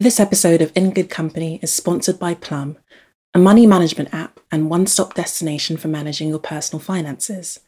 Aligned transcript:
This 0.00 0.20
episode 0.20 0.62
of 0.62 0.70
In 0.76 0.92
Good 0.92 1.10
Company 1.10 1.58
is 1.60 1.72
sponsored 1.72 2.20
by 2.20 2.34
Plum, 2.34 2.78
a 3.34 3.38
money 3.40 3.66
management 3.66 4.14
app 4.14 4.38
and 4.48 4.70
one 4.70 4.86
stop 4.86 5.14
destination 5.14 5.76
for 5.76 5.88
managing 5.88 6.28
your 6.28 6.38
personal 6.38 6.78
finances. 6.78 7.58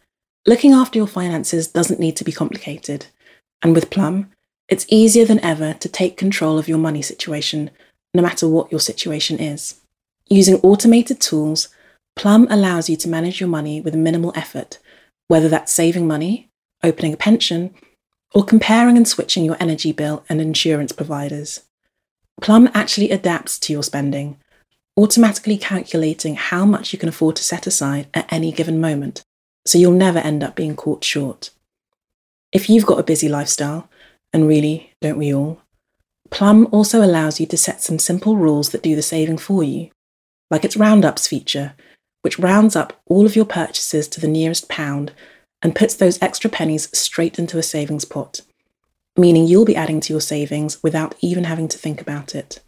Looking 0.47 0.71
after 0.73 0.97
your 0.97 1.09
finances 1.09 1.67
doesn't 1.67 1.99
need 1.99 2.15
to 2.19 2.23
be 2.23 2.31
complicated, 2.31 3.07
and 3.63 3.75
with 3.75 3.91
Plum, 3.91 4.31
it's 4.69 4.87
easier 4.89 5.25
than 5.25 5.41
ever 5.41 5.75
to 5.75 5.89
take 5.89 6.17
control 6.17 6.57
of 6.57 6.69
your 6.69 6.79
money 6.79 7.03
situation, 7.03 7.69
no 8.15 8.23
matter 8.23 8.47
what 8.47 8.71
your 8.71 8.79
situation 8.79 9.41
is. 9.41 9.81
Using 10.29 10.61
automated 10.61 11.21
tools, 11.21 11.67
Plum 12.15 12.47
allows 12.49 12.89
you 12.89 12.97
to 12.99 13.09
manage 13.09 13.41
your 13.41 13.49
money 13.49 13.81
with 13.81 13.97
minimal 13.97 14.33
effort, 14.37 14.79
whether 15.27 15.49
that's 15.49 15.73
saving 15.73 16.07
money, 16.07 16.49
opening 16.85 17.13
a 17.13 17.17
pension, 17.17 17.75
or 18.33 18.45
comparing 18.45 18.97
and 18.97 19.09
switching 19.09 19.45
your 19.45 19.57
energy 19.59 19.91
bill 19.91 20.25
and 20.29 20.41
insurance 20.41 20.93
providers. 20.93 21.63
Plum 22.41 22.71
actually 22.73 23.11
adapts 23.11 23.59
to 23.59 23.73
your 23.73 23.83
spending, 23.83 24.39
automatically 24.97 25.59
calculating 25.59 26.37
how 26.37 26.65
much 26.65 26.93
you 26.93 26.99
can 26.99 27.09
afford 27.09 27.37
to 27.37 27.45
set 27.45 27.67
aside 27.67 28.07
at 28.15 28.33
any 28.33 28.51
given 28.51 28.81
moment, 28.81 29.23
so 29.67 29.77
you'll 29.77 29.93
never 29.93 30.19
end 30.21 30.43
up 30.43 30.57
being 30.57 30.75
caught 30.75 31.05
short. 31.05 31.51
If 32.51 32.71
you've 32.71 32.87
got 32.87 32.99
a 32.99 33.05
busy 33.05 33.29
lifestyle, 33.29 33.91
and 34.33 34.49
really, 34.49 34.93
don't 35.01 35.19
we 35.19 35.35
all? 35.35 35.61
Plum 36.31 36.67
also 36.73 37.05
allows 37.05 37.41
you 37.41 37.47
to 37.47 37.57
set 37.57 37.83
some 37.83 37.99
simple 37.99 38.37
rules 38.37 38.71
that 38.71 38.83
do 38.83 38.97
the 38.97 39.03
saving 39.03 39.39
for 39.39 39.63
you, 39.63 39.91
like 40.51 40.65
its 40.65 40.77
roundups 40.77 41.27
feature, 41.27 41.75
which 42.23 42.39
rounds 42.39 42.75
up 42.75 43.01
all 43.07 43.27
of 43.27 43.37
your 43.37 43.45
purchases 43.45 44.09
to 44.09 44.21
the 44.21 44.29
nearest 44.29 44.69
pound 44.69 45.13
and 45.63 45.75
puts 45.75 45.95
those 45.95 46.21
extra 46.23 46.49
pennies 46.49 46.89
straight 46.97 47.39
into 47.39 47.59
a 47.59 47.63
savings 47.63 48.05
pot 48.05 48.41
meaning 49.21 49.47
you'll 49.47 49.67
be 49.67 49.77
adding 49.77 50.01
to 50.01 50.13
your 50.13 50.21
savings 50.21 50.83
without 50.83 51.15
even 51.21 51.45
having 51.45 51.69
to 51.69 51.79
think 51.79 52.01
about 52.01 52.35
it. 52.35 52.61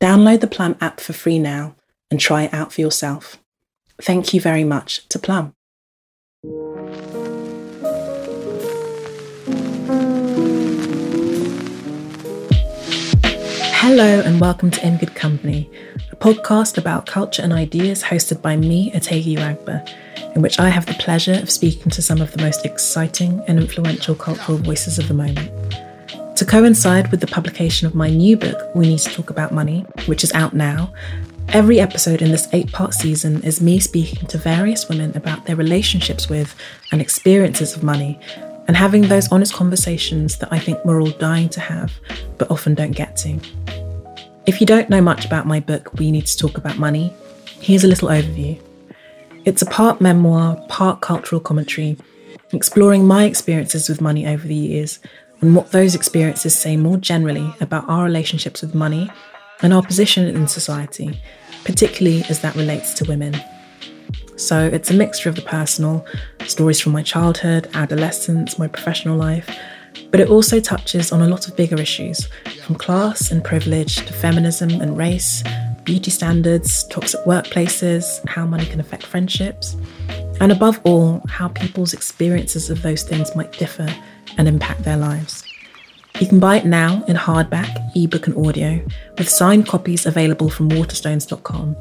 Download 0.00 0.40
the 0.40 0.46
Plum 0.46 0.76
app 0.80 1.00
for 1.00 1.14
free 1.14 1.38
now 1.38 1.74
and 2.10 2.20
try 2.20 2.42
it 2.42 2.52
out 2.52 2.72
for 2.72 2.82
yourself. 2.82 3.38
Thank 4.00 4.34
you 4.34 4.40
very 4.40 4.64
much 4.64 5.08
to 5.08 5.18
Plum. 5.18 5.54
Hello 13.88 14.20
and 14.20 14.40
welcome 14.40 14.70
to 14.72 14.86
In 14.86 14.98
Good 14.98 15.14
Company, 15.14 15.70
a 16.16 16.24
podcast 16.24 16.78
about 16.78 17.06
culture 17.06 17.42
and 17.42 17.52
ideas 17.52 18.02
hosted 18.02 18.40
by 18.42 18.56
me, 18.56 18.90
Otegha 18.92 19.36
Uwagba 19.36 19.88
in 20.36 20.42
which 20.42 20.60
I 20.60 20.68
have 20.68 20.84
the 20.84 20.94
pleasure 20.94 21.32
of 21.32 21.50
speaking 21.50 21.90
to 21.90 22.02
some 22.02 22.20
of 22.20 22.30
the 22.30 22.42
most 22.42 22.66
exciting 22.66 23.42
and 23.48 23.58
influential 23.58 24.14
cultural 24.14 24.58
voices 24.58 24.98
of 24.98 25.08
the 25.08 25.14
moment. 25.14 25.50
To 26.36 26.44
coincide 26.44 27.10
with 27.10 27.20
the 27.22 27.26
publication 27.26 27.86
of 27.86 27.94
my 27.94 28.10
new 28.10 28.36
book, 28.36 28.74
We 28.74 28.88
Need 28.88 28.98
to 29.00 29.10
Talk 29.10 29.30
About 29.30 29.54
Money, 29.54 29.86
which 30.04 30.22
is 30.22 30.32
out 30.32 30.52
now, 30.52 30.92
every 31.48 31.80
episode 31.80 32.20
in 32.20 32.32
this 32.32 32.48
eight 32.52 32.70
part 32.70 32.92
season 32.92 33.42
is 33.44 33.62
me 33.62 33.80
speaking 33.80 34.28
to 34.28 34.36
various 34.36 34.90
women 34.90 35.16
about 35.16 35.46
their 35.46 35.56
relationships 35.56 36.28
with 36.28 36.54
and 36.92 37.00
experiences 37.00 37.74
of 37.74 37.82
money, 37.82 38.20
and 38.68 38.76
having 38.76 39.08
those 39.08 39.32
honest 39.32 39.54
conversations 39.54 40.36
that 40.38 40.52
I 40.52 40.58
think 40.58 40.84
we're 40.84 41.00
all 41.00 41.12
dying 41.12 41.48
to 41.50 41.60
have, 41.60 41.94
but 42.36 42.50
often 42.50 42.74
don't 42.74 42.92
get 42.92 43.16
to. 43.18 43.40
If 44.46 44.60
you 44.60 44.66
don't 44.66 44.88
know 44.88 45.00
much 45.00 45.24
about 45.24 45.44
my 45.44 45.58
book, 45.58 45.92
We 45.94 46.12
Need 46.12 46.26
to 46.26 46.38
Talk 46.38 46.56
About 46.56 46.78
Money, 46.78 47.12
here's 47.60 47.82
a 47.82 47.88
little 47.88 48.08
overview. 48.08 48.60
It's 49.44 49.60
a 49.60 49.66
part 49.66 50.00
memoir, 50.00 50.56
part 50.68 51.00
cultural 51.00 51.40
commentary, 51.40 51.96
exploring 52.52 53.08
my 53.08 53.24
experiences 53.24 53.88
with 53.88 54.00
money 54.00 54.24
over 54.24 54.46
the 54.46 54.54
years 54.54 55.00
and 55.40 55.56
what 55.56 55.72
those 55.72 55.96
experiences 55.96 56.56
say 56.56 56.76
more 56.76 56.96
generally 56.96 57.52
about 57.60 57.88
our 57.88 58.04
relationships 58.04 58.62
with 58.62 58.72
money 58.72 59.10
and 59.62 59.74
our 59.74 59.82
position 59.82 60.28
in 60.28 60.46
society, 60.46 61.20
particularly 61.64 62.22
as 62.28 62.40
that 62.42 62.54
relates 62.54 62.94
to 62.94 63.04
women. 63.04 63.34
So 64.36 64.64
it's 64.64 64.90
a 64.90 64.94
mixture 64.94 65.28
of 65.28 65.34
the 65.34 65.42
personal, 65.42 66.06
stories 66.46 66.78
from 66.78 66.92
my 66.92 67.02
childhood, 67.02 67.68
adolescence, 67.74 68.60
my 68.60 68.68
professional 68.68 69.16
life, 69.16 69.50
but 70.10 70.20
it 70.20 70.28
also 70.28 70.60
touches 70.60 71.12
on 71.12 71.22
a 71.22 71.28
lot 71.28 71.48
of 71.48 71.56
bigger 71.56 71.80
issues, 71.80 72.28
from 72.64 72.76
class 72.76 73.30
and 73.30 73.44
privilege 73.44 73.96
to 74.06 74.12
feminism 74.12 74.80
and 74.80 74.96
race, 74.96 75.42
beauty 75.84 76.10
standards, 76.10 76.84
toxic 76.88 77.20
workplaces, 77.20 78.26
how 78.28 78.44
money 78.44 78.66
can 78.66 78.80
affect 78.80 79.04
friendships, 79.04 79.76
and 80.40 80.52
above 80.52 80.80
all, 80.84 81.22
how 81.28 81.48
people's 81.48 81.92
experiences 81.94 82.70
of 82.70 82.82
those 82.82 83.02
things 83.02 83.34
might 83.36 83.52
differ 83.52 83.88
and 84.36 84.48
impact 84.48 84.82
their 84.82 84.96
lives. 84.96 85.44
You 86.20 86.26
can 86.26 86.40
buy 86.40 86.56
it 86.56 86.64
now 86.64 87.04
in 87.08 87.16
hardback, 87.16 87.90
ebook, 87.94 88.26
and 88.26 88.46
audio, 88.46 88.82
with 89.18 89.28
signed 89.28 89.68
copies 89.68 90.06
available 90.06 90.48
from 90.48 90.70
waterstones.com, 90.70 91.76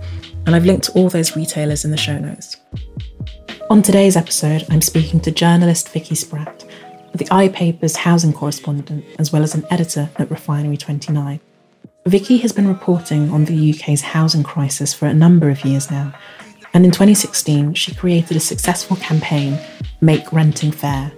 and 0.46 0.56
I've 0.56 0.66
linked 0.66 0.86
to 0.86 0.92
all 0.92 1.09
those 1.09 1.38
retailers 1.38 1.86
in 1.86 1.92
the 1.92 1.97
show 1.97 2.20
notes. 2.20 2.58
On 3.70 3.82
today's 3.82 4.18
episode, 4.18 4.66
I'm 4.70 4.82
speaking 4.82 5.22
to 5.22 5.32
journalist 5.32 5.90
Vicky 5.90 6.16
Spratt, 6.16 6.65
the 7.18 7.26
iPaper's 7.26 7.96
housing 7.96 8.34
correspondent, 8.34 9.06
as 9.20 9.31
well 9.31 9.44
as 9.44 9.56
an 9.56 9.66
editor 9.70 10.09
at 10.18 10.30
Refinery 10.30 10.78
29. 10.78 11.40
Vicky 12.08 12.38
has 12.38 12.52
been 12.52 12.68
reporting 12.68 13.31
on 13.31 13.46
the 13.46 13.74
UK's 13.74 14.02
housing 14.02 14.44
crisis 14.44 14.94
for 14.94 15.08
a 15.08 15.14
number 15.14 15.50
of 15.50 15.64
years 15.66 15.90
now, 15.90 16.14
and 16.74 16.86
in 16.86 16.92
2016 16.92 17.74
she 17.74 17.96
created 17.96 18.38
a 18.38 18.40
successful 18.40 18.98
campaign, 18.98 19.58
Make 20.02 20.31
Renting 20.31 20.72
Fair, 20.72 21.12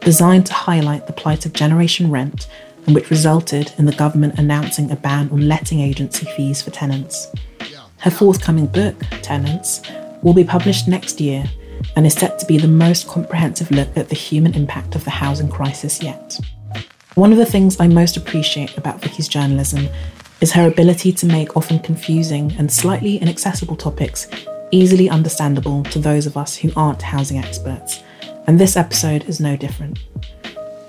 designed 0.00 0.46
to 0.46 0.54
highlight 0.54 1.06
the 1.06 1.12
plight 1.12 1.44
of 1.44 1.52
generation 1.52 2.10
rent 2.10 2.48
and 2.86 2.94
which 2.94 3.10
resulted 3.10 3.72
in 3.76 3.84
the 3.84 3.92
government 3.92 4.38
announcing 4.38 4.90
a 4.90 4.96
ban 4.96 5.28
on 5.30 5.46
letting 5.46 5.80
agency 5.80 6.26
fees 6.36 6.62
for 6.62 6.70
tenants. 6.70 7.28
Her 7.98 8.10
forthcoming 8.10 8.66
book, 8.66 8.98
Tenants, 9.20 9.82
will 10.22 10.32
be 10.32 10.44
published 10.44 10.88
next 10.88 11.20
year 11.20 11.44
and 11.96 12.06
is 12.06 12.14
set 12.14 12.38
to 12.38 12.46
be 12.46 12.58
the 12.58 12.68
most 12.68 13.08
comprehensive 13.08 13.70
look 13.70 13.96
at 13.96 14.08
the 14.08 14.14
human 14.14 14.54
impact 14.54 14.94
of 14.94 15.04
the 15.04 15.10
housing 15.10 15.48
crisis 15.48 16.02
yet. 16.02 16.38
One 17.14 17.32
of 17.32 17.38
the 17.38 17.46
things 17.46 17.78
I 17.80 17.88
most 17.88 18.16
appreciate 18.16 18.76
about 18.76 19.00
Vicky's 19.00 19.28
journalism 19.28 19.88
is 20.40 20.52
her 20.52 20.68
ability 20.68 21.12
to 21.12 21.26
make 21.26 21.56
often 21.56 21.78
confusing 21.80 22.52
and 22.58 22.72
slightly 22.72 23.18
inaccessible 23.18 23.76
topics 23.76 24.28
easily 24.70 25.10
understandable 25.10 25.82
to 25.84 25.98
those 25.98 26.26
of 26.26 26.36
us 26.36 26.56
who 26.56 26.70
aren't 26.76 27.02
housing 27.02 27.38
experts, 27.38 28.02
and 28.46 28.58
this 28.58 28.76
episode 28.76 29.24
is 29.28 29.40
no 29.40 29.56
different. 29.56 29.98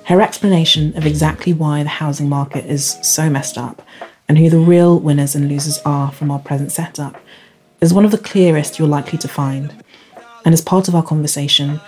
Her 0.06 0.22
explanation 0.22 0.95
of 0.97 1.06
exactly 1.06 1.53
why 1.53 1.83
the 1.83 1.89
housing 1.89 2.29
market 2.29 2.66
is 2.66 2.97
so 3.01 3.29
messed 3.29 3.57
up 3.57 3.81
and 4.28 4.38
who 4.38 4.50
the 4.50 4.59
real 4.59 5.00
winners 5.00 5.35
and 5.35 5.50
losers 5.50 5.79
are 5.85 6.12
from 6.12 6.31
our 6.31 6.39
present 6.39 6.72
setup 6.72 7.19
is 7.81 7.94
one 7.94 8.06
of 8.06 8.12
the 8.12 8.18
clearest 8.18 8.78
you're 8.78 8.88
likely 8.88 9.18
to 9.19 9.28
find. 9.28 9.83
And 10.46 10.53
as 10.53 10.62
part 10.62 10.88
of 10.88 10.96
our 10.96 11.03
conversation, 11.03 11.79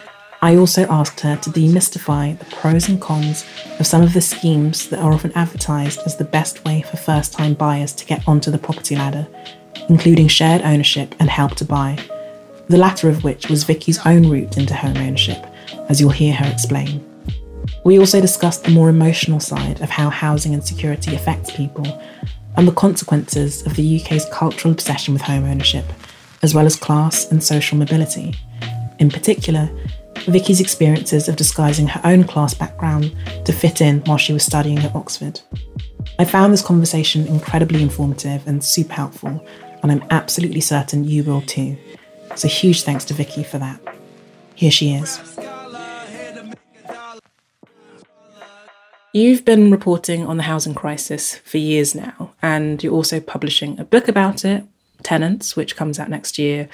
I 0.41 0.58
also 0.58 0.86
asked 0.88 1.22
her 1.22 1.38
to 1.38 1.50
demystify 1.50 2.38
the 2.38 2.46
pros 2.58 2.90
and 2.90 3.00
cons 3.00 3.46
of 3.80 3.88
some 3.88 4.02
of 4.02 4.14
the 4.14 4.19
schemes 4.19 4.90
that 4.90 5.00
are 5.00 5.14
often 5.14 5.31
advertised 5.36 6.02
as 6.06 6.18
the 6.18 6.25
best 6.25 6.66
way 6.66 6.81
for 6.81 6.97
first 6.97 7.31
time 7.31 7.53
buyers 7.53 7.94
to 7.94 8.06
get 8.06 8.28
onto 8.28 8.52
the 8.52 8.58
property 8.58 8.96
ladder, 8.96 9.25
including 9.88 10.28
shared 10.28 10.62
ownership 10.62 11.16
and 11.19 11.30
help 11.30 11.56
to 11.56 11.66
buy, 11.66 11.97
the 12.68 12.78
latter 12.78 13.08
of 13.08 13.24
which 13.24 13.50
was 13.50 13.63
Vicky's 13.63 14.06
own 14.06 14.30
route 14.30 14.58
into 14.58 14.75
home 14.75 14.97
ownership, 14.97 15.46
as 15.88 16.02
you'll 16.02 16.09
hear 16.09 16.34
her 16.34 16.52
explain. 16.52 17.02
We 17.86 17.97
also 17.97 18.19
discussed 18.19 18.66
the 18.66 18.72
more 18.72 18.90
emotional 18.90 19.40
side 19.40 19.81
of 19.81 19.90
how 19.90 20.09
housing 20.09 20.53
insecurity 20.53 21.16
affects 21.16 21.56
people 21.56 21.86
and 22.56 22.68
the 22.68 22.74
consequences 22.74 23.66
of 23.66 23.75
the 23.75 24.02
UK's 24.02 24.25
cultural 24.25 24.74
obsession 24.74 25.13
with 25.13 25.24
home 25.24 25.46
ownership, 25.46 25.86
as 26.44 26.54
well 26.54 26.66
as 26.66 26.76
class 26.76 27.31
and 27.31 27.44
social 27.44 27.78
mobility. 27.78 28.36
In 29.00 29.09
particular, 29.09 29.70
Vicky's 30.28 30.62
experiences 30.62 31.28
of 31.28 31.36
disguising 31.36 31.88
her 31.88 32.02
own 32.04 32.24
class 32.24 32.54
background 32.54 33.16
to 33.46 33.52
fit 33.52 33.81
in 33.81 34.02
while 34.02 34.18
she 34.18 34.34
was 34.34 34.44
studying 34.44 34.80
at 34.80 34.96
Oxford. 34.96 35.42
I 36.20 36.26
found 36.26 36.54
this 36.54 36.62
conversation 36.62 37.26
incredibly 37.28 37.81
informative 37.81 38.45
and 38.48 38.63
super 38.63 38.94
helpful, 38.94 39.45
and 39.81 39.92
I'm 39.92 40.04
absolutely 40.12 40.62
certain 40.62 41.04
you 41.04 41.24
will 41.24 41.42
too. 41.42 41.78
So, 42.36 42.48
huge 42.48 42.84
thanks 42.84 43.06
to 43.06 43.13
Vicky 43.13 43.44
for 43.44 43.57
that. 43.57 43.80
Here 44.56 44.72
she 44.72 44.94
is. 44.94 45.19
You've 49.13 49.45
been 49.45 49.69
reporting 49.69 50.25
on 50.25 50.38
the 50.38 50.44
housing 50.44 50.74
crisis 50.74 51.36
for 51.38 51.57
years 51.57 51.94
now, 51.94 52.34
and 52.42 52.84
you're 52.84 52.94
also 52.94 53.19
publishing 53.19 53.80
a 53.80 53.84
book 53.84 54.07
about 54.07 54.44
it, 54.44 54.66
Tenants, 55.04 55.56
which 55.56 55.76
comes 55.76 56.00
out 56.00 56.10
next 56.10 56.38
year, 56.38 56.68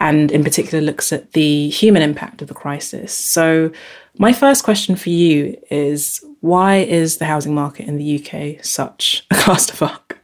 and 0.00 0.30
in 0.30 0.44
particular 0.44 0.82
looks 0.82 1.12
at 1.12 1.32
the 1.32 1.68
human 1.68 2.02
impact 2.02 2.42
of 2.42 2.48
the 2.48 2.54
crisis. 2.54 3.12
So, 3.12 3.70
my 4.18 4.32
first 4.32 4.64
question 4.64 4.96
for 4.96 5.10
you 5.10 5.60
is 5.70 6.24
why 6.40 6.76
is 6.76 7.18
the 7.18 7.26
housing 7.26 7.54
market 7.54 7.86
in 7.86 7.98
the 7.98 8.24
UK 8.24 8.64
such 8.64 9.26
a 9.30 9.34
clusterfuck? 9.34 10.16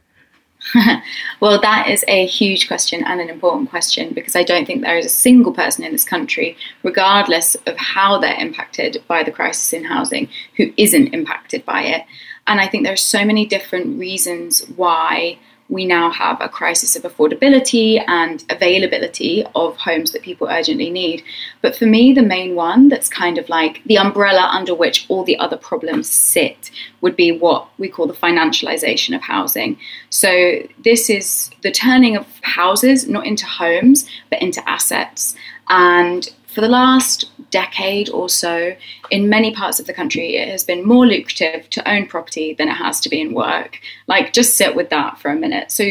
well, 1.39 1.59
that 1.61 1.89
is 1.89 2.03
a 2.07 2.25
huge 2.25 2.67
question 2.67 3.03
and 3.03 3.19
an 3.19 3.29
important 3.29 3.69
question 3.69 4.13
because 4.13 4.35
I 4.35 4.43
don't 4.43 4.65
think 4.65 4.81
there 4.81 4.97
is 4.97 5.05
a 5.05 5.09
single 5.09 5.53
person 5.53 5.83
in 5.83 5.91
this 5.91 6.03
country, 6.03 6.57
regardless 6.83 7.55
of 7.67 7.75
how 7.77 8.17
they're 8.17 8.39
impacted 8.39 9.03
by 9.07 9.23
the 9.23 9.31
crisis 9.31 9.73
in 9.73 9.83
housing, 9.83 10.29
who 10.57 10.73
isn't 10.77 11.13
impacted 11.13 11.65
by 11.65 11.83
it. 11.83 12.03
And 12.47 12.59
I 12.59 12.67
think 12.67 12.83
there 12.83 12.93
are 12.93 12.97
so 12.97 13.25
many 13.25 13.45
different 13.45 13.99
reasons 13.99 14.61
why 14.75 15.37
we 15.73 15.85
now 15.85 16.11
have 16.11 16.39
a 16.39 16.47
crisis 16.47 16.95
of 16.95 17.01
affordability 17.01 18.03
and 18.07 18.45
availability 18.49 19.43
of 19.55 19.75
homes 19.77 20.11
that 20.11 20.21
people 20.21 20.47
urgently 20.47 20.91
need. 20.91 21.23
But 21.61 21.75
for 21.75 21.87
me, 21.87 22.13
the 22.13 22.21
main 22.21 22.53
one 22.53 22.89
that's 22.89 23.09
kind 23.09 23.39
of 23.39 23.49
like 23.49 23.83
the 23.85 23.97
umbrella 23.97 24.47
under 24.51 24.75
which 24.75 25.07
all 25.09 25.23
the 25.23 25.37
other 25.39 25.57
problems 25.57 26.07
sit 26.07 26.69
would 27.01 27.15
be 27.15 27.31
what 27.31 27.67
we 27.79 27.89
call 27.89 28.05
the 28.05 28.13
financialization 28.13 29.15
of 29.15 29.23
housing. 29.23 29.79
So, 30.11 30.61
this 30.83 31.09
is 31.09 31.49
the 31.63 31.71
turning 31.71 32.15
of 32.15 32.27
houses 32.43 33.07
not 33.09 33.25
into 33.25 33.47
homes, 33.47 34.07
but 34.29 34.43
into 34.43 34.67
assets. 34.69 35.35
And 35.69 36.29
for 36.45 36.61
the 36.61 36.67
last 36.67 37.31
decade 37.53 38.09
or 38.09 38.27
so, 38.27 38.75
in 39.11 39.29
many 39.29 39.53
parts 39.53 39.79
of 39.79 39.85
the 39.85 39.93
country, 39.93 40.35
it 40.35 40.49
has 40.49 40.63
been 40.63 40.83
more 40.83 41.05
lucrative 41.05 41.69
to 41.69 41.89
own 41.89 42.07
property 42.07 42.53
than 42.53 42.67
it 42.67 42.73
has 42.73 42.99
to 43.01 43.09
be 43.09 43.21
in 43.21 43.33
work. 43.33 43.79
Like, 44.07 44.33
just 44.33 44.57
sit 44.57 44.75
with 44.75 44.89
that 44.89 45.19
for 45.19 45.29
a 45.29 45.35
minute. 45.35 45.71
So, 45.71 45.85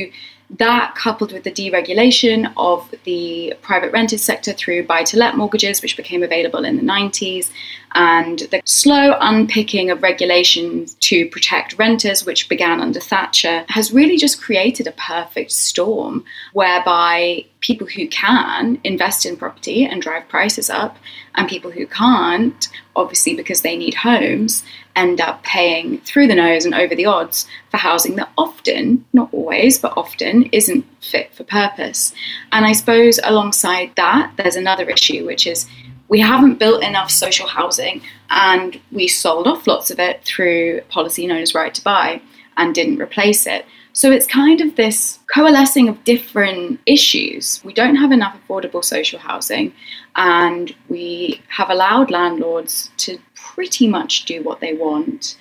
that 0.59 0.95
coupled 0.95 1.33
with 1.33 1.45
the 1.45 1.51
deregulation 1.51 2.53
of 2.59 2.95
the 3.05 3.55
private 3.63 3.91
rented 3.91 4.21
sector 4.21 4.53
through 4.53 4.85
buy 4.85 5.03
to 5.05 5.17
let 5.17 5.37
mortgages, 5.37 5.81
which 5.81 5.97
became 5.97 6.23
available 6.23 6.65
in 6.65 6.77
the 6.77 6.83
90s, 6.83 7.51
and 7.95 8.41
the 8.51 8.63
slow 8.65 9.17
unpicking 9.21 9.91
of 9.91 10.03
regulations 10.03 10.95
to 11.01 11.29
protect 11.29 11.79
renters, 11.79 12.25
which 12.25 12.49
began 12.49 12.81
under 12.81 13.01
Thatcher, 13.01 13.65
has 13.69 13.93
really 13.93 14.17
just 14.17 14.41
created 14.41 14.87
a 14.87 14.93
perfect 14.93 15.53
storm 15.53 16.25
whereby 16.53 17.45
people 17.61 17.87
who 17.87 18.09
can 18.09 18.81
invest 18.83 19.25
in 19.25 19.37
property 19.37 19.85
and 19.85 20.03
drive 20.03 20.29
prices 20.29 20.69
up, 20.69 20.97
and 21.35 21.49
people 21.49 21.71
who 21.71 21.87
can't, 21.87 22.69
obviously 22.97 23.35
because 23.35 23.63
they 23.63 23.77
need 23.77 23.95
homes, 23.95 24.65
end 24.95 25.21
up 25.21 25.43
paying 25.43 25.99
through 26.01 26.27
the 26.27 26.35
nose 26.35 26.65
and 26.65 26.75
over 26.75 26.95
the 26.95 27.07
odds 27.07 27.47
for 27.71 27.79
housing 27.79 28.17
that 28.17 28.31
often, 28.37 29.05
not 29.13 29.33
always, 29.33 29.79
but 29.79 29.97
often 29.97 30.45
isn't 30.53 30.85
fit 31.01 31.33
for 31.35 31.45
purpose. 31.45 32.13
And 32.51 32.67
I 32.67 32.73
suppose 32.73 33.19
alongside 33.25 33.93
that, 33.97 34.33
there's 34.37 34.57
another 34.57 34.91
issue, 34.91 35.25
which 35.25 35.47
is 35.47 35.67
we 36.13 36.21
haven't 36.21 36.59
built 36.59 36.85
enough 36.85 37.11
social 37.11 37.49
housing 37.49 38.03
and 38.29 38.79
we 38.93 39.09
sold 39.09 39.47
off 39.47 39.67
lots 39.67 39.91
of 39.91 39.99
it 39.99 40.23
through 40.25 40.83
policy 40.91 41.27
known 41.27 41.41
as 41.41 41.55
right 41.55 41.73
to 41.75 41.83
buy 41.83 42.21
and 42.59 42.75
didn't 42.75 43.01
replace 43.01 43.47
it. 43.47 43.65
So 43.95 44.13
it's 44.13 44.27
kind 44.27 44.61
of 44.61 44.77
this 44.77 45.21
coalescing 45.35 45.89
of 45.89 46.05
different 46.05 46.81
issues. 46.85 47.65
We 47.65 47.73
don't 47.73 47.97
have 47.97 48.13
enough 48.13 48.37
affordable 48.37 48.85
social 48.85 49.21
housing, 49.21 49.73
and 50.15 50.75
we 50.91 51.41
have 51.49 51.71
allowed 51.71 52.11
landlords 52.11 52.91
to 52.99 53.19
pretty 53.35 53.89
much 53.89 54.27
do 54.27 54.43
what 54.43 54.61
they 54.61 54.75
want, 54.75 55.39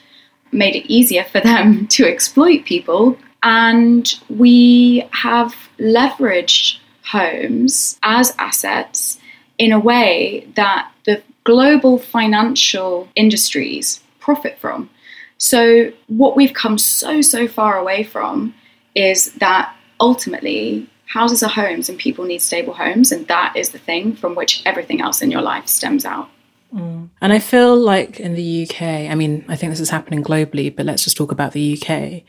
made 0.53 0.77
it 0.77 0.89
easier 0.89 1.25
for 1.25 1.41
them 1.41 1.85
to 1.95 2.07
exploit 2.07 2.63
people, 2.63 3.17
and 3.43 4.17
we 4.29 5.05
have 5.11 5.53
leveraged 5.79 6.77
homes 7.03 7.99
as 8.03 8.33
assets 8.37 9.17
in 9.61 9.71
a 9.71 9.79
way 9.79 10.47
that 10.55 10.91
the 11.05 11.21
global 11.43 11.99
financial 11.99 13.07
industries 13.15 14.01
profit 14.19 14.57
from. 14.57 14.89
So, 15.37 15.91
what 16.07 16.35
we've 16.35 16.53
come 16.53 16.79
so, 16.79 17.21
so 17.21 17.47
far 17.47 17.77
away 17.77 18.03
from 18.03 18.55
is 18.95 19.33
that 19.33 19.75
ultimately 19.99 20.89
houses 21.05 21.43
are 21.43 21.49
homes 21.49 21.89
and 21.89 21.99
people 21.99 22.25
need 22.25 22.41
stable 22.41 22.73
homes, 22.73 23.11
and 23.11 23.27
that 23.27 23.55
is 23.55 23.69
the 23.69 23.77
thing 23.77 24.15
from 24.15 24.33
which 24.33 24.63
everything 24.65 24.99
else 24.99 25.21
in 25.21 25.29
your 25.29 25.43
life 25.43 25.67
stems 25.67 26.05
out. 26.05 26.27
Mm. 26.73 27.09
And 27.21 27.31
I 27.31 27.37
feel 27.37 27.77
like 27.77 28.19
in 28.19 28.33
the 28.33 28.63
UK, 28.63 28.81
I 29.11 29.13
mean, 29.13 29.45
I 29.47 29.55
think 29.55 29.71
this 29.71 29.79
is 29.79 29.91
happening 29.91 30.23
globally, 30.23 30.75
but 30.75 30.87
let's 30.87 31.03
just 31.03 31.17
talk 31.17 31.31
about 31.31 31.51
the 31.53 31.77
UK. 31.77 32.23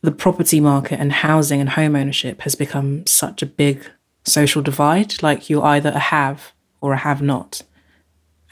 The 0.00 0.12
property 0.12 0.60
market 0.60 0.98
and 0.98 1.12
housing 1.12 1.60
and 1.60 1.68
home 1.68 1.94
ownership 1.94 2.40
has 2.40 2.54
become 2.54 3.06
such 3.06 3.42
a 3.42 3.46
big 3.46 3.86
social 4.24 4.62
divide. 4.62 5.22
Like 5.22 5.50
you're 5.50 5.64
either 5.64 5.90
a 5.90 5.98
have 5.98 6.53
or 6.84 6.92
a 6.92 6.98
have 6.98 7.22
not. 7.22 7.62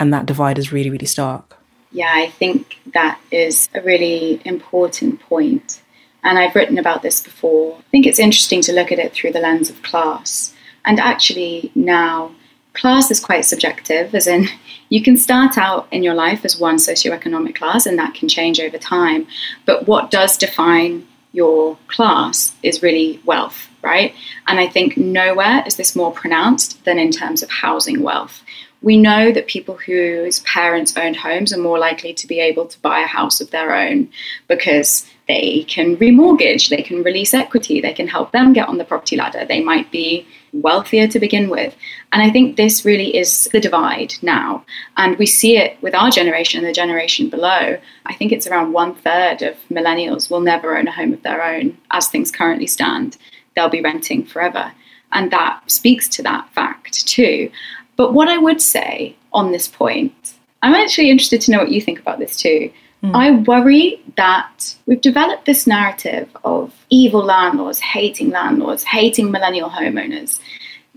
And 0.01 0.11
that 0.15 0.25
divide 0.25 0.59
is 0.59 0.73
really, 0.73 0.89
really 0.89 1.07
stark. 1.07 1.59
Yeah, 1.91 2.11
I 2.11 2.31
think 2.31 2.79
that 2.95 3.21
is 3.31 3.69
a 3.75 3.83
really 3.83 4.41
important 4.47 5.21
point. 5.21 5.83
And 6.25 6.39
I've 6.39 6.55
written 6.55 6.79
about 6.79 7.03
this 7.03 7.21
before. 7.21 7.77
I 7.77 7.83
think 7.91 8.07
it's 8.07 8.19
interesting 8.19 8.63
to 8.63 8.73
look 8.73 8.91
at 8.91 8.99
it 8.99 9.13
through 9.13 9.33
the 9.33 9.41
lens 9.41 9.69
of 9.69 9.83
class. 9.83 10.55
And 10.87 10.99
actually, 10.99 11.71
now, 11.75 12.35
class 12.73 13.11
is 13.11 13.21
quite 13.21 13.45
subjective, 13.45 14.15
as 14.15 14.27
in, 14.27 14.49
you 14.89 15.03
can 15.03 15.19
start 15.19 15.59
out 15.59 15.87
in 15.93 16.03
your 16.03 16.15
life 16.15 16.43
as 16.43 16.59
one 16.59 16.77
socioeconomic 16.77 17.55
class, 17.55 17.85
and 17.85 17.99
that 17.99 18.15
can 18.15 18.31
change 18.31 18.61
over 18.61 18.79
time. 18.79 19.27
But 19.67 19.87
what 19.87 20.11
does 20.11 20.39
define 20.39 21.07
your 21.33 21.77
class 21.89 22.55
is 22.63 22.83
really 22.83 23.21
wealth, 23.27 23.69
right? 23.83 24.15
And 24.47 24.61
I 24.61 24.69
think 24.69 24.97
nowhere 24.97 25.63
is 25.67 25.77
this 25.77 25.97
more 25.97 26.13
pronounced 26.13 26.85
than 26.85 26.99
in 26.99 27.11
terms 27.11 27.43
of 27.43 27.51
housing 27.51 28.03
wealth 28.03 28.43
we 28.83 28.99
know 28.99 29.31
that 29.33 29.47
people 29.47 29.77
whose 29.77 30.41
parents 30.41 30.97
owned 30.97 31.17
homes 31.17 31.53
are 31.53 31.61
more 31.61 31.79
likely 31.79 32.13
to 32.15 32.27
be 32.27 32.41
able 32.41 32.67
to 32.67 32.81
buy 32.81 33.01
a 33.01 33.07
house 33.07 33.41
of 33.41 33.51
their 33.51 33.75
own 33.75 34.09
because 34.49 35.09
they 35.29 35.65
can 35.69 35.97
remortgage, 35.97 36.69
they 36.69 36.83
can 36.83 37.03
release 37.05 37.33
equity, 37.33 37.81
they 37.81 37.93
can 37.93 38.09
help 38.09 38.33
them 38.33 38.53
get 38.53 38.69
on 38.69 38.79
the 38.79 38.85
property 38.85 39.17
ladder. 39.17 39.45
They 39.45 39.63
might 39.63 39.91
be 39.93 40.27
wealthier 40.53 41.07
to 41.07 41.21
begin 41.21 41.49
with. 41.49 41.77
And 42.13 42.23
I 42.23 42.31
think 42.31 42.57
this 42.57 42.85
really 42.85 43.17
is 43.17 43.49
the 43.53 43.61
divide 43.61 44.15
now. 44.21 44.65
And 44.97 45.17
we 45.17 45.27
see 45.27 45.57
it 45.57 45.81
with 45.81 45.95
our 45.95 46.11
generation 46.11 46.59
and 46.59 46.69
the 46.69 46.75
generation 46.75 47.31
below. 47.31 47.79
I 48.05 48.15
think 48.15 48.33
it's 48.33 48.49
around 48.49 48.73
one 48.73 48.97
third 48.97 49.43
of 49.43 49.57
millennials 49.71 50.29
will 50.29 50.41
never 50.41 50.77
own 50.77 50.89
a 50.89 50.93
home 50.93 51.13
of 51.13 51.23
their 51.23 51.43
own 51.43 51.79
as 51.93 52.09
things 52.09 52.33
currently 52.33 52.67
stand. 52.67 53.17
They'll 53.55 53.69
be 53.69 53.81
renting 53.81 54.25
forever. 54.25 54.73
And 55.13 55.31
that 55.31 55.71
speaks 55.71 56.09
to 56.11 56.23
that 56.23 56.49
fact 56.55 57.07
too. 57.07 57.51
But 57.97 58.15
what 58.15 58.29
I 58.29 58.39
would 58.39 58.63
say 58.63 59.17
on 59.33 59.53
this 59.53 59.69
point, 59.69 60.35
I'm 60.63 60.75
actually 60.75 61.11
interested 61.11 61.41
to 61.43 61.51
know 61.51 61.59
what 61.59 61.73
you 61.73 61.81
think 61.81 61.99
about 61.99 62.19
this 62.19 62.37
too. 62.37 62.73
Mm. 63.03 63.15
I 63.15 63.31
worry 63.43 64.01
that 64.17 64.77
we've 64.87 65.01
developed 65.01 65.45
this 65.45 65.67
narrative 65.67 66.29
of 66.45 66.73
evil 66.89 67.25
landlords, 67.25 67.81
hating 67.81 68.31
landlords, 68.31 68.85
hating 68.85 69.31
millennial 69.31 69.69
homeowners, 69.69 70.41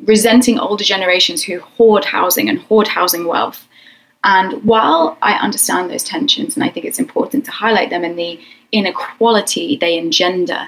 resenting 0.03 0.59
older 0.59 0.83
generations 0.83 1.41
who 1.43 1.59
hoard 1.59 2.05
housing 2.05 2.47
and 2.47 2.59
hoard 2.59 2.87
housing 2.87 3.27
wealth. 3.27 3.67
And 4.23 4.63
while 4.63 5.17
I 5.21 5.33
understand 5.33 5.89
those 5.89 6.03
tensions, 6.03 6.55
and 6.55 6.63
I 6.63 6.69
think 6.69 6.85
it's 6.85 6.99
important 6.99 7.45
to 7.45 7.51
highlight 7.51 7.89
them 7.89 8.03
and 8.03 8.17
the 8.17 8.39
inequality 8.71 9.77
they 9.77 9.97
engender, 9.97 10.67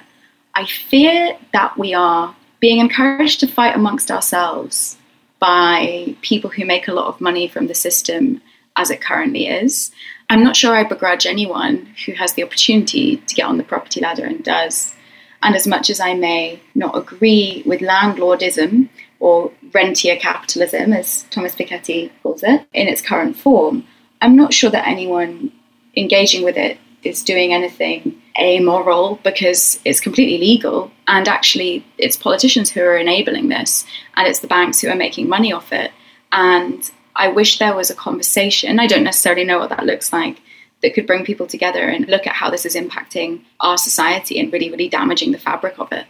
I 0.57 0.65
fear 0.65 1.37
that 1.53 1.77
we 1.77 1.93
are 1.93 2.35
being 2.59 2.79
encouraged 2.79 3.41
to 3.41 3.47
fight 3.47 3.75
amongst 3.75 4.09
ourselves 4.09 4.97
by 5.37 6.15
people 6.23 6.49
who 6.49 6.65
make 6.65 6.87
a 6.87 6.93
lot 6.93 7.05
of 7.05 7.21
money 7.21 7.47
from 7.47 7.67
the 7.67 7.75
system 7.75 8.41
as 8.75 8.89
it 8.89 8.99
currently 8.99 9.45
is. 9.45 9.91
I'm 10.31 10.43
not 10.43 10.55
sure 10.55 10.75
I 10.75 10.83
begrudge 10.83 11.27
anyone 11.27 11.93
who 12.07 12.13
has 12.13 12.33
the 12.33 12.43
opportunity 12.43 13.17
to 13.17 13.35
get 13.35 13.45
on 13.45 13.59
the 13.59 13.63
property 13.63 14.01
ladder 14.01 14.25
and 14.25 14.43
does. 14.43 14.95
And 15.43 15.53
as 15.53 15.67
much 15.67 15.91
as 15.91 15.99
I 15.99 16.15
may 16.15 16.59
not 16.73 16.97
agree 16.97 17.61
with 17.63 17.81
landlordism 17.81 18.89
or 19.19 19.51
rentier 19.75 20.15
capitalism, 20.15 20.91
as 20.91 21.27
Thomas 21.29 21.53
Piketty 21.53 22.09
calls 22.23 22.41
it, 22.41 22.67
in 22.73 22.87
its 22.87 23.03
current 23.03 23.37
form, 23.37 23.85
I'm 24.21 24.35
not 24.35 24.55
sure 24.55 24.71
that 24.71 24.87
anyone 24.87 25.51
engaging 25.95 26.43
with 26.43 26.57
it 26.57 26.79
is 27.03 27.21
doing 27.21 27.53
anything 27.53 28.19
amoral 28.39 29.19
because 29.23 29.79
it's 29.85 29.99
completely 29.99 30.37
legal. 30.37 30.91
And 31.07 31.27
actually, 31.27 31.85
it's 31.97 32.17
politicians 32.17 32.69
who 32.69 32.81
are 32.81 32.97
enabling 32.97 33.49
this, 33.49 33.85
and 34.15 34.27
it's 34.27 34.39
the 34.39 34.47
banks 34.47 34.81
who 34.81 34.89
are 34.89 34.95
making 34.95 35.29
money 35.29 35.51
off 35.51 35.71
it. 35.71 35.91
And 36.31 36.89
I 37.15 37.29
wish 37.29 37.59
there 37.59 37.75
was 37.75 37.89
a 37.89 37.95
conversation, 37.95 38.79
I 38.79 38.87
don't 38.87 39.03
necessarily 39.03 39.43
know 39.43 39.59
what 39.59 39.69
that 39.69 39.85
looks 39.85 40.13
like, 40.13 40.41
that 40.83 40.93
could 40.93 41.07
bring 41.07 41.25
people 41.25 41.47
together 41.47 41.87
and 41.87 42.07
look 42.07 42.27
at 42.27 42.35
how 42.35 42.51
this 42.51 42.65
is 42.65 42.75
impacting 42.75 43.43
our 43.59 43.77
society 43.77 44.39
and 44.39 44.53
really, 44.53 44.69
really 44.69 44.89
damaging 44.89 45.31
the 45.31 45.39
fabric 45.39 45.79
of 45.79 45.91
it. 45.91 46.05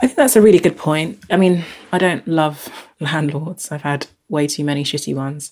I 0.00 0.06
think 0.06 0.16
that's 0.16 0.36
a 0.36 0.42
really 0.42 0.60
good 0.60 0.76
point. 0.76 1.18
I 1.28 1.36
mean, 1.36 1.64
I 1.90 1.98
don't 1.98 2.26
love 2.28 2.68
landlords. 3.00 3.72
I've 3.72 3.82
had 3.82 4.06
way 4.28 4.46
too 4.46 4.62
many 4.62 4.84
shitty 4.84 5.14
ones. 5.14 5.50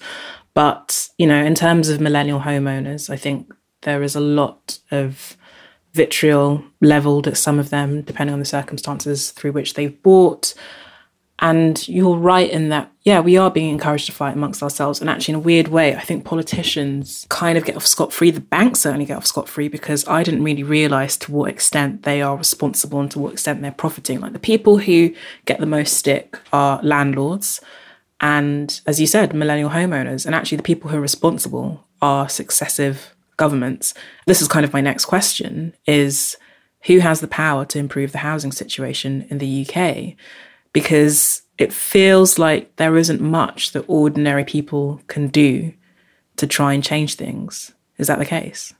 But, 0.54 1.08
you 1.18 1.26
know, 1.26 1.42
in 1.44 1.56
terms 1.56 1.88
of 1.88 2.00
millennial 2.00 2.40
homeowners, 2.40 3.10
I 3.10 3.16
think 3.16 3.52
there 3.82 4.04
is 4.04 4.14
a 4.14 4.20
lot 4.20 4.78
of 4.92 5.36
vitriol 5.96 6.62
leveled 6.80 7.26
at 7.26 7.36
some 7.36 7.58
of 7.58 7.70
them, 7.70 8.02
depending 8.02 8.34
on 8.34 8.38
the 8.38 8.44
circumstances 8.44 9.30
through 9.30 9.52
which 9.52 9.74
they've 9.74 10.00
bought. 10.02 10.54
And 11.38 11.86
you're 11.86 12.16
right 12.16 12.48
in 12.48 12.70
that, 12.70 12.90
yeah, 13.02 13.20
we 13.20 13.36
are 13.36 13.50
being 13.50 13.70
encouraged 13.70 14.06
to 14.06 14.12
fight 14.12 14.34
amongst 14.34 14.62
ourselves. 14.62 15.00
And 15.00 15.10
actually, 15.10 15.32
in 15.32 15.40
a 15.40 15.42
weird 15.42 15.68
way, 15.68 15.94
I 15.94 16.00
think 16.00 16.24
politicians 16.24 17.26
kind 17.28 17.58
of 17.58 17.64
get 17.64 17.76
off 17.76 17.86
scot 17.86 18.12
free. 18.12 18.30
The 18.30 18.40
banks 18.40 18.80
certainly 18.80 19.04
get 19.04 19.18
off 19.18 19.26
scot 19.26 19.48
free 19.48 19.68
because 19.68 20.06
I 20.08 20.22
didn't 20.22 20.44
really 20.44 20.62
realize 20.62 21.16
to 21.18 21.32
what 21.32 21.50
extent 21.50 22.04
they 22.04 22.22
are 22.22 22.36
responsible 22.36 23.00
and 23.00 23.10
to 23.10 23.18
what 23.18 23.32
extent 23.32 23.60
they're 23.60 23.72
profiting. 23.72 24.20
Like 24.20 24.32
the 24.32 24.38
people 24.38 24.78
who 24.78 25.14
get 25.44 25.60
the 25.60 25.66
most 25.66 25.94
stick 25.94 26.38
are 26.52 26.80
landlords. 26.82 27.60
And 28.20 28.80
as 28.86 28.98
you 28.98 29.06
said, 29.06 29.34
millennial 29.34 29.70
homeowners. 29.70 30.24
And 30.24 30.34
actually, 30.34 30.56
the 30.56 30.62
people 30.62 30.90
who 30.90 30.96
are 30.96 31.02
responsible 31.02 31.84
are 32.00 32.28
successive 32.28 33.15
governments. 33.36 33.94
This 34.26 34.42
is 34.42 34.48
kind 34.48 34.64
of 34.64 34.72
my 34.72 34.80
next 34.80 35.04
question 35.04 35.74
is 35.86 36.36
who 36.86 36.98
has 37.00 37.20
the 37.20 37.28
power 37.28 37.64
to 37.66 37.78
improve 37.78 38.12
the 38.12 38.18
housing 38.18 38.52
situation 38.52 39.26
in 39.30 39.38
the 39.38 39.66
UK? 39.66 40.14
Because 40.72 41.42
it 41.58 41.72
feels 41.72 42.38
like 42.38 42.74
there 42.76 42.96
isn't 42.96 43.20
much 43.20 43.72
that 43.72 43.84
ordinary 43.88 44.44
people 44.44 45.00
can 45.06 45.28
do 45.28 45.72
to 46.36 46.46
try 46.46 46.74
and 46.74 46.84
change 46.84 47.14
things. 47.14 47.72
Is 47.98 48.08
that 48.08 48.18
the 48.18 48.26
case? 48.26 48.74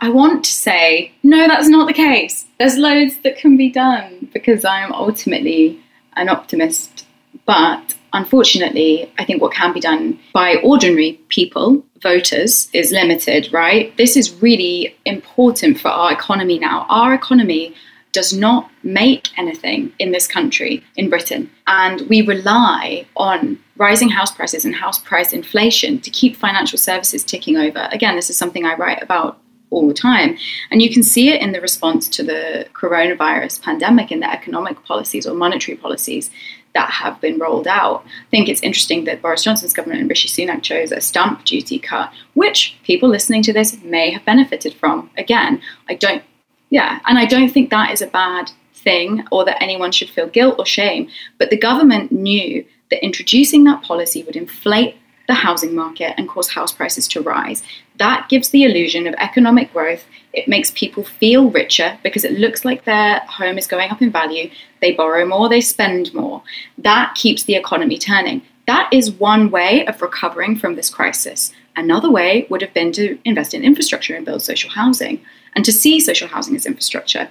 I 0.00 0.10
want 0.10 0.44
to 0.44 0.50
say, 0.50 1.12
no, 1.22 1.46
that's 1.46 1.68
not 1.68 1.86
the 1.86 1.94
case. 1.94 2.44
There's 2.58 2.76
loads 2.76 3.16
that 3.18 3.38
can 3.38 3.56
be 3.56 3.70
done 3.70 4.28
because 4.32 4.64
I 4.64 4.80
am 4.80 4.92
ultimately 4.92 5.80
an 6.14 6.28
optimist. 6.28 7.06
But 7.46 7.94
unfortunately, 8.12 9.12
I 9.18 9.24
think 9.24 9.42
what 9.42 9.52
can 9.52 9.72
be 9.72 9.80
done 9.80 10.18
by 10.32 10.56
ordinary 10.56 11.20
people, 11.28 11.84
voters, 12.02 12.68
is 12.72 12.92
limited, 12.92 13.52
right? 13.52 13.96
This 13.96 14.16
is 14.16 14.34
really 14.42 14.96
important 15.04 15.80
for 15.80 15.88
our 15.88 16.12
economy 16.12 16.58
now. 16.58 16.86
Our 16.88 17.14
economy 17.14 17.74
does 18.12 18.32
not 18.32 18.70
make 18.82 19.28
anything 19.38 19.92
in 19.98 20.10
this 20.10 20.26
country, 20.26 20.82
in 20.96 21.10
Britain. 21.10 21.50
And 21.66 22.00
we 22.08 22.22
rely 22.22 23.06
on 23.14 23.58
rising 23.76 24.08
house 24.08 24.32
prices 24.34 24.64
and 24.64 24.74
house 24.74 24.98
price 24.98 25.34
inflation 25.34 26.00
to 26.00 26.10
keep 26.10 26.34
financial 26.34 26.78
services 26.78 27.22
ticking 27.22 27.58
over. 27.58 27.88
Again, 27.92 28.16
this 28.16 28.30
is 28.30 28.38
something 28.38 28.64
I 28.64 28.74
write 28.74 29.02
about 29.02 29.38
all 29.70 29.86
the 29.86 29.94
time. 29.94 30.38
And 30.70 30.80
you 30.80 30.90
can 30.90 31.02
see 31.02 31.28
it 31.28 31.42
in 31.42 31.52
the 31.52 31.60
response 31.60 32.08
to 32.10 32.22
the 32.22 32.66
coronavirus 32.72 33.62
pandemic 33.62 34.10
in 34.10 34.20
the 34.20 34.30
economic 34.30 34.82
policies 34.84 35.26
or 35.26 35.34
monetary 35.34 35.76
policies 35.76 36.30
that 36.76 36.90
have 36.90 37.18
been 37.22 37.38
rolled 37.38 37.66
out. 37.66 38.04
I 38.04 38.30
think 38.30 38.50
it's 38.50 38.62
interesting 38.62 39.04
that 39.04 39.22
Boris 39.22 39.42
Johnson's 39.42 39.72
government 39.72 40.02
and 40.02 40.10
Rishi 40.10 40.28
Sunak 40.28 40.62
chose 40.62 40.92
a 40.92 41.00
stamp 41.00 41.42
duty 41.46 41.78
cut, 41.78 42.12
which 42.34 42.76
people 42.84 43.08
listening 43.08 43.42
to 43.44 43.52
this 43.54 43.82
may 43.82 44.10
have 44.10 44.26
benefited 44.26 44.74
from. 44.74 45.08
Again, 45.16 45.62
I 45.88 45.94
don't, 45.94 46.22
yeah, 46.68 47.00
and 47.06 47.18
I 47.18 47.24
don't 47.24 47.48
think 47.48 47.70
that 47.70 47.92
is 47.92 48.02
a 48.02 48.06
bad 48.06 48.50
thing 48.74 49.24
or 49.32 49.46
that 49.46 49.62
anyone 49.62 49.90
should 49.90 50.10
feel 50.10 50.28
guilt 50.28 50.56
or 50.58 50.66
shame. 50.66 51.08
But 51.38 51.48
the 51.48 51.56
government 51.56 52.12
knew 52.12 52.62
that 52.90 53.02
introducing 53.02 53.64
that 53.64 53.82
policy 53.82 54.22
would 54.24 54.36
inflate 54.36 54.96
the 55.28 55.34
housing 55.34 55.74
market 55.74 56.12
and 56.18 56.28
cause 56.28 56.50
house 56.50 56.72
prices 56.72 57.08
to 57.08 57.22
rise. 57.22 57.62
That 57.98 58.28
gives 58.28 58.50
the 58.50 58.64
illusion 58.64 59.06
of 59.06 59.14
economic 59.14 59.72
growth. 59.72 60.04
It 60.32 60.48
makes 60.48 60.70
people 60.70 61.04
feel 61.04 61.50
richer 61.50 61.98
because 62.02 62.24
it 62.24 62.38
looks 62.38 62.64
like 62.64 62.84
their 62.84 63.20
home 63.20 63.58
is 63.58 63.66
going 63.66 63.90
up 63.90 64.02
in 64.02 64.10
value. 64.10 64.50
They 64.80 64.92
borrow 64.92 65.26
more, 65.26 65.48
they 65.48 65.60
spend 65.60 66.12
more. 66.12 66.42
That 66.78 67.14
keeps 67.14 67.44
the 67.44 67.56
economy 67.56 67.98
turning. 67.98 68.42
That 68.66 68.88
is 68.92 69.10
one 69.10 69.50
way 69.50 69.86
of 69.86 70.02
recovering 70.02 70.56
from 70.56 70.74
this 70.74 70.90
crisis. 70.90 71.52
Another 71.76 72.10
way 72.10 72.46
would 72.50 72.62
have 72.62 72.74
been 72.74 72.92
to 72.92 73.18
invest 73.24 73.54
in 73.54 73.62
infrastructure 73.62 74.14
and 74.14 74.26
build 74.26 74.42
social 74.42 74.70
housing 74.70 75.20
and 75.54 75.64
to 75.64 75.72
see 75.72 76.00
social 76.00 76.28
housing 76.28 76.56
as 76.56 76.66
infrastructure. 76.66 77.28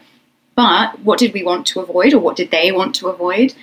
But 0.55 0.99
what 1.01 1.19
did 1.19 1.33
we 1.33 1.43
want 1.43 1.67
to 1.67 1.81
avoid, 1.81 2.13
or 2.13 2.19
what 2.19 2.37
did 2.37 2.51
they 2.51 2.71
want 2.71 2.95
to 2.95 3.09
avoid? 3.09 3.53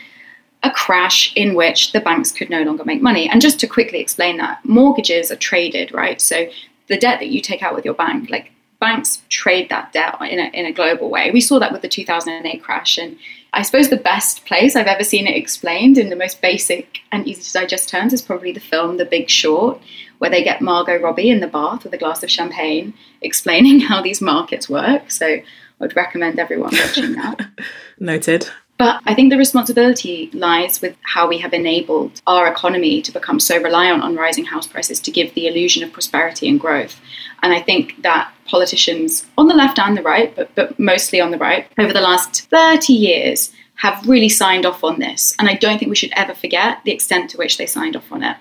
a 0.63 0.71
crash 0.71 1.33
in 1.35 1.55
which 1.55 1.93
the 1.93 2.01
banks 2.01 2.31
could 2.31 2.49
no 2.49 2.63
longer 2.63 2.85
make 2.85 3.03
money. 3.03 3.29
And 3.29 3.41
just 3.41 3.59
to 3.61 3.67
quickly 3.67 3.99
explain 3.99 4.37
that, 4.37 4.65
mortgages 4.65 5.33
are 5.33 5.37
traded, 5.37 5.93
right? 5.93 6.21
So 6.21 6.47
the 6.93 6.99
debt 6.99 7.21
that 7.21 7.31
you 7.31 7.41
take 7.41 7.63
out 7.63 7.75
with 7.75 7.87
your 7.87 7.95
bank, 7.95 8.29
like 8.29 8.53
banks 8.79 9.23
trade 9.31 9.71
that 9.71 9.95
debt 9.95 10.17
in 10.21 10.39
a, 10.39 10.51
in 10.53 10.67
a 10.67 10.73
global 10.73 11.09
way. 11.09 11.31
We 11.31 11.41
saw 11.41 11.59
that 11.59 11.73
with 11.73 11.81
the 11.81 11.89
2008 11.89 12.63
crash. 12.63 12.99
And 12.99 13.17
I 13.55 13.63
suppose 13.63 13.89
the 13.89 13.97
best 13.97 14.45
place 14.45 14.77
I've 14.77 14.87
ever 14.87 15.03
seen 15.03 15.27
it 15.27 15.35
explained 15.35 15.97
in 15.97 16.11
the 16.11 16.17
most 16.17 16.43
basic 16.43 16.99
and 17.11 17.27
easy 17.27 17.41
to 17.45 17.53
digest 17.55 17.89
terms 17.89 18.13
is 18.13 18.21
probably 18.21 18.53
the 18.53 18.61
film 18.61 18.99
The 18.99 19.07
Big 19.07 19.31
Short, 19.31 19.81
where 20.19 20.31
they 20.31 20.45
get 20.45 20.61
Margot 20.61 21.01
Robbie 21.01 21.31
in 21.31 21.41
the 21.41 21.47
bath 21.47 21.83
with 21.83 21.95
a 21.95 21.99
glass 21.99 22.23
of 22.23 22.31
champagne 22.31 22.93
explaining 23.23 23.81
how 23.89 24.03
these 24.03 24.21
markets 24.21 24.69
work. 24.69 25.11
So 25.11 25.27
I 25.27 25.45
would 25.79 25.97
recommend 25.97 26.39
everyone 26.39 26.75
watching 26.75 27.15
that. 27.15 27.49
Noted. 27.99 28.51
But 28.83 29.01
I 29.07 29.15
think 29.15 29.31
the 29.31 29.39
responsibility 29.39 30.29
lies 30.33 30.81
with 30.81 30.97
how 31.03 31.29
we 31.29 31.39
have 31.39 31.53
enabled 31.53 32.21
our 32.27 32.49
economy 32.49 33.01
to 33.03 33.13
become 33.13 33.39
so 33.39 33.63
reliant 33.63 34.03
on 34.03 34.17
rising 34.17 34.45
house 34.45 34.67
prices 34.67 34.99
to 35.03 35.13
give 35.13 35.33
the 35.35 35.47
illusion 35.47 35.85
of 35.85 35.93
prosperity 35.93 36.49
and 36.49 36.59
growth. 36.59 37.01
And 37.45 37.53
I 37.53 37.63
think 37.63 38.03
that 38.03 38.35
politicians 38.45 39.25
on 39.39 39.47
the 39.47 39.55
left 39.55 39.79
and 39.79 39.97
the 39.97 40.03
right, 40.03 40.35
but, 40.35 40.53
but 40.57 40.81
mostly 40.81 41.21
on 41.21 41.31
the 41.31 41.39
right, 41.39 41.69
over 41.79 41.93
the 41.93 42.01
last 42.01 42.51
30 42.51 42.93
years 42.93 43.53
have 43.77 44.05
really 44.05 44.29
signed 44.29 44.67
off 44.67 44.83
on 44.83 44.99
this. 44.99 45.37
And 45.39 45.49
I 45.49 45.55
don't 45.55 45.79
think 45.79 45.89
we 45.89 45.95
should 45.95 46.13
ever 46.17 46.35
forget 46.35 46.79
the 46.85 46.91
extent 46.91 47.31
to 47.31 47.39
which 47.39 47.59
they 47.59 47.67
signed 47.67 47.95
off 47.95 48.11
on 48.11 48.25
it. 48.25 48.37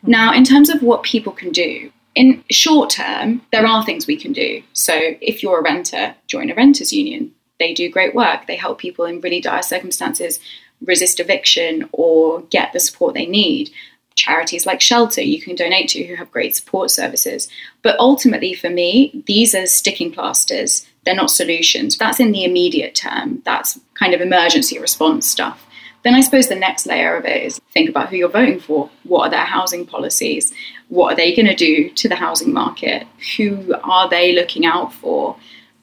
Hmm. 0.00 0.10
Now, 0.10 0.34
in 0.34 0.42
terms 0.42 0.68
of 0.68 0.82
what 0.82 1.04
people 1.04 1.32
can 1.32 1.52
do, 1.52 1.92
in 2.16 2.42
short 2.50 2.90
term, 2.90 3.40
there 3.52 3.68
are 3.68 3.84
things 3.84 4.08
we 4.08 4.16
can 4.16 4.32
do. 4.32 4.64
So 4.72 4.98
if 5.20 5.44
you're 5.44 5.60
a 5.60 5.62
renter, 5.62 6.16
join 6.26 6.50
a 6.50 6.56
renters 6.56 6.92
union 6.92 7.35
they 7.58 7.74
do 7.74 7.90
great 7.90 8.14
work. 8.14 8.46
They 8.46 8.56
help 8.56 8.78
people 8.78 9.04
in 9.04 9.20
really 9.20 9.40
dire 9.40 9.62
circumstances 9.62 10.40
resist 10.84 11.20
eviction 11.20 11.88
or 11.92 12.42
get 12.42 12.72
the 12.72 12.80
support 12.80 13.14
they 13.14 13.26
need. 13.26 13.70
Charities 14.14 14.66
like 14.66 14.80
Shelter 14.80 15.20
you 15.20 15.40
can 15.40 15.54
donate 15.54 15.88
to 15.90 16.04
who 16.04 16.14
have 16.16 16.30
great 16.30 16.56
support 16.56 16.90
services. 16.90 17.48
But 17.82 17.98
ultimately, 17.98 18.54
for 18.54 18.70
me, 18.70 19.22
these 19.26 19.54
are 19.54 19.66
sticking 19.66 20.10
plasters. 20.12 20.86
They're 21.04 21.14
not 21.14 21.30
solutions. 21.30 21.96
That's 21.96 22.20
in 22.20 22.32
the 22.32 22.44
immediate 22.44 22.94
term. 22.94 23.42
That's 23.44 23.78
kind 23.94 24.14
of 24.14 24.20
emergency 24.20 24.78
response 24.78 25.28
stuff. 25.28 25.66
Then 26.02 26.14
I 26.14 26.20
suppose 26.20 26.48
the 26.48 26.54
next 26.54 26.86
layer 26.86 27.16
of 27.16 27.24
it 27.24 27.42
is 27.42 27.60
think 27.72 27.90
about 27.90 28.10
who 28.10 28.16
you're 28.16 28.28
voting 28.28 28.60
for. 28.60 28.88
What 29.02 29.26
are 29.26 29.30
their 29.30 29.44
housing 29.44 29.84
policies? 29.84 30.52
What 30.88 31.12
are 31.12 31.16
they 31.16 31.34
going 31.34 31.46
to 31.46 31.54
do 31.54 31.90
to 31.90 32.08
the 32.08 32.14
housing 32.14 32.52
market? 32.52 33.06
Who 33.36 33.74
are 33.82 34.08
they 34.08 34.32
looking 34.32 34.64
out 34.64 34.92
for? 34.92 35.36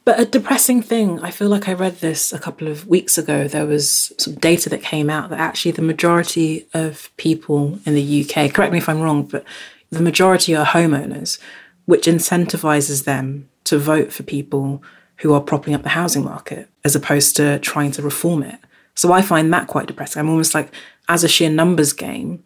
But 0.06 0.20
a 0.20 0.26
depressing 0.26 0.82
thing, 0.82 1.20
I 1.22 1.32
feel 1.32 1.48
like 1.48 1.70
I 1.70 1.74
read 1.74 2.00
this 2.00 2.34
a 2.34 2.40
couple 2.40 2.68
of 2.68 2.88
weeks 2.88 3.18
ago. 3.18 3.48
There 3.48 3.66
was 3.66 4.12
some 4.18 4.36
data 4.36 4.70
that 4.70 4.82
came 4.82 5.10
out 5.10 5.30
that 5.30 5.40
actually 5.40 5.72
the 5.72 5.82
majority 5.82 6.68
of 6.74 7.10
people 7.16 7.80
in 7.86 7.96
the 7.96 8.22
UK, 8.24 8.54
correct 8.54 8.74
me 8.74 8.80
if 8.80 8.90
I'm 8.90 9.02
wrong, 9.02 9.24
but 9.24 9.46
the 9.90 10.02
majority 10.02 10.56
are 10.56 10.66
homeowners, 10.66 11.40
which 11.86 12.06
incentivizes 12.06 13.06
them 13.06 13.50
to 13.64 13.78
vote 13.78 14.12
for 14.12 14.24
people 14.24 14.84
who 15.18 15.34
are 15.34 15.40
propping 15.42 15.74
up 15.74 15.84
the 15.84 15.90
housing 15.90 16.26
market 16.26 16.68
as 16.84 16.96
opposed 16.96 17.38
to 17.38 17.60
trying 17.60 17.92
to 17.92 18.02
reform 18.02 18.44
it. 18.44 18.60
So 18.96 19.14
I 19.14 19.22
find 19.22 19.54
that 19.54 19.68
quite 19.68 19.88
depressing. 19.88 20.20
I'm 20.20 20.30
almost 20.30 20.54
like, 20.54 20.74
as 21.08 21.24
a 21.24 21.30
sheer 21.30 21.50
numbers 21.50 21.94
game, 21.94 22.44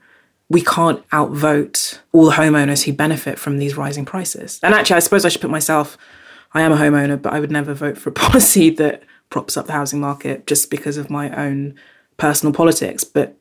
we 0.49 0.61
can't 0.61 1.03
outvote 1.11 1.99
all 2.13 2.25
the 2.25 2.31
homeowners 2.31 2.83
who 2.83 2.93
benefit 2.93 3.39
from 3.39 3.57
these 3.57 3.75
rising 3.75 4.05
prices. 4.05 4.59
And 4.61 4.73
actually, 4.73 4.97
I 4.97 4.99
suppose 4.99 5.25
I 5.25 5.29
should 5.29 5.41
put 5.41 5.49
myself 5.49 5.97
I 6.53 6.61
am 6.61 6.71
a 6.71 6.77
homeowner, 6.77 7.21
but 7.21 7.33
I 7.33 7.39
would 7.39 7.51
never 7.51 7.73
vote 7.73 7.97
for 7.97 8.09
a 8.09 8.13
policy 8.27 8.69
that 8.71 9.03
props 9.29 9.57
up 9.57 9.67
the 9.67 9.73
housing 9.73 9.99
market 9.99 10.47
just 10.47 10.69
because 10.69 10.97
of 10.97 11.09
my 11.09 11.29
own 11.35 11.75
personal 12.17 12.53
politics. 12.53 13.03
But 13.03 13.37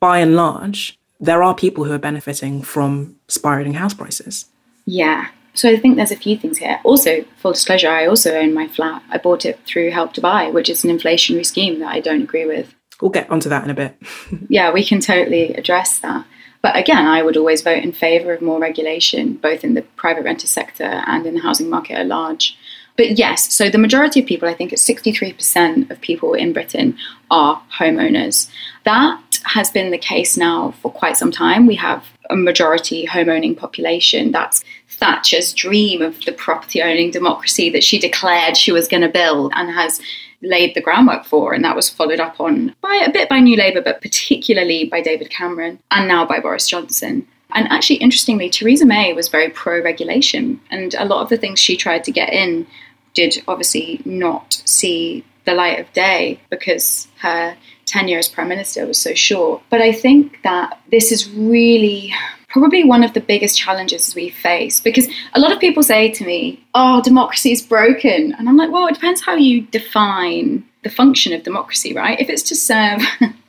by 0.00 0.18
and 0.18 0.36
large, 0.36 0.98
there 1.20 1.42
are 1.42 1.54
people 1.54 1.84
who 1.84 1.92
are 1.92 1.98
benefiting 1.98 2.62
from 2.62 3.16
spiraling 3.28 3.74
house 3.74 3.94
prices. 3.94 4.46
Yeah. 4.84 5.28
So 5.54 5.70
I 5.70 5.76
think 5.76 5.96
there's 5.96 6.10
a 6.10 6.16
few 6.16 6.36
things 6.36 6.58
here. 6.58 6.80
Also, 6.82 7.24
full 7.36 7.52
disclosure, 7.52 7.88
I 7.88 8.06
also 8.06 8.34
own 8.34 8.54
my 8.54 8.68
flat. 8.68 9.02
I 9.10 9.18
bought 9.18 9.44
it 9.44 9.60
through 9.66 9.90
Help 9.90 10.14
to 10.14 10.20
Buy, 10.20 10.50
which 10.50 10.68
is 10.68 10.84
an 10.84 10.96
inflationary 10.96 11.44
scheme 11.44 11.78
that 11.80 11.92
I 11.92 12.00
don't 12.00 12.22
agree 12.22 12.46
with. 12.46 12.74
We'll 13.00 13.10
get 13.10 13.30
onto 13.30 13.48
that 13.48 13.64
in 13.64 13.70
a 13.70 13.74
bit. 13.74 13.96
yeah, 14.48 14.72
we 14.72 14.84
can 14.84 15.00
totally 15.00 15.52
address 15.54 15.98
that. 16.00 16.24
But 16.62 16.76
again, 16.76 17.06
I 17.06 17.22
would 17.22 17.36
always 17.36 17.62
vote 17.62 17.82
in 17.82 17.92
favour 17.92 18.32
of 18.32 18.40
more 18.40 18.60
regulation, 18.60 19.34
both 19.34 19.64
in 19.64 19.74
the 19.74 19.82
private 19.82 20.24
renter 20.24 20.46
sector 20.46 20.84
and 20.84 21.26
in 21.26 21.34
the 21.34 21.40
housing 21.40 21.68
market 21.68 21.94
at 21.94 22.06
large. 22.06 22.56
But 22.96 23.18
yes, 23.18 23.52
so 23.52 23.70
the 23.70 23.78
majority 23.78 24.20
of 24.20 24.26
people, 24.26 24.48
I 24.48 24.54
think 24.54 24.72
it's 24.72 24.86
63% 24.86 25.90
of 25.90 26.00
people 26.00 26.34
in 26.34 26.52
Britain 26.52 26.96
are 27.30 27.62
homeowners. 27.78 28.50
That 28.84 29.40
has 29.44 29.70
been 29.70 29.90
the 29.90 29.98
case 29.98 30.36
now 30.36 30.72
for 30.82 30.92
quite 30.92 31.16
some 31.16 31.32
time. 31.32 31.66
We 31.66 31.76
have 31.76 32.04
a 32.30 32.36
majority 32.36 33.06
homeowning 33.06 33.56
population. 33.56 34.30
That's 34.30 34.62
Thatcher's 34.88 35.52
dream 35.52 36.02
of 36.02 36.24
the 36.24 36.32
property 36.32 36.82
owning 36.82 37.10
democracy 37.10 37.70
that 37.70 37.82
she 37.82 37.98
declared 37.98 38.56
she 38.56 38.72
was 38.72 38.88
going 38.88 39.02
to 39.02 39.08
build 39.08 39.52
and 39.56 39.70
has 39.70 40.00
laid 40.42 40.74
the 40.74 40.80
groundwork 40.80 41.24
for, 41.24 41.52
and 41.52 41.64
that 41.64 41.76
was 41.76 41.88
followed 41.88 42.20
up 42.20 42.40
on 42.40 42.74
by 42.80 43.02
a 43.06 43.10
bit 43.10 43.28
by 43.28 43.38
New 43.38 43.56
Labour, 43.56 43.80
but 43.80 44.00
particularly 44.00 44.84
by 44.84 45.00
David 45.00 45.30
Cameron 45.30 45.78
and 45.90 46.08
now 46.08 46.26
by 46.26 46.40
Boris 46.40 46.68
Johnson. 46.68 47.26
And 47.54 47.68
actually, 47.68 47.96
interestingly, 47.96 48.48
Theresa 48.48 48.86
May 48.86 49.12
was 49.12 49.28
very 49.28 49.50
pro 49.50 49.82
regulation, 49.82 50.60
and 50.70 50.94
a 50.94 51.04
lot 51.04 51.22
of 51.22 51.28
the 51.28 51.36
things 51.36 51.60
she 51.60 51.76
tried 51.76 52.04
to 52.04 52.12
get 52.12 52.32
in 52.32 52.66
did 53.14 53.42
obviously 53.46 54.00
not 54.04 54.62
see 54.64 55.24
the 55.44 55.54
light 55.54 55.80
of 55.80 55.92
day 55.92 56.40
because 56.50 57.08
her 57.18 57.56
tenure 57.84 58.18
as 58.18 58.28
Prime 58.28 58.48
Minister 58.48 58.86
was 58.86 58.98
so 58.98 59.12
short. 59.14 59.62
But 59.70 59.82
I 59.82 59.92
think 59.92 60.40
that 60.44 60.80
this 60.90 61.12
is 61.12 61.28
really 61.30 62.14
probably 62.52 62.84
one 62.84 63.02
of 63.02 63.14
the 63.14 63.20
biggest 63.20 63.58
challenges 63.58 64.14
we 64.14 64.28
face 64.28 64.78
because 64.78 65.08
a 65.32 65.40
lot 65.40 65.52
of 65.52 65.58
people 65.58 65.82
say 65.82 66.10
to 66.12 66.24
me, 66.24 66.62
oh, 66.74 67.00
democracy 67.02 67.50
is 67.50 67.62
broken. 67.62 68.34
And 68.34 68.48
I'm 68.48 68.56
like, 68.56 68.70
well, 68.70 68.86
it 68.86 68.94
depends 68.94 69.22
how 69.22 69.34
you 69.34 69.62
define 69.62 70.64
the 70.82 70.90
function 70.90 71.32
of 71.32 71.42
democracy, 71.42 71.94
right? 71.94 72.20
If 72.20 72.28
it's 72.28 72.42
to 72.44 72.54
serve 72.54 73.00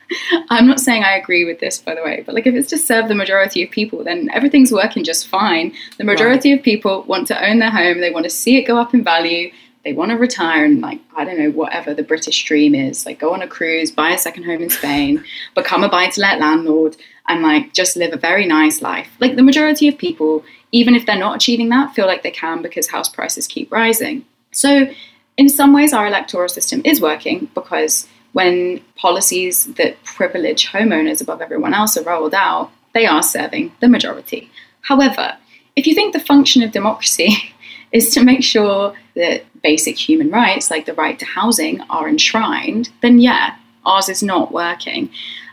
I'm 0.50 0.68
not 0.68 0.80
saying 0.80 1.04
I 1.04 1.18
agree 1.18 1.46
with 1.46 1.60
this, 1.60 1.80
by 1.80 1.96
the 1.96 2.04
way, 2.04 2.24
but 2.26 2.36
like 2.36 2.48
if 2.48 2.54
it's 2.54 2.70
to 2.70 2.78
serve 2.78 3.08
the 3.08 3.16
majority 3.16 3.64
of 3.64 3.72
people, 3.72 4.04
then 4.04 4.30
everything's 4.32 4.72
working 4.72 5.04
just 5.04 5.28
fine. 5.28 5.74
The 5.98 6.04
majority 6.04 6.52
right. 6.52 6.60
of 6.60 6.64
people 6.64 7.04
want 7.04 7.28
to 7.28 7.46
own 7.46 7.60
their 7.60 7.72
home, 7.72 8.00
they 8.00 8.12
want 8.12 8.26
to 8.26 8.30
see 8.30 8.58
it 8.58 8.64
go 8.64 8.78
up 8.78 8.94
in 8.94 9.04
value, 9.04 9.52
they 9.84 9.94
want 9.94 10.12
to 10.12 10.18
retire 10.18 10.64
and 10.64 10.82
like 10.82 11.00
I 11.16 11.26
don't 11.26 11.38
know 11.38 11.52
whatever 11.52 11.94
the 11.94 12.04
British 12.04 12.44
dream 12.46 12.74
is, 12.74 13.06
like 13.06 13.20
go 13.20 13.34
on 13.34 13.42
a 13.42 13.48
cruise, 13.48 13.92
buy 13.92 14.12
a 14.12 14.18
second 14.18 14.44
home 14.44 14.62
in 14.62 14.70
Spain, 14.70 15.24
become 15.56 15.84
a 15.84 15.90
buy-to-let 15.90 16.40
landlord, 16.40 16.96
and 17.28 17.42
like 17.42 17.74
just 17.74 17.96
live 17.96 18.14
a 18.14 18.18
very 18.18 18.46
nice 18.46 18.82
life. 18.82 19.10
Like 19.20 19.36
the 19.36 19.44
majority 19.44 19.88
of 19.88 19.98
people, 19.98 20.44
even 20.72 20.96
if 20.96 21.06
they're 21.06 21.18
not 21.18 21.36
achieving 21.36 21.70
that, 21.70 21.94
feel 21.94 22.08
like 22.08 22.24
they 22.24 22.32
can 22.32 22.62
because 22.62 22.88
house 22.88 23.10
prices 23.10 23.48
keep 23.48 23.72
rising. 23.72 24.26
So 24.52 24.88
in 25.38 25.50
some 25.50 25.74
ways, 25.74 25.94
our 25.94 26.08
electoral 26.08 26.50
system 26.50 26.82
is 26.86 27.02
working 27.02 27.50
because 27.54 28.08
when 28.34 28.82
policies 28.96 29.66
that 29.76 30.04
privilege 30.04 30.68
homeowners 30.68 31.22
above 31.22 31.42
everyone 31.42 31.74
else 31.74 31.98
are 31.98 32.04
rolled 32.04 32.34
out, 32.34 32.72
they 32.94 33.06
are 33.06 33.24
serving 33.24 33.72
the 33.80 33.88
majority. 33.88 34.50
However, 34.82 35.38
if 35.76 35.88
you 35.88 35.96
think 35.96 36.14
the 36.14 36.20
function 36.20 36.62
of 36.64 36.72
democracy 36.72 37.54
is 37.92 38.14
to 38.14 38.24
make 38.24 38.44
sure 38.44 38.96
that 39.16 39.44
basic 39.62 39.98
human 39.98 40.30
rights, 40.30 40.72
like 40.72 40.86
the 40.86 40.94
right 40.94 41.18
to 41.20 41.26
housing, 41.26 41.82
are 41.90 42.08
enshrined, 42.08 42.90
then 43.02 43.20
yeah, 43.20 43.56
ours 43.86 44.10
is 44.10 44.24
not 44.24 44.52
working. 44.52 45.10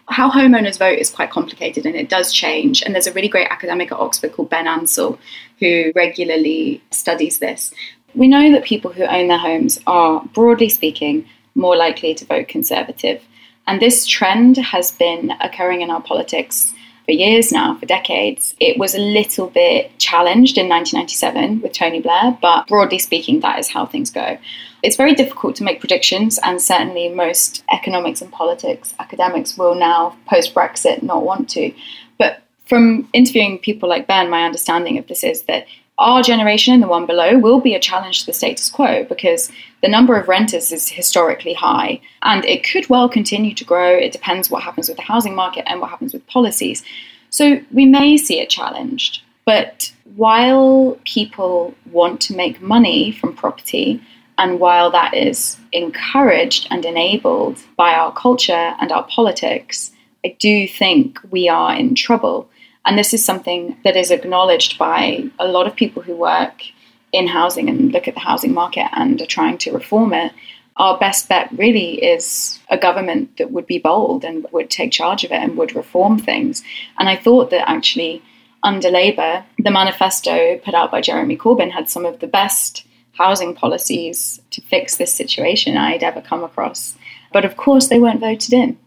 How 0.09 0.31
homeowners 0.31 0.79
vote 0.79 0.99
is 0.99 1.11
quite 1.11 1.31
complicated 1.31 1.87
and 1.87 1.95
it 1.95 2.09
does 2.09 2.33
change. 2.33 2.83
And 2.83 2.95
there's 2.95 3.07
a 3.07 3.13
really 3.13 3.29
great 3.29 3.49
academic 3.49 3.93
at 3.93 3.99
Oxford 3.99 4.33
called 4.33 4.51
Ben 4.51 4.67
Ansell 4.67 5.19
who 5.61 5.93
regularly 5.95 6.83
studies 6.91 7.39
this. 7.39 7.73
We 8.15 8.27
know 8.27 8.51
that 8.51 8.65
people 8.65 8.93
who 8.93 9.05
own 9.05 9.29
their 9.29 9.39
homes 9.39 9.79
are, 9.87 10.25
broadly 10.35 10.69
speaking, 10.69 11.27
more 11.55 11.77
likely 11.77 12.15
to 12.15 12.25
vote 12.25 12.49
Conservative. 12.49 13.23
And 13.67 13.81
this 13.81 14.05
trend 14.05 14.57
has 14.57 14.91
been 14.91 15.33
occurring 15.41 15.83
in 15.83 15.91
our 15.91 16.03
politics 16.03 16.75
for 17.11 17.15
years 17.15 17.51
now, 17.51 17.75
for 17.75 17.87
decades. 17.87 18.55
It 18.61 18.79
was 18.79 18.95
a 18.95 19.01
little 19.01 19.49
bit 19.49 19.99
challenged 19.99 20.57
in 20.57 20.69
1997 20.69 21.61
with 21.61 21.73
Tony 21.73 22.01
Blair, 22.01 22.39
but 22.41 22.69
broadly 22.69 23.01
speaking, 23.01 23.41
that 23.41 23.59
is 23.59 23.69
how 23.69 23.85
things 23.85 24.11
go. 24.13 24.39
It's 24.85 24.95
very 24.95 25.15
difficult 25.15 25.57
to 25.57 25.65
make 25.65 25.81
predictions, 25.81 26.39
and 26.45 26.63
certainly 26.63 27.09
most 27.09 27.65
economics 27.73 28.23
and 28.23 28.31
politics 28.31 28.95
academics 29.01 29.59
will 29.59 29.75
now, 29.75 30.17
post 30.29 30.55
Brexit, 30.55 31.03
not 31.03 31.25
want 31.25 31.49
to. 31.51 31.75
But 32.17 32.45
from 32.67 33.09
interviewing 33.13 33.59
people 33.59 33.89
like 33.89 34.07
Ben, 34.07 34.31
my 34.31 34.45
understanding 34.45 34.97
of 34.97 35.09
this 35.09 35.25
is 35.25 35.43
that 35.43 35.67
our 36.01 36.23
generation 36.23 36.75
and 36.75 36.83
the 36.83 36.89
one 36.89 37.07
below 37.07 37.39
will 37.39 37.61
be 37.61 37.75
a 37.75 37.81
challenge 37.81 38.21
to 38.21 38.27
the 38.27 38.33
status 38.33 38.71
quo 38.71 39.05
because 39.05 39.53
the 39.83 39.89
number 39.89 40.19
of 40.19 40.29
renters 40.29 40.73
is 40.73 40.89
historically 40.89 41.55
high 41.55 42.01
and 42.23 42.45
it 42.47 42.65
could 42.65 42.89
well 42.89 43.09
continue 43.09 43.55
to 43.55 43.65
grow. 43.65 43.95
It 43.97 44.11
depends 44.11 44.51
what 44.51 44.63
happens 44.63 44.89
with 44.89 44.97
the 44.97 45.03
housing 45.05 45.35
market 45.35 45.71
and 45.71 45.81
what 45.81 45.91
happens 45.91 46.15
with 46.15 46.27
policies. 46.27 46.83
So 47.29 47.61
we 47.71 47.85
may 47.85 48.17
see 48.17 48.41
it 48.41 48.49
challenged. 48.49 49.23
But 49.45 49.93
while 50.17 50.99
people 51.05 51.75
want 51.93 52.21
to 52.23 52.37
make 52.37 52.63
money 52.63 53.13
from 53.13 53.37
property, 53.37 54.03
and 54.39 54.59
while 54.59 54.91
that 54.91 55.13
is 55.13 55.59
encouraged 55.73 56.67
and 56.71 56.85
enabled 56.87 57.59
by 57.77 57.93
our 57.93 58.13
culture 58.13 58.75
and 58.81 58.91
our 58.91 59.03
politics, 59.05 59.93
I 60.25 60.37
do 60.39 60.67
think 60.67 61.19
we 61.31 61.49
are 61.49 61.75
in 61.75 61.95
trouble 61.95 62.49
and 62.85 62.99
this 62.99 63.13
is 63.13 63.25
something 63.25 63.77
that 63.85 63.97
is 63.97 64.11
acknowledged 64.11 64.79
by 64.79 65.25
a 65.39 65.47
lot 65.47 65.67
of 65.67 65.77
people 65.77 66.03
who 66.03 66.17
work 66.17 66.63
in 67.13 67.27
housing 67.27 67.69
and 67.69 67.93
look 67.93 68.09
at 68.09 68.15
the 68.15 68.21
housing 68.21 68.55
market 68.55 68.89
and 68.93 69.21
are 69.21 69.27
trying 69.27 69.59
to 69.59 69.73
reform 69.73 70.13
it. 70.13 70.33
Our 70.77 70.99
best 70.99 71.29
bet 71.29 71.51
really 71.53 72.03
is 72.03 72.59
a 72.71 72.79
government 72.79 73.37
that 73.37 73.51
would 73.51 73.67
be 73.67 73.79
bold 73.79 74.25
and 74.25 74.47
would 74.53 74.71
take 74.71 74.93
charge 74.93 75.25
of 75.25 75.33
it 75.33 75.43
and 75.43 75.57
would 75.57 75.75
reform 75.75 76.19
things. 76.19 76.63
And 76.99 77.09
I 77.09 77.17
thought 77.17 77.51
that 77.51 77.69
actually, 77.69 78.23
under 78.63 78.91
Labour, 78.91 79.45
the 79.59 79.71
manifesto 79.71 80.59
put 80.59 80.75
out 80.75 80.91
by 80.91 81.01
Jeremy 81.01 81.37
Corbyn 81.37 81.71
had 81.71 81.91
some 81.91 82.07
of 82.07 82.21
the 82.21 82.27
best 82.27 82.87
housing 83.13 83.55
policies 83.55 84.41
to 84.53 84.63
fix 84.63 84.97
this 84.97 85.13
situation 85.13 85.77
I'd 85.77 86.03
ever 86.03 86.23
come 86.23 86.45
across. 86.45 86.97
But 87.33 87.45
of 87.45 87.57
course, 87.57 87.89
they 87.89 87.99
weren't 87.99 88.21
voted 88.21 88.55
in. 88.55 88.79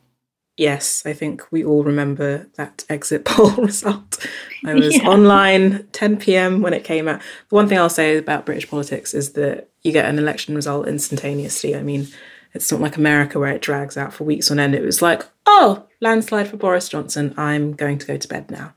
Yes, 0.56 1.04
I 1.06 1.14
think 1.14 1.52
we 1.52 1.64
all 1.64 1.84
remember 1.84 2.48
that 2.56 2.86
exit 2.88 3.26
poll 3.26 3.52
result. 3.52 4.26
I 4.66 4.74
was 4.74 4.96
yeah. 4.96 5.08
online 5.08 5.88
10 5.92 6.18
p.m. 6.18 6.62
when 6.62 6.74
it 6.74 6.84
came 6.84 7.08
out. 7.08 7.22
The 7.50 7.56
one 7.56 7.68
thing 7.68 7.78
I'll 7.78 7.90
say 7.90 8.18
about 8.18 8.46
British 8.46 8.70
politics 8.70 9.14
is 9.14 9.34
that 9.34 9.70
you 9.82 9.92
get 9.92 10.06
an 10.06 10.20
election 10.20 10.56
result 10.56 10.88
instantaneously. 10.88 11.76
I 11.76 11.82
mean, 11.82 12.08
it's 12.54 12.72
not 12.72 12.82
like 12.82 12.98
America 12.98 13.40
where 13.40 13.52
it 13.52 13.62
drags 13.62 13.98
out 13.98 14.14
for 14.14 14.26
weeks 14.26 14.52
on 14.52 14.60
end. 14.60 14.76
It 14.76 14.86
was 14.86 15.02
like, 15.02 15.24
oh, 15.48 15.88
landslide 16.02 16.48
for 16.48 16.58
Boris 16.58 16.88
Johnson. 16.88 17.34
I'm 17.36 17.74
going 17.74 17.98
to 17.98 18.06
go 18.06 18.18
to 18.18 18.28
bed 18.28 18.52
now. 18.52 18.74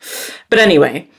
But 0.49 0.59
anyway, 0.59 1.11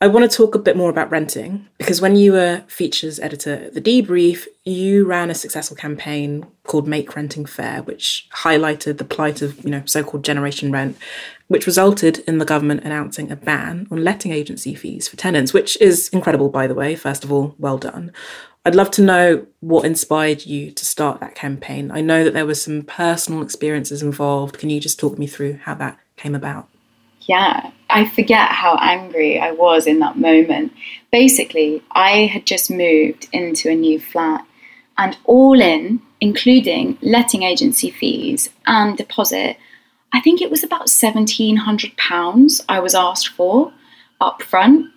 I 0.00 0.08
want 0.08 0.28
to 0.30 0.36
talk 0.36 0.54
a 0.54 0.58
bit 0.58 0.76
more 0.76 0.90
about 0.90 1.10
renting 1.10 1.68
because 1.78 2.00
when 2.00 2.16
you 2.16 2.32
were 2.32 2.64
features 2.66 3.20
editor 3.20 3.54
at 3.54 3.74
The 3.74 3.80
Debrief, 3.80 4.46
you 4.64 5.06
ran 5.06 5.30
a 5.30 5.34
successful 5.34 5.76
campaign 5.76 6.46
called 6.64 6.88
Make 6.88 7.14
Renting 7.14 7.46
Fair, 7.46 7.82
which 7.82 8.28
highlighted 8.34 8.98
the 8.98 9.04
plight 9.04 9.40
of, 9.40 9.64
you 9.64 9.70
know, 9.70 9.82
so-called 9.86 10.24
generation 10.24 10.72
rent, 10.72 10.98
which 11.46 11.66
resulted 11.66 12.18
in 12.20 12.38
the 12.38 12.44
government 12.44 12.82
announcing 12.84 13.30
a 13.30 13.36
ban 13.36 13.86
on 13.90 14.02
letting 14.02 14.32
agency 14.32 14.74
fees 14.74 15.06
for 15.06 15.16
tenants, 15.16 15.54
which 15.54 15.80
is 15.80 16.08
incredible, 16.08 16.48
by 16.48 16.66
the 16.66 16.74
way. 16.74 16.96
First 16.96 17.22
of 17.22 17.32
all, 17.32 17.54
well 17.58 17.78
done. 17.78 18.12
I'd 18.66 18.74
love 18.74 18.90
to 18.92 19.02
know 19.02 19.46
what 19.60 19.84
inspired 19.84 20.44
you 20.44 20.72
to 20.72 20.84
start 20.84 21.20
that 21.20 21.34
campaign. 21.34 21.90
I 21.90 22.00
know 22.00 22.24
that 22.24 22.34
there 22.34 22.46
were 22.46 22.54
some 22.54 22.82
personal 22.82 23.42
experiences 23.42 24.02
involved. 24.02 24.58
Can 24.58 24.70
you 24.70 24.80
just 24.80 24.98
talk 24.98 25.18
me 25.18 25.28
through 25.28 25.58
how 25.62 25.74
that 25.74 25.98
came 26.16 26.34
about? 26.34 26.68
Yeah, 27.26 27.70
I 27.88 28.06
forget 28.08 28.50
how 28.50 28.76
angry 28.80 29.38
I 29.38 29.52
was 29.52 29.86
in 29.86 29.98
that 30.00 30.18
moment. 30.18 30.72
Basically, 31.10 31.82
I 31.92 32.26
had 32.26 32.46
just 32.46 32.70
moved 32.70 33.28
into 33.32 33.70
a 33.70 33.74
new 33.74 34.00
flat, 34.00 34.46
and 34.98 35.16
all 35.24 35.60
in, 35.60 36.00
including 36.20 36.98
letting 37.02 37.42
agency 37.42 37.90
fees 37.90 38.50
and 38.66 38.96
deposit, 38.96 39.56
I 40.12 40.20
think 40.20 40.40
it 40.40 40.50
was 40.50 40.62
about 40.62 40.86
£1,700 40.86 42.60
I 42.68 42.80
was 42.80 42.94
asked 42.94 43.28
for 43.28 43.72
up 44.20 44.42
front. 44.42 44.90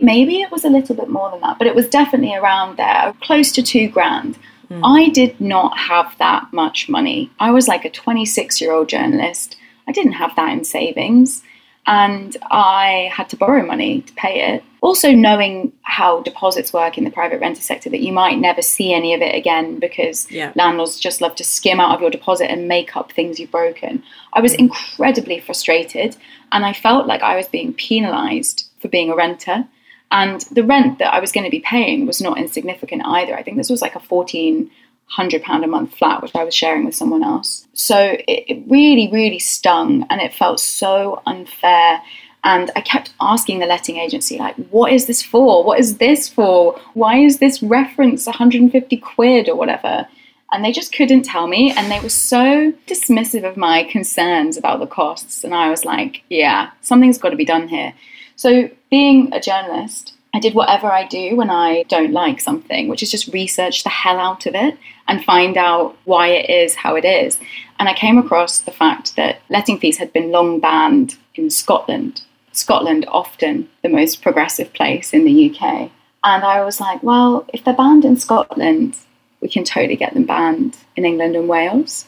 Maybe 0.00 0.40
it 0.40 0.50
was 0.50 0.64
a 0.64 0.70
little 0.70 0.96
bit 0.96 1.08
more 1.08 1.30
than 1.30 1.40
that, 1.42 1.58
but 1.58 1.68
it 1.68 1.76
was 1.76 1.88
definitely 1.88 2.34
around 2.34 2.76
there, 2.76 3.14
close 3.22 3.52
to 3.52 3.62
two 3.62 3.88
grand. 3.88 4.36
Mm. 4.68 4.80
I 4.82 5.10
did 5.10 5.40
not 5.40 5.78
have 5.78 6.16
that 6.18 6.52
much 6.52 6.88
money. 6.88 7.30
I 7.38 7.52
was 7.52 7.68
like 7.68 7.84
a 7.84 7.90
26 7.90 8.60
year 8.60 8.72
old 8.72 8.88
journalist. 8.88 9.56
I 9.86 9.92
didn't 9.92 10.12
have 10.12 10.34
that 10.34 10.52
in 10.52 10.64
savings 10.64 11.44
and 11.86 12.36
I 12.50 13.10
had 13.12 13.28
to 13.30 13.36
borrow 13.36 13.64
money 13.64 14.02
to 14.02 14.12
pay 14.14 14.54
it. 14.54 14.64
Also, 14.80 15.12
knowing 15.12 15.72
how 15.82 16.22
deposits 16.22 16.72
work 16.72 16.98
in 16.98 17.04
the 17.04 17.10
private 17.10 17.40
renter 17.40 17.60
sector, 17.60 17.90
that 17.90 18.00
you 18.00 18.12
might 18.12 18.38
never 18.38 18.62
see 18.62 18.92
any 18.92 19.14
of 19.14 19.22
it 19.22 19.34
again 19.34 19.78
because 19.78 20.30
yeah. 20.30 20.52
landlords 20.54 20.98
just 20.98 21.20
love 21.20 21.34
to 21.36 21.44
skim 21.44 21.80
out 21.80 21.94
of 21.94 22.00
your 22.00 22.10
deposit 22.10 22.50
and 22.50 22.68
make 22.68 22.96
up 22.96 23.12
things 23.12 23.38
you've 23.38 23.50
broken. 23.50 24.02
I 24.32 24.40
was 24.40 24.52
mm. 24.54 24.60
incredibly 24.60 25.40
frustrated 25.40 26.16
and 26.52 26.64
I 26.64 26.72
felt 26.72 27.06
like 27.06 27.22
I 27.22 27.36
was 27.36 27.48
being 27.48 27.72
penalised 27.74 28.68
for 28.78 28.88
being 28.88 29.10
a 29.10 29.16
renter. 29.16 29.66
And 30.10 30.42
the 30.52 30.64
rent 30.64 30.98
that 30.98 31.12
I 31.12 31.20
was 31.20 31.32
going 31.32 31.44
to 31.44 31.50
be 31.50 31.60
paying 31.60 32.06
was 32.06 32.20
not 32.20 32.38
insignificant 32.38 33.02
either. 33.04 33.34
I 33.34 33.42
think 33.42 33.56
this 33.56 33.70
was 33.70 33.82
like 33.82 33.96
a 33.96 34.00
14 34.00 34.70
hundred 35.06 35.42
pound 35.42 35.64
a 35.64 35.68
month 35.68 35.96
flat, 35.96 36.22
which 36.22 36.34
I 36.34 36.44
was 36.44 36.54
sharing 36.54 36.84
with 36.84 36.94
someone 36.94 37.22
else. 37.22 37.66
So 37.72 37.98
it, 37.98 38.44
it 38.48 38.64
really, 38.68 39.10
really 39.12 39.38
stung, 39.38 40.06
and 40.10 40.20
it 40.20 40.34
felt 40.34 40.60
so 40.60 41.22
unfair. 41.26 42.02
And 42.42 42.70
I 42.76 42.80
kept 42.80 43.14
asking 43.20 43.60
the 43.60 43.66
letting 43.66 43.96
agency, 43.96 44.38
like, 44.38 44.56
what 44.70 44.92
is 44.92 45.06
this 45.06 45.22
for? 45.22 45.64
What 45.64 45.80
is 45.80 45.96
this 45.96 46.28
for? 46.28 46.78
Why 46.92 47.18
is 47.18 47.38
this 47.38 47.62
reference 47.62 48.26
150 48.26 48.96
quid 48.98 49.48
or 49.48 49.56
whatever? 49.56 50.06
And 50.52 50.64
they 50.64 50.72
just 50.72 50.94
couldn't 50.94 51.22
tell 51.22 51.46
me. 51.46 51.72
And 51.72 51.90
they 51.90 52.00
were 52.00 52.10
so 52.10 52.72
dismissive 52.86 53.48
of 53.48 53.56
my 53.56 53.84
concerns 53.84 54.58
about 54.58 54.80
the 54.80 54.86
costs. 54.86 55.42
And 55.42 55.54
I 55.54 55.70
was 55.70 55.84
like, 55.84 56.22
yeah, 56.28 56.70
something's 56.82 57.18
got 57.18 57.30
to 57.30 57.36
be 57.36 57.46
done 57.46 57.68
here. 57.68 57.94
So, 58.36 58.68
being 58.90 59.32
a 59.32 59.40
journalist, 59.40 60.13
I 60.34 60.40
did 60.40 60.54
whatever 60.54 60.90
I 60.90 61.06
do 61.06 61.36
when 61.36 61.48
I 61.48 61.84
don't 61.84 62.12
like 62.12 62.40
something, 62.40 62.88
which 62.88 63.04
is 63.04 63.10
just 63.10 63.32
research 63.32 63.84
the 63.84 63.88
hell 63.88 64.18
out 64.18 64.46
of 64.46 64.56
it 64.56 64.76
and 65.06 65.24
find 65.24 65.56
out 65.56 65.96
why 66.04 66.26
it 66.26 66.50
is 66.50 66.74
how 66.74 66.96
it 66.96 67.04
is. 67.04 67.38
And 67.78 67.88
I 67.88 67.94
came 67.94 68.18
across 68.18 68.60
the 68.60 68.72
fact 68.72 69.14
that 69.14 69.40
letting 69.48 69.78
fees 69.78 69.98
had 69.98 70.12
been 70.12 70.32
long 70.32 70.58
banned 70.58 71.16
in 71.36 71.50
Scotland. 71.50 72.22
Scotland, 72.50 73.06
often 73.08 73.68
the 73.82 73.88
most 73.88 74.22
progressive 74.22 74.72
place 74.72 75.12
in 75.12 75.24
the 75.24 75.50
UK. 75.50 75.92
And 76.24 76.42
I 76.42 76.64
was 76.64 76.80
like, 76.80 77.00
well, 77.04 77.46
if 77.52 77.62
they're 77.62 77.72
banned 77.72 78.04
in 78.04 78.16
Scotland, 78.16 78.96
we 79.40 79.48
can 79.48 79.62
totally 79.62 79.96
get 79.96 80.14
them 80.14 80.24
banned 80.24 80.76
in 80.96 81.04
England 81.04 81.36
and 81.36 81.48
Wales. 81.48 82.06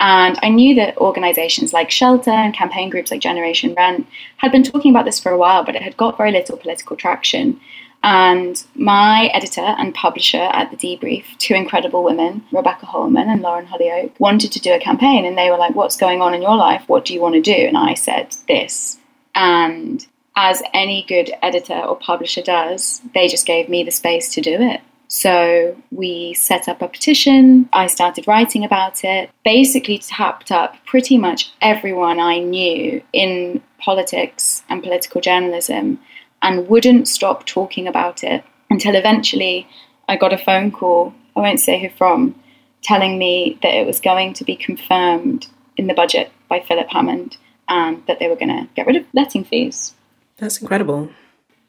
And 0.00 0.38
I 0.42 0.48
knew 0.48 0.74
that 0.74 0.98
organisations 0.98 1.72
like 1.72 1.90
Shelter 1.90 2.30
and 2.30 2.52
campaign 2.52 2.90
groups 2.90 3.10
like 3.10 3.20
Generation 3.20 3.74
Rent 3.74 4.06
had 4.36 4.52
been 4.52 4.62
talking 4.62 4.90
about 4.90 5.04
this 5.04 5.20
for 5.20 5.30
a 5.30 5.38
while, 5.38 5.64
but 5.64 5.76
it 5.76 5.82
had 5.82 5.96
got 5.96 6.16
very 6.16 6.32
little 6.32 6.56
political 6.56 6.96
traction. 6.96 7.60
And 8.02 8.62
my 8.74 9.30
editor 9.32 9.62
and 9.62 9.94
publisher 9.94 10.36
at 10.52 10.70
the 10.70 10.76
debrief, 10.76 11.24
two 11.38 11.54
incredible 11.54 12.04
women, 12.04 12.44
Rebecca 12.52 12.84
Holman 12.84 13.30
and 13.30 13.40
Lauren 13.40 13.66
Hollyoak, 13.66 14.12
wanted 14.18 14.52
to 14.52 14.60
do 14.60 14.74
a 14.74 14.78
campaign 14.78 15.24
and 15.24 15.38
they 15.38 15.50
were 15.50 15.56
like, 15.56 15.74
What's 15.74 15.96
going 15.96 16.20
on 16.20 16.34
in 16.34 16.42
your 16.42 16.56
life? 16.56 16.82
What 16.86 17.06
do 17.06 17.14
you 17.14 17.20
want 17.22 17.36
to 17.36 17.40
do? 17.40 17.52
And 17.52 17.78
I 17.78 17.94
said, 17.94 18.36
This. 18.46 18.98
And 19.34 20.06
as 20.36 20.62
any 20.74 21.04
good 21.08 21.32
editor 21.40 21.78
or 21.78 21.96
publisher 21.96 22.42
does, 22.42 23.00
they 23.14 23.26
just 23.26 23.46
gave 23.46 23.70
me 23.70 23.84
the 23.84 23.90
space 23.90 24.28
to 24.34 24.42
do 24.42 24.60
it. 24.60 24.82
So 25.14 25.80
we 25.92 26.34
set 26.34 26.68
up 26.68 26.82
a 26.82 26.88
petition. 26.88 27.68
I 27.72 27.86
started 27.86 28.26
writing 28.26 28.64
about 28.64 29.04
it. 29.04 29.30
Basically, 29.44 29.98
tapped 29.98 30.50
up 30.50 30.74
pretty 30.86 31.18
much 31.18 31.52
everyone 31.60 32.18
I 32.18 32.40
knew 32.40 33.00
in 33.12 33.62
politics 33.78 34.64
and 34.68 34.82
political 34.82 35.20
journalism 35.20 36.00
and 36.42 36.66
wouldn't 36.68 37.06
stop 37.06 37.46
talking 37.46 37.86
about 37.86 38.24
it 38.24 38.42
until 38.68 38.96
eventually 38.96 39.68
I 40.08 40.16
got 40.16 40.32
a 40.32 40.36
phone 40.36 40.72
call, 40.72 41.14
I 41.36 41.40
won't 41.42 41.60
say 41.60 41.80
who 41.80 41.90
from, 41.90 42.34
telling 42.82 43.16
me 43.16 43.56
that 43.62 43.72
it 43.72 43.86
was 43.86 44.00
going 44.00 44.34
to 44.34 44.44
be 44.44 44.56
confirmed 44.56 45.46
in 45.76 45.86
the 45.86 45.94
budget 45.94 46.32
by 46.48 46.58
Philip 46.58 46.88
Hammond 46.88 47.36
and 47.68 48.04
that 48.08 48.18
they 48.18 48.26
were 48.26 48.34
going 48.34 48.48
to 48.48 48.68
get 48.74 48.88
rid 48.88 48.96
of 48.96 49.06
letting 49.12 49.44
fees. 49.44 49.94
That's 50.38 50.60
incredible. 50.60 51.08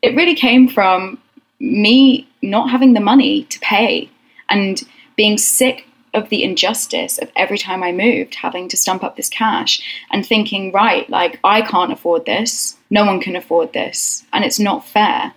It 0.01 0.15
really 0.15 0.36
came 0.36 0.67
from 0.67 1.19
me 1.60 2.28
not 2.41 2.70
having 2.70 2.94
the 2.94 3.00
money 3.00 3.44
to 3.46 3.60
pay 3.60 4.10
and 4.50 4.84
being 5.15 5.38
sick 5.38 5.88
of 6.13 6.30
the 6.30 6.44
injustice 6.44 7.18
of 7.18 7.30
every 7.36 7.58
time 7.58 7.84
I 7.84 7.91
moved 7.91 8.36
having 8.36 8.70
to 8.70 8.78
stump 8.78 9.04
up 9.04 9.15
this 9.18 9.30
cash 9.30 9.82
and 10.12 10.26
thinking, 10.26 10.72
right, 10.72 11.10
like 11.10 11.39
I 11.44 11.62
can't 11.62 11.91
afford 11.91 12.26
this, 12.26 12.78
no 12.89 13.06
one 13.06 13.20
can 13.20 13.36
afford 13.36 13.74
this, 13.74 14.24
and 14.32 14.44
it's 14.44 14.60
not 14.60 14.88
fair. 14.88 15.34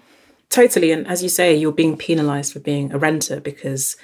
Totally. 0.50 0.92
And 0.92 1.06
as 1.06 1.22
you 1.22 1.28
say, 1.28 1.54
you're 1.54 1.72
being 1.72 1.96
penalized 1.96 2.52
for 2.52 2.60
being 2.60 2.92
a 2.92 2.98
renter 2.98 3.40
because 3.40 3.96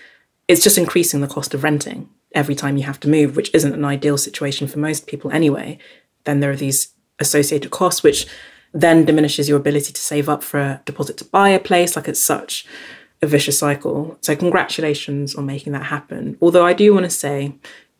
it's 0.46 0.62
just 0.62 0.77
increasing 0.77 1.20
the 1.20 1.27
cost 1.29 1.55
of 1.55 1.64
renting 1.64 2.09
every 2.35 2.55
time 2.55 2.77
you 2.77 2.83
have 2.83 3.00
to 3.00 3.09
move, 3.09 3.37
which 3.37 3.55
isn't 3.55 3.72
an 3.72 3.85
ideal 3.85 4.18
situation 4.18 4.66
for 4.66 4.79
most 4.79 5.07
people 5.07 5.31
anyway. 5.31 5.79
Then 6.24 6.40
there 6.40 6.50
are 6.50 6.57
these 6.57 6.88
associated 7.18 7.70
costs, 7.70 8.03
which 8.03 8.27
then 8.74 9.04
diminishes 9.04 9.48
your 9.48 9.56
ability 9.56 9.92
to 9.92 10.00
save 10.00 10.28
up 10.28 10.42
for 10.42 10.60
a 10.60 10.82
deposit 10.84 11.16
to 11.18 11.24
buy 11.24 11.48
a 11.50 11.60
place. 11.60 11.96
Like 11.96 12.08
it's 12.08 12.20
such 12.20 12.66
a 13.22 13.26
vicious 13.26 13.58
cycle. 13.58 14.18
So, 14.20 14.37
congratulations 14.37 15.34
on 15.34 15.46
making 15.46 15.72
that 15.72 15.84
happen. 15.84 16.37
Although 16.42 16.66
I 16.66 16.74
do 16.74 16.92
want 16.92 17.04
to 17.04 17.10
say, 17.10 17.54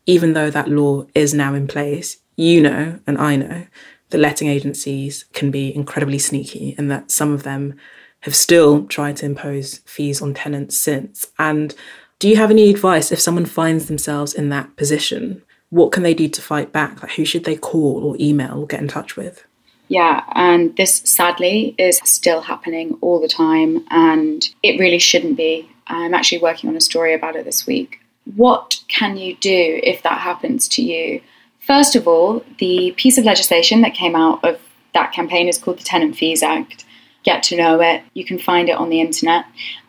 even 0.05 0.35
though 0.35 0.51
that 0.51 0.69
law 0.69 1.07
is 1.15 1.33
now 1.33 1.55
in 1.55 1.67
place, 1.67 2.19
you 2.37 2.61
know, 2.61 2.99
and 3.07 3.17
I 3.17 3.37
know, 3.37 3.67
that 4.11 4.19
letting 4.19 4.49
agencies 4.49 5.25
can 5.33 5.51
be 5.51 5.75
incredibly 5.75 6.19
sneaky 6.19 6.75
and 6.77 6.91
that 6.91 7.11
some 7.11 7.33
of 7.33 7.45
them 7.45 7.75
have 8.21 8.35
still 8.35 8.85
tried 8.87 9.17
to 9.19 9.27
impose 9.27 9.79
fees 9.79 10.21
on 10.21 10.35
tenants 10.35 10.79
since. 10.79 11.27
And 11.39 11.75
do 12.19 12.29
you 12.29 12.37
have 12.37 12.51
any 12.51 12.71
advice 12.71 13.13
if 13.13 13.21
someone 13.21 13.47
finds 13.47 13.87
themselves 13.87 14.35
in 14.35 14.49
that 14.51 14.77
position? 14.77 15.43
What 15.71 15.93
can 15.93 16.03
they 16.03 16.15
do 16.15 16.29
to 16.29 16.43
fight 16.43 16.73
back? 16.73 17.03
Like, 17.03 17.13
who 17.13 17.25
should 17.25 17.45
they 17.45 17.57
call 17.57 18.05
or 18.05 18.17
email 18.19 18.61
or 18.61 18.67
get 18.67 18.81
in 18.81 18.89
touch 18.89 19.17
with? 19.17 19.45
Yeah, 19.89 20.25
and 20.33 20.75
this 20.77 20.97
sadly 21.05 21.75
is 21.79 22.01
still 22.05 22.41
happening 22.41 22.97
all 23.01 23.21
the 23.21 23.29
time, 23.29 23.85
and 23.91 24.49
it 24.63 24.81
really 24.81 24.99
shouldn't 24.99 25.37
be. 25.37 25.71
I'm 25.87 26.15
actually 26.15 26.41
working 26.41 26.71
on 26.71 26.77
a 26.77 26.81
story 26.81 27.15
about 27.15 27.37
it 27.37 27.45
this 27.45 27.67
week. 27.67 28.01
What 28.35 28.81
can 28.89 29.19
you 29.19 29.37
do 29.37 29.81
if 29.83 30.03
that 30.03 30.21
happens 30.21 30.67
to 30.69 30.83
you? 30.83 31.21
First 31.61 31.97
of 31.97 32.09
all, 32.09 32.45
the 32.59 32.93
piece 32.97 33.19
of 33.19 33.25
legislation 33.25 33.83
that 33.83 33.95
came 33.95 34.17
out 34.17 34.43
of 34.45 34.61
that 34.95 35.13
campaign 35.13 35.49
is 35.49 35.59
called 35.59 35.79
the 35.79 35.85
Tenant 35.85 36.17
Fees 36.17 36.43
Act. 36.43 36.85
Get 37.23 37.43
to 37.45 37.57
know 37.57 37.81
it, 37.81 38.03
you 38.15 38.25
can 38.25 38.39
find 38.39 38.69
it 38.69 38.77
on 38.77 38.89
the 38.89 39.01
internet. 39.01 39.45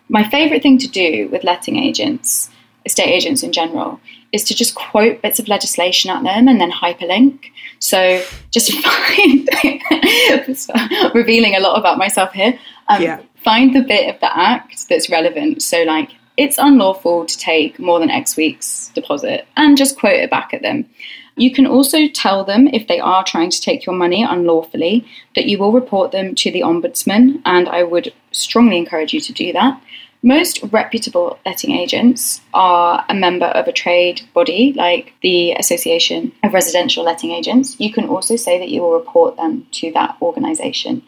My 0.10 0.28
favourite 0.28 0.62
thing 0.62 0.78
to 0.80 0.88
do 0.88 1.30
with 1.32 1.44
letting 1.44 1.78
agents, 1.78 2.50
estate 2.86 3.10
agents 3.10 3.44
in 3.44 3.52
general, 3.52 4.00
is 4.36 4.44
to 4.44 4.54
just 4.54 4.76
quote 4.76 5.22
bits 5.22 5.40
of 5.40 5.48
legislation 5.48 6.12
at 6.12 6.22
them 6.24 6.48
and 6.48 6.60
then 6.60 6.72
hyperlink. 6.72 7.52
So 7.80 8.22
just 8.52 8.72
find, 8.84 9.50
revealing 11.16 11.56
a 11.56 11.60
lot 11.62 11.80
about 11.80 11.98
myself 11.98 12.34
here, 12.34 12.60
um, 12.90 13.02
yeah. 13.02 13.22
find 13.44 13.74
the 13.74 13.82
bit 13.82 14.14
of 14.14 14.20
the 14.20 14.38
act 14.38 14.90
that's 14.90 15.10
relevant. 15.10 15.62
So, 15.62 15.84
like, 15.84 16.12
it's 16.38 16.58
unlawful 16.58 17.26
to 17.26 17.38
take 17.38 17.80
more 17.80 18.00
than 18.00 18.10
X 18.10 18.36
weeks 18.36 18.92
deposit 18.94 19.48
and 19.56 19.78
just 19.78 19.98
quote 19.98 20.16
it 20.16 20.30
back 20.30 20.54
at 20.54 20.62
them. 20.62 20.86
You 21.38 21.54
can 21.54 21.66
also 21.66 22.08
tell 22.08 22.44
them 22.46 22.68
if 22.68 22.88
they 22.88 23.00
are 23.00 23.24
trying 23.24 23.50
to 23.50 23.62
take 23.62 23.86
your 23.86 23.96
money 23.96 24.24
unlawfully 24.24 25.06
that 25.36 25.46
you 25.46 25.58
will 25.58 25.72
report 25.72 26.12
them 26.12 26.36
to 26.36 26.52
the 26.52 26.62
Ombudsman, 26.62 27.42
and 27.46 27.68
I 27.68 27.84
would 27.84 28.14
strongly 28.32 28.78
encourage 28.78 29.14
you 29.14 29.20
to 29.22 29.34
do 29.34 29.52
that. 29.54 29.82
Most 30.26 30.60
reputable 30.72 31.38
letting 31.46 31.70
agents 31.70 32.42
are 32.52 33.06
a 33.08 33.14
member 33.14 33.46
of 33.46 33.68
a 33.68 33.72
trade 33.72 34.24
body 34.34 34.74
like 34.76 35.14
the 35.22 35.52
Association 35.52 36.32
of 36.42 36.52
Residential 36.52 37.04
Letting 37.04 37.30
Agents. 37.30 37.80
You 37.80 37.94
can 37.94 38.10
also 38.10 38.36
say 38.36 38.58
that 38.58 38.70
you 38.70 38.82
will 38.82 38.98
report 38.98 39.38
them 39.38 39.68
to 39.74 39.92
that 39.92 40.18
organisation. 40.24 41.04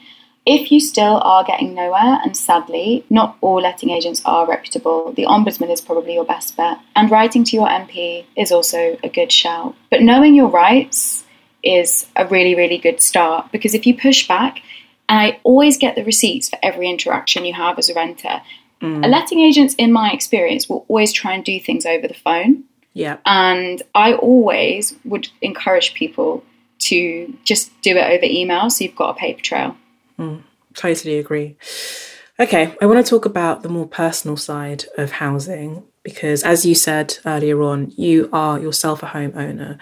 If 0.45 0.71
you 0.71 0.79
still 0.79 1.19
are 1.23 1.43
getting 1.43 1.73
nowhere, 1.73 2.19
and 2.23 2.37
sadly, 2.37 3.05
not 3.09 3.39
all 3.41 3.59
letting 3.59 3.89
agents 3.89 4.21
are 4.23 4.47
reputable, 4.47 5.11
the 5.13 5.25
Ombudsman 5.25 5.71
is 5.71 5.81
probably 5.81 6.13
your 6.13 6.23
best 6.23 6.55
bet. 6.55 6.77
And 6.95 7.09
writing 7.09 7.43
to 7.45 7.55
your 7.55 7.67
MP 7.67 8.23
is 8.35 8.51
also 8.51 8.99
a 9.03 9.09
good 9.09 9.31
shout. 9.31 9.75
But 9.89 10.03
knowing 10.03 10.35
your 10.35 10.49
rights 10.49 11.25
is 11.63 12.05
a 12.15 12.27
really, 12.27 12.53
really 12.53 12.77
good 12.77 13.01
start 13.01 13.51
because 13.51 13.73
if 13.73 13.87
you 13.87 13.97
push 13.97 14.27
back, 14.27 14.61
and 15.09 15.19
I 15.19 15.39
always 15.43 15.77
get 15.77 15.95
the 15.95 16.03
receipts 16.03 16.49
for 16.49 16.59
every 16.61 16.89
interaction 16.89 17.45
you 17.45 17.53
have 17.53 17.79
as 17.79 17.89
a 17.89 17.93
renter, 17.93 18.41
Mm. 18.81 19.09
Letting 19.09 19.39
agents, 19.39 19.73
in 19.75 19.91
my 19.91 20.11
experience, 20.11 20.69
will 20.69 20.85
always 20.87 21.11
try 21.11 21.33
and 21.33 21.43
do 21.43 21.59
things 21.59 21.85
over 21.85 22.07
the 22.07 22.13
phone. 22.13 22.63
Yeah. 22.93 23.17
And 23.25 23.81
I 23.93 24.13
always 24.13 24.95
would 25.05 25.29
encourage 25.41 25.93
people 25.93 26.43
to 26.79 27.33
just 27.43 27.71
do 27.81 27.95
it 27.95 28.03
over 28.03 28.23
email 28.23 28.69
so 28.69 28.85
you've 28.85 28.95
got 28.95 29.15
a 29.15 29.19
paper 29.19 29.41
trail. 29.41 29.77
Mm, 30.19 30.43
totally 30.73 31.17
agree. 31.17 31.57
Okay, 32.39 32.75
I 32.79 32.85
want 32.85 33.03
to 33.03 33.09
talk 33.09 33.25
about 33.25 33.63
the 33.63 33.69
more 33.69 33.87
personal 33.87 34.37
side 34.37 34.85
of 34.97 35.11
housing 35.11 35.83
because, 36.03 36.43
as 36.43 36.65
you 36.65 36.75
said 36.75 37.17
earlier 37.25 37.61
on, 37.63 37.91
you 37.97 38.29
are 38.31 38.59
yourself 38.59 39.01
a 39.01 39.07
homeowner. 39.07 39.79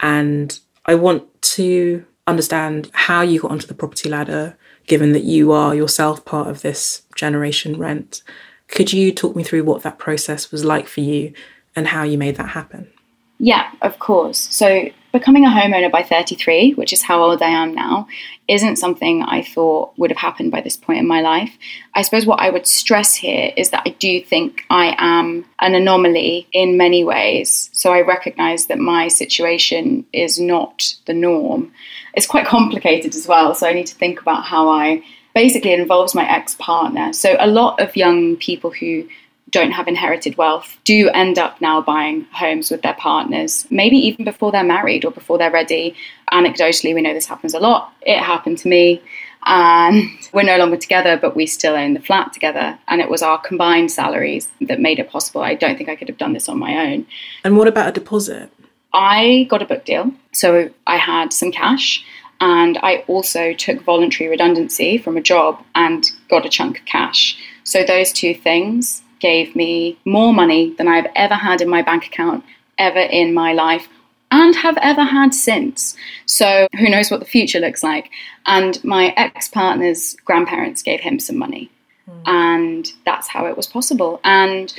And 0.00 0.58
I 0.84 0.94
want 0.94 1.24
to 1.42 2.04
understand 2.26 2.90
how 2.92 3.22
you 3.22 3.40
got 3.40 3.50
onto 3.50 3.66
the 3.66 3.74
property 3.74 4.08
ladder, 4.08 4.58
given 4.86 5.12
that 5.12 5.24
you 5.24 5.52
are 5.52 5.74
yourself 5.74 6.24
part 6.24 6.48
of 6.48 6.62
this 6.62 7.02
generation 7.14 7.78
rent. 7.78 8.22
Could 8.68 8.92
you 8.92 9.12
talk 9.12 9.36
me 9.36 9.42
through 9.42 9.64
what 9.64 9.82
that 9.82 9.98
process 9.98 10.50
was 10.50 10.64
like 10.64 10.88
for 10.88 11.00
you 11.00 11.32
and 11.74 11.88
how 11.88 12.02
you 12.02 12.18
made 12.18 12.36
that 12.36 12.50
happen? 12.50 12.90
Yeah, 13.38 13.70
of 13.82 13.98
course. 13.98 14.48
So, 14.54 14.88
becoming 15.12 15.44
a 15.44 15.48
homeowner 15.48 15.90
by 15.90 16.02
33, 16.02 16.72
which 16.72 16.92
is 16.92 17.02
how 17.02 17.22
old 17.22 17.40
I 17.42 17.48
am 17.48 17.74
now, 17.74 18.06
isn't 18.48 18.76
something 18.76 19.22
I 19.22 19.42
thought 19.42 19.92
would 19.98 20.10
have 20.10 20.18
happened 20.18 20.50
by 20.50 20.60
this 20.60 20.76
point 20.76 20.98
in 20.98 21.06
my 21.06 21.20
life. 21.20 21.56
I 21.94 22.02
suppose 22.02 22.26
what 22.26 22.40
I 22.40 22.50
would 22.50 22.66
stress 22.66 23.14
here 23.14 23.52
is 23.56 23.70
that 23.70 23.82
I 23.86 23.90
do 23.90 24.22
think 24.22 24.62
I 24.70 24.94
am 24.98 25.44
an 25.60 25.74
anomaly 25.74 26.48
in 26.52 26.76
many 26.78 27.04
ways. 27.04 27.68
So, 27.72 27.92
I 27.92 28.00
recognize 28.00 28.66
that 28.66 28.78
my 28.78 29.08
situation 29.08 30.06
is 30.12 30.40
not 30.40 30.96
the 31.04 31.14
norm. 31.14 31.72
It's 32.14 32.26
quite 32.26 32.46
complicated 32.46 33.14
as 33.14 33.28
well. 33.28 33.54
So, 33.54 33.66
I 33.66 33.74
need 33.74 33.86
to 33.88 33.94
think 33.94 34.20
about 34.20 34.44
how 34.44 34.68
I 34.70 35.02
basically 35.36 35.74
involves 35.74 36.14
my 36.14 36.26
ex 36.26 36.54
partner. 36.54 37.12
So 37.12 37.36
a 37.38 37.46
lot 37.46 37.78
of 37.78 37.94
young 37.94 38.36
people 38.36 38.70
who 38.70 39.06
don't 39.50 39.72
have 39.72 39.86
inherited 39.86 40.36
wealth 40.36 40.76
do 40.84 41.08
end 41.10 41.38
up 41.38 41.60
now 41.60 41.80
buying 41.80 42.26
homes 42.32 42.70
with 42.70 42.82
their 42.82 42.94
partners, 42.94 43.66
maybe 43.70 43.96
even 43.96 44.24
before 44.24 44.50
they're 44.50 44.64
married 44.64 45.04
or 45.04 45.10
before 45.10 45.38
they're 45.38 45.50
ready. 45.50 45.94
Anecdotally, 46.32 46.94
we 46.94 47.00
know 47.00 47.14
this 47.14 47.26
happens 47.26 47.54
a 47.54 47.60
lot. 47.60 47.92
It 48.02 48.18
happened 48.18 48.58
to 48.58 48.68
me. 48.68 49.02
And 49.44 50.10
we're 50.32 50.42
no 50.42 50.58
longer 50.58 50.76
together, 50.76 51.16
but 51.16 51.36
we 51.36 51.46
still 51.46 51.74
own 51.74 51.94
the 51.94 52.00
flat 52.00 52.32
together. 52.32 52.78
And 52.88 53.00
it 53.00 53.08
was 53.08 53.22
our 53.22 53.38
combined 53.38 53.92
salaries 53.92 54.48
that 54.62 54.80
made 54.80 54.98
it 54.98 55.10
possible. 55.10 55.42
I 55.42 55.54
don't 55.54 55.76
think 55.76 55.88
I 55.88 55.96
could 55.96 56.08
have 56.08 56.18
done 56.18 56.32
this 56.32 56.48
on 56.48 56.58
my 56.58 56.90
own. 56.90 57.06
And 57.44 57.56
what 57.56 57.68
about 57.68 57.88
a 57.88 57.92
deposit? 57.92 58.50
I 58.92 59.46
got 59.48 59.62
a 59.62 59.66
book 59.66 59.84
deal. 59.84 60.10
So 60.32 60.70
I 60.86 60.96
had 60.96 61.32
some 61.32 61.52
cash 61.52 62.04
and 62.40 62.78
I 62.78 63.04
also 63.06 63.52
took 63.54 63.82
voluntary 63.82 64.28
redundancy 64.28 64.98
from 64.98 65.16
a 65.16 65.22
job 65.22 65.62
and 65.74 66.10
got 66.28 66.44
a 66.44 66.48
chunk 66.48 66.80
of 66.80 66.84
cash. 66.84 67.38
So 67.64 67.84
those 67.84 68.12
two 68.12 68.34
things 68.34 69.02
gave 69.20 69.56
me 69.56 69.98
more 70.04 70.32
money 70.32 70.74
than 70.74 70.88
I've 70.88 71.10
ever 71.14 71.34
had 71.34 71.60
in 71.60 71.68
my 71.68 71.82
bank 71.82 72.06
account 72.06 72.44
ever 72.78 73.00
in 73.00 73.32
my 73.32 73.52
life 73.52 73.88
and 74.30 74.54
have 74.56 74.76
ever 74.78 75.02
had 75.04 75.32
since. 75.32 75.96
So 76.26 76.68
who 76.78 76.88
knows 76.88 77.10
what 77.10 77.20
the 77.20 77.26
future 77.26 77.60
looks 77.60 77.82
like. 77.82 78.10
And 78.46 78.82
my 78.84 79.14
ex 79.16 79.48
partner's 79.48 80.14
grandparents 80.24 80.82
gave 80.82 81.00
him 81.00 81.18
some 81.18 81.38
money. 81.38 81.70
Mm. 82.08 82.22
And 82.26 82.92
that's 83.04 83.28
how 83.28 83.46
it 83.46 83.56
was 83.56 83.66
possible. 83.66 84.20
And 84.24 84.74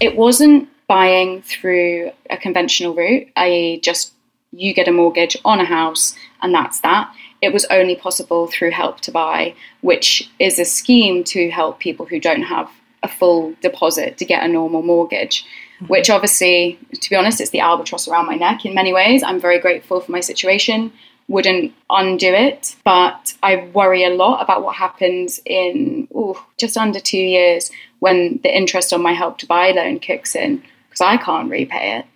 it 0.00 0.16
wasn't 0.16 0.68
buying 0.86 1.42
through 1.42 2.10
a 2.30 2.36
conventional 2.36 2.94
route, 2.94 3.28
i.e., 3.36 3.80
just 3.80 4.12
you 4.52 4.74
get 4.74 4.88
a 4.88 4.92
mortgage 4.92 5.36
on 5.44 5.60
a 5.60 5.64
house 5.64 6.14
and 6.42 6.54
that's 6.54 6.80
that. 6.80 7.12
it 7.40 7.52
was 7.52 7.64
only 7.66 7.96
possible 7.96 8.46
through 8.46 8.70
Help 8.70 9.00
to 9.00 9.10
Buy, 9.10 9.54
which 9.80 10.30
is 10.38 10.58
a 10.58 10.64
scheme 10.64 11.24
to 11.24 11.50
help 11.50 11.80
people 11.80 12.06
who 12.06 12.20
don't 12.20 12.42
have 12.42 12.70
a 13.02 13.08
full 13.08 13.54
deposit 13.60 14.18
to 14.18 14.24
get 14.24 14.44
a 14.44 14.48
normal 14.48 14.82
mortgage. 14.82 15.44
Mm-hmm. 15.76 15.86
Which 15.86 16.10
obviously, 16.10 16.78
to 16.92 17.10
be 17.10 17.16
honest, 17.16 17.40
it's 17.40 17.50
the 17.50 17.60
albatross 17.60 18.06
around 18.06 18.26
my 18.26 18.36
neck 18.36 18.64
in 18.64 18.74
many 18.74 18.92
ways. 18.92 19.22
I'm 19.22 19.40
very 19.40 19.58
grateful 19.58 20.00
for 20.00 20.12
my 20.12 20.20
situation 20.20 20.92
wouldn't 21.28 21.72
undo 21.90 22.28
it. 22.28 22.76
But 22.84 23.34
I 23.42 23.68
worry 23.72 24.04
a 24.04 24.10
lot 24.10 24.42
about 24.42 24.62
what 24.62 24.76
happens 24.76 25.40
in 25.44 26.08
ooh, 26.14 26.38
just 26.58 26.76
under 26.76 27.00
two 27.00 27.18
years 27.18 27.70
when 28.00 28.40
the 28.42 28.54
interest 28.54 28.92
on 28.92 29.02
my 29.02 29.12
help 29.12 29.38
to 29.38 29.46
buy 29.46 29.70
loan 29.70 29.98
kicks 29.98 30.34
in 30.34 30.62
because 30.88 31.00
I 31.00 31.16
can't 31.16 31.50
repay 31.50 31.98
it. 31.98 32.06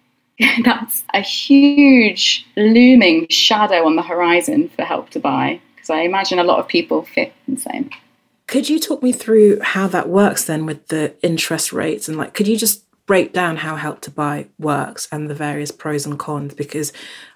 That's 0.64 1.02
a 1.14 1.20
huge 1.20 2.46
looming 2.56 3.28
shadow 3.28 3.86
on 3.86 3.96
the 3.96 4.02
horizon 4.02 4.68
for 4.68 4.82
help 4.82 5.10
to 5.10 5.20
buy 5.20 5.60
because 5.74 5.90
I 5.90 6.00
imagine 6.00 6.38
a 6.38 6.44
lot 6.44 6.58
of 6.58 6.68
people 6.68 7.02
fit 7.02 7.32
the 7.48 7.58
same. 7.58 7.90
Could 8.46 8.68
you 8.68 8.78
talk 8.78 9.02
me 9.02 9.12
through 9.12 9.60
how 9.60 9.88
that 9.88 10.08
works 10.08 10.44
then 10.44 10.66
with 10.66 10.88
the 10.88 11.14
interest 11.22 11.72
rates? 11.72 12.08
And 12.08 12.16
like 12.16 12.34
could 12.34 12.48
you 12.48 12.56
just 12.56 12.84
break 13.06 13.32
down 13.32 13.58
how 13.58 13.76
help 13.76 14.00
to 14.00 14.10
buy 14.10 14.48
works 14.58 15.08
and 15.12 15.30
the 15.30 15.34
various 15.34 15.70
pros 15.70 16.06
and 16.06 16.18
cons? 16.18 16.54
Because 16.54 16.92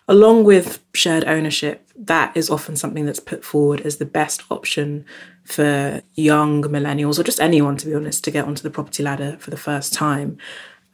along 0.08 0.44
with 0.44 0.80
shared 0.94 1.24
ownership 1.24 1.86
that 1.96 2.36
is 2.36 2.48
often 2.48 2.76
something 2.76 3.04
that's 3.04 3.20
put 3.20 3.44
forward 3.44 3.80
as 3.82 3.98
the 3.98 4.04
best 4.04 4.42
option 4.50 5.04
for 5.44 6.00
young 6.14 6.62
millennials 6.62 7.18
or 7.18 7.22
just 7.22 7.40
anyone 7.40 7.76
to 7.76 7.86
be 7.86 7.94
honest 7.94 8.24
to 8.24 8.30
get 8.30 8.46
onto 8.46 8.62
the 8.62 8.70
property 8.70 9.02
ladder 9.02 9.36
for 9.38 9.50
the 9.50 9.56
first 9.56 9.92
time. 9.92 10.38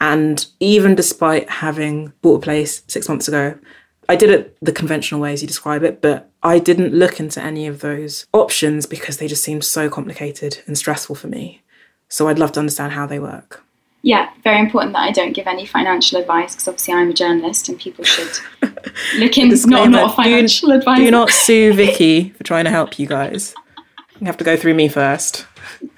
And 0.00 0.44
even 0.60 0.94
despite 0.94 1.48
having 1.48 2.12
bought 2.20 2.38
a 2.38 2.44
place 2.44 2.82
6 2.88 3.08
months 3.08 3.28
ago 3.28 3.58
I 4.08 4.16
did 4.16 4.30
it 4.30 4.56
the 4.62 4.72
conventional 4.72 5.20
way 5.20 5.32
as 5.32 5.42
you 5.42 5.48
describe 5.48 5.82
it, 5.82 6.00
but 6.00 6.30
I 6.46 6.58
didn't 6.58 6.94
look 6.94 7.20
into 7.20 7.42
any 7.42 7.66
of 7.66 7.80
those 7.80 8.26
options 8.32 8.86
because 8.86 9.18
they 9.18 9.28
just 9.28 9.42
seemed 9.42 9.64
so 9.64 9.90
complicated 9.90 10.62
and 10.66 10.78
stressful 10.78 11.16
for 11.16 11.28
me. 11.28 11.62
So 12.08 12.28
I'd 12.28 12.38
love 12.38 12.52
to 12.52 12.60
understand 12.60 12.92
how 12.92 13.06
they 13.06 13.18
work 13.18 13.66
yeah, 14.06 14.30
very 14.44 14.60
important 14.60 14.92
that 14.92 15.00
I 15.00 15.10
don't 15.10 15.32
give 15.32 15.48
any 15.48 15.66
financial 15.66 16.20
advice 16.20 16.54
because 16.54 16.68
obviously 16.68 16.94
I'm 16.94 17.10
a 17.10 17.12
journalist 17.12 17.68
and 17.68 17.76
people 17.76 18.04
should 18.04 18.30
look 19.18 19.36
into 19.36 19.68
not, 19.68 19.90
not 19.90 20.14
financial 20.14 20.68
do, 20.68 20.76
advice. 20.76 20.98
Do 20.98 21.10
not 21.10 21.30
sue 21.30 21.72
Vicky 21.74 22.30
for 22.30 22.44
trying 22.44 22.66
to 22.66 22.70
help 22.70 23.00
you 23.00 23.08
guys. 23.08 23.52
You 24.20 24.26
have 24.26 24.36
to 24.36 24.44
go 24.44 24.56
through 24.56 24.74
me 24.74 24.86
first. 24.86 25.44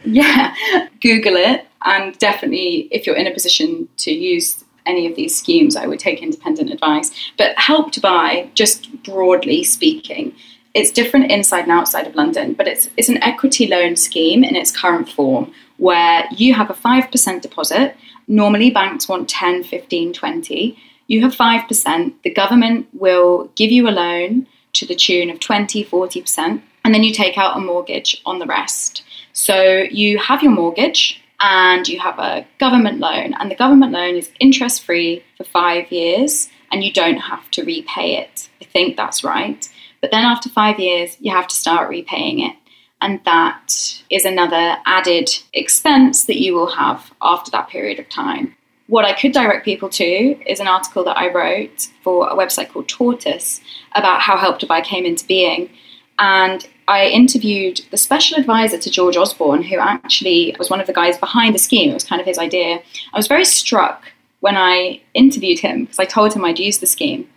Yeah, 0.07 0.55
Google 1.03 1.37
it 1.37 1.67
and 1.85 2.19
definitely 2.19 2.89
if 2.91 3.07
you're 3.07 3.15
in 3.15 3.27
a 3.27 3.31
position 3.31 3.91
to 3.99 4.11
use 4.11 4.65
any 4.89 5.07
of 5.07 5.15
these 5.15 5.37
schemes, 5.37 5.77
I 5.77 5.87
would 5.87 6.01
take 6.01 6.23
independent 6.23 6.71
advice. 6.71 7.11
But 7.37 7.57
Help 7.59 7.93
to 7.93 8.01
Buy, 8.01 8.51
just 8.55 9.03
broadly 9.05 9.63
speaking, 9.63 10.35
it's 10.75 10.91
different 10.91 11.31
inside 11.31 11.63
and 11.63 11.73
outside 11.73 12.07
of 12.07 12.15
London, 12.15 12.55
but 12.55 12.69
it's 12.69 12.89
it's 12.97 13.09
an 13.09 13.23
equity 13.23 13.67
loan 13.67 13.97
scheme 13.97 14.45
in 14.45 14.55
its 14.55 14.71
current 14.71 15.09
form 15.09 15.53
where 15.79 16.25
you 16.33 16.55
have 16.55 16.71
a 16.71 16.75
5% 16.75 17.41
deposit. 17.41 17.97
Normally, 18.27 18.71
banks 18.71 19.09
want 19.09 19.29
10, 19.29 19.65
15, 19.65 20.13
20. 20.13 20.79
You 21.07 21.23
have 21.23 21.35
5%. 21.35 22.15
The 22.23 22.31
government 22.31 22.89
will 22.93 23.51
give 23.57 23.71
you 23.71 23.89
a 23.89 23.91
loan 23.91 24.47
to 24.75 24.87
the 24.87 24.95
tune 24.95 25.31
of 25.31 25.41
20, 25.41 25.85
40%, 25.85 26.63
and 26.85 26.95
then 26.95 27.03
you 27.03 27.13
take 27.13 27.39
out 27.39 27.57
a 27.57 27.61
mortgage 27.61 28.21
on 28.27 28.39
the 28.39 28.47
rest. 28.47 29.03
So 29.33 29.85
you 29.91 30.19
have 30.19 30.43
your 30.43 30.53
mortgage 30.53 31.18
and 31.41 31.87
you 31.89 31.99
have 32.01 32.19
a 32.19 32.47
government 32.59 32.99
loan, 32.99 33.35
and 33.35 33.51
the 33.51 33.57
government 33.57 33.93
loan 33.93 34.17
is 34.17 34.31
interest 34.41 34.85
free 34.85 35.25
for 35.37 35.45
five 35.45 35.91
years, 35.93 36.49
and 36.73 36.83
you 36.83 36.93
don't 36.93 37.19
have 37.19 37.51
to 37.53 37.65
repay 37.65 38.17
it. 38.17 38.49
I 38.61 38.65
think 38.65 38.97
that's 38.97 39.25
right. 39.25 39.69
But 40.01 40.11
then 40.11 40.25
after 40.25 40.49
five 40.49 40.79
years, 40.79 41.17
you 41.21 41.33
have 41.33 41.49
to 41.49 41.55
start 41.55 41.89
repaying 41.89 42.41
it. 42.41 42.57
And 43.01 43.21
that 43.25 44.03
is 44.11 44.25
another 44.25 44.77
added 44.85 45.31
expense 45.53 46.25
that 46.27 46.41
you 46.41 46.55
will 46.55 46.73
have 46.73 47.13
after 47.23 47.51
that 47.53 47.69
period 47.69 47.99
of 48.01 48.09
time. 48.09 48.57
What 48.89 49.05
I 49.05 49.13
could 49.13 49.33
direct 49.33 49.65
people 49.65 49.89
to 49.91 50.05
is 50.51 50.61
an 50.61 50.67
article 50.67 51.05
that 51.05 51.17
I 51.17 51.33
wrote 51.33 51.89
for 52.03 52.29
a 52.29 52.35
website 52.35 52.71
called 52.71 52.89
Tortoise 52.89 53.61
about 53.95 54.21
how 54.21 54.37
Help 54.37 54.59
to 54.61 54.67
Buy 54.67 54.81
came 54.81 55.05
into 55.05 55.27
being. 55.27 55.71
And 56.19 56.67
I 56.89 57.09
interviewed 57.09 57.83
the 57.91 57.99
special 57.99 58.39
advisor 58.39 58.79
to 58.79 58.91
George 58.91 59.17
Osborne, 59.17 59.63
who 59.63 59.79
actually 59.79 60.57
was 60.59 60.71
one 60.71 60.81
of 60.81 60.87
the 60.87 60.95
guys 60.95 61.19
behind 61.19 61.55
the 61.55 61.59
scheme. 61.59 61.91
It 61.91 61.95
was 61.95 62.03
kind 62.03 62.19
of 62.19 62.27
his 62.27 62.39
idea. 62.39 62.81
I 63.13 63.17
was 63.17 63.27
very 63.27 63.45
struck 63.45 64.11
when 64.41 64.57
I 64.57 65.03
interviewed 65.13 65.59
him 65.59 65.85
because 65.85 65.99
I 65.99 66.07
told 66.07 66.33
him 66.33 66.47
I'd 66.47 66.59
use 66.59 66.79
the 66.79 66.87
scheme. 66.87 67.29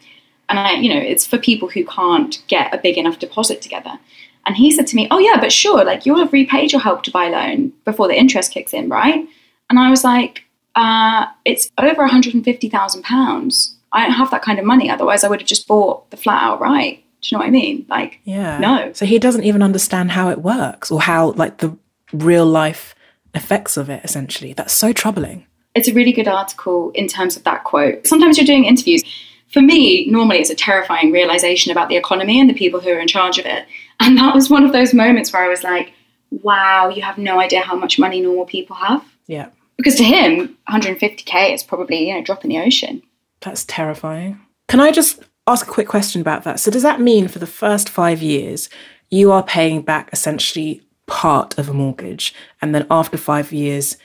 And 0.48 0.58
I, 0.58 0.74
you 0.76 0.94
know, 0.94 1.00
it's 1.00 1.28
for 1.28 1.38
people 1.38 1.68
who 1.68 1.84
can't 1.84 2.42
get 2.48 2.74
a 2.74 2.78
big 2.78 2.98
enough 2.98 3.20
deposit 3.20 3.62
together. 3.62 4.00
And 4.46 4.56
he 4.56 4.72
said 4.72 4.88
to 4.88 4.96
me, 4.96 5.10
Oh, 5.12 5.20
yeah, 5.20 5.38
but 5.40 5.52
sure, 5.52 5.84
like 5.84 6.06
you'll 6.06 6.20
have 6.20 6.32
repaid 6.32 6.72
your 6.72 6.82
help 6.82 7.04
to 7.04 7.12
buy 7.12 7.28
loan 7.28 7.74
before 7.84 8.08
the 8.08 8.18
interest 8.18 8.54
kicks 8.54 8.74
in, 8.74 8.88
right? 8.88 9.28
And 9.70 9.80
I 9.80 9.90
was 9.90 10.06
like, 10.06 10.46
uh, 10.76 11.26
It's 11.44 11.70
over 11.78 12.08
£150,000. 12.08 13.74
I 13.92 14.04
don't 14.04 14.14
have 14.14 14.32
that 14.32 14.44
kind 14.44 14.60
of 14.60 14.66
money. 14.66 14.90
Otherwise, 14.90 15.26
I 15.26 15.28
would 15.28 15.42
have 15.42 15.48
just 15.48 15.68
bought 15.68 16.10
the 16.10 16.18
flat 16.18 16.42
outright. 16.42 17.04
Do 17.22 17.28
you 17.30 17.38
know 17.38 17.42
what 17.42 17.48
I 17.48 17.52
mean? 17.52 17.86
Like, 17.90 18.20
yeah. 18.24 18.58
No. 18.58 18.94
So 18.94 19.06
he 19.06 19.20
doesn't 19.20 19.44
even 19.44 19.62
understand 19.62 20.12
how 20.12 20.30
it 20.30 20.42
works 20.42 20.92
or 20.92 21.02
how, 21.02 21.32
like, 21.32 21.60
the 21.60 21.78
real 22.12 22.46
life 22.46 22.96
effects 23.34 23.78
of 23.78 23.90
it, 23.90 24.04
essentially. 24.04 24.54
That's 24.54 24.74
so 24.74 24.92
troubling. 24.92 25.46
It's 25.76 25.88
a 25.88 25.94
really 25.94 26.12
good 26.12 26.28
article 26.28 26.92
in 26.92 27.08
terms 27.08 27.38
of 27.38 27.44
that 27.44 27.64
quote. 27.64 28.06
Sometimes 28.06 28.38
you're 28.38 28.46
doing 28.46 28.66
interviews 28.66 29.04
for 29.52 29.62
me, 29.62 30.08
normally 30.10 30.40
it's 30.40 30.50
a 30.50 30.56
terrifying 30.56 31.12
realization 31.12 31.72
about 31.72 31.90
the 31.90 31.98
economy 31.98 32.40
and 32.40 32.50
the 32.50 32.54
people 32.54 32.80
who 32.80 32.90
are 32.90 33.00
in 33.00 33.08
charge 33.08 33.38
of 33.38 33.46
it. 33.46 33.66
And 34.00 34.18
that 34.18 34.34
was 34.34 34.50
one 34.50 34.64
of 34.64 34.72
those 34.72 34.94
moments 34.94 35.34
where 35.34 35.44
I 35.44 35.50
was 35.50 35.64
like, 35.64 35.94
wow, 36.32 36.88
you 36.88 37.02
have 37.02 37.18
no 37.18 37.40
idea 37.40 37.62
how 37.62 37.76
much 37.76 38.00
money 38.00 38.22
normal 38.22 38.46
people 38.46 38.78
have. 38.78 39.04
Yeah. 39.28 39.50
Because 39.76 39.96
to 39.96 40.04
him, 40.04 40.58
150K 40.70 41.54
is 41.54 41.64
probably, 41.64 42.08
you 42.08 42.16
know, 42.16 42.24
drop 42.24 42.46
in 42.46 42.50
the 42.50 42.60
ocean. 42.60 43.02
That's 43.42 43.66
terrifying. 43.66 44.40
Can 44.70 44.80
I 44.80 44.92
just 44.92 45.22
ask 45.52 45.68
a 45.68 45.72
quick 45.72 45.88
question 45.88 46.22
about 46.22 46.44
that? 46.44 46.60
So, 46.60 46.72
does 46.72 46.84
that 46.84 47.02
mean 47.02 47.28
for 47.28 47.40
the 47.40 47.48
first 47.48 47.90
five 47.90 48.22
years, 48.22 48.70
you 49.10 49.32
are 49.32 49.44
paying 49.44 49.82
back 49.82 50.10
essentially 50.14 50.82
part 51.06 51.58
of 51.58 51.70
a 51.70 51.74
mortgage? 51.74 52.34
And 52.62 52.74
then 52.74 52.88
after 52.90 53.18
five 53.18 53.52
years, 53.52 53.98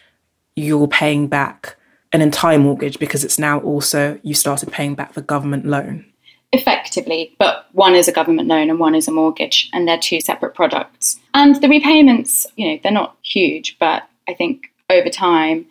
you're 0.56 0.88
paying 0.88 1.28
back 1.28 1.76
an 2.12 2.22
entire 2.22 2.59
mortgage 2.59 2.98
because 2.98 3.24
it's 3.24 3.38
now 3.38 3.61
also 3.61 4.18
you 4.22 4.35
started 4.35 4.72
paying 4.72 4.94
back 4.94 5.12
the 5.12 5.22
government 5.22 5.66
loan 5.66 6.04
effectively 6.52 7.35
but 7.38 7.66
one 7.72 7.94
is 7.94 8.09
a 8.09 8.12
government 8.12 8.48
loan 8.48 8.70
and 8.70 8.78
one 8.78 8.94
is 8.94 9.09
a 9.09 9.11
mortgage 9.11 9.68
and 9.72 9.87
they're 9.87 9.98
two 9.98 10.20
separate 10.20 10.54
products 10.54 11.18
and 11.35 11.61
the 11.61 11.68
repayments 11.68 12.46
you 12.56 12.68
know 12.68 12.78
they're 12.82 12.92
not 12.92 13.16
huge 13.22 13.76
but 13.78 14.04
i 14.28 14.32
think 14.32 14.68
over 14.88 15.11
time 15.11 15.66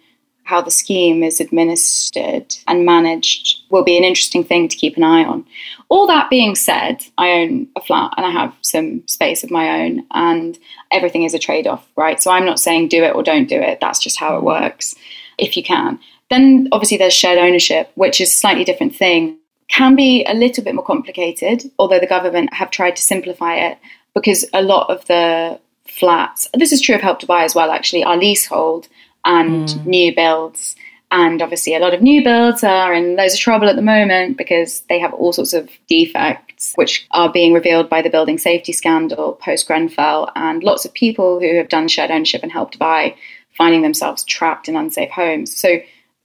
how 0.46 0.62
the 0.62 0.72
scheme 0.72 1.24
is 1.24 1.42
administered 1.42 2.56
and 2.68 2.86
managed 2.86 3.62
will 3.72 3.84
be 3.84 3.98
an 3.98 4.04
interesting 4.04 4.44
thing 4.44 4.68
to 4.68 4.78
keep 4.78 4.96
an 4.96 5.04
eye 5.04 5.26
on. 5.26 5.44
All 5.90 6.06
that 6.08 6.30
being 6.30 6.56
said, 6.56 7.04
I 7.18 7.32
own 7.32 7.68
a 7.76 7.82
flat 7.82 8.14
and 8.16 8.26
I 8.26 8.30
have 8.30 8.54
some 8.62 9.06
space 9.08 9.44
of 9.44 9.52
my 9.52 9.82
own, 9.82 10.06
and 10.12 10.58
everything 10.92 11.24
is 11.24 11.34
a 11.34 11.40
trade 11.40 11.68
off, 11.68 11.86
right? 11.96 12.22
So 12.22 12.32
I'm 12.32 12.46
not 12.46 12.60
saying 12.60 12.88
do 12.88 13.04
it 13.04 13.16
or 13.16 13.24
don't 13.24 13.50
do 13.50 13.60
it, 13.60 13.80
that's 13.82 14.00
just 14.00 14.20
how 14.20 14.38
it 14.38 14.44
works 14.44 14.96
if 15.38 15.58
you 15.58 15.64
can. 15.64 16.00
Then 16.30 16.70
obviously 16.72 16.98
there's 16.98 17.14
shared 17.14 17.40
ownership, 17.40 17.92
which 17.96 18.22
is 18.22 18.30
a 18.30 18.36
slightly 18.36 18.64
different 18.64 18.96
thing. 18.96 19.38
Can 19.68 19.96
be 19.96 20.24
a 20.26 20.36
little 20.36 20.64
bit 20.64 20.76
more 20.76 20.86
complicated, 20.86 21.72
although 21.80 22.00
the 22.00 22.08
government 22.08 22.54
have 22.54 22.70
tried 22.70 22.96
to 22.98 23.02
simplify 23.02 23.56
it 23.56 23.80
because 24.14 24.46
a 24.54 24.62
lot 24.62 24.92
of 24.92 25.06
the 25.08 25.60
flats, 25.86 26.48
this 26.54 26.72
is 26.72 26.82
true 26.82 26.96
of 26.96 27.02
Help 27.02 27.20
to 27.20 27.26
Buy 27.26 27.44
as 27.44 27.56
well, 27.56 27.72
actually, 27.72 28.04
are 28.04 28.18
leasehold 28.18 28.88
and 29.26 29.68
mm. 29.68 29.86
new 29.86 30.16
builds. 30.16 30.76
And 31.12 31.42
obviously, 31.42 31.76
a 31.76 31.80
lot 31.80 31.94
of 31.94 32.02
new 32.02 32.24
builds 32.24 32.64
are 32.64 32.94
in 32.94 33.16
loads 33.16 33.36
of 33.36 33.40
trouble 33.40 33.70
at 33.70 33.76
the 33.76 33.82
moment 33.82 34.38
because 34.38 34.82
they 34.90 35.00
have 35.00 35.14
all 35.14 35.34
sorts 35.34 35.54
of 35.54 35.70
defects, 35.88 36.74
which 36.76 37.08
are 37.12 37.32
being 37.32 37.54
revealed 37.54 37.90
by 37.90 38.02
the 38.02 38.10
building 38.10 38.38
safety 38.38 38.74
scandal 38.74 39.34
post 39.34 39.68
Grenfell. 39.68 40.32
And 40.36 40.64
lots 40.64 40.84
of 40.84 40.94
people 40.94 41.40
who 41.40 41.56
have 41.58 41.70
done 41.70 41.88
shared 41.88 42.12
ownership 42.12 42.42
and 42.44 42.52
Help 42.52 42.72
to 42.72 42.78
Buy 42.78 43.16
finding 43.56 43.82
themselves 43.82 44.24
trapped 44.24 44.68
in 44.68 44.76
unsafe 44.76 45.12
homes. 45.12 45.56
So 45.56 45.80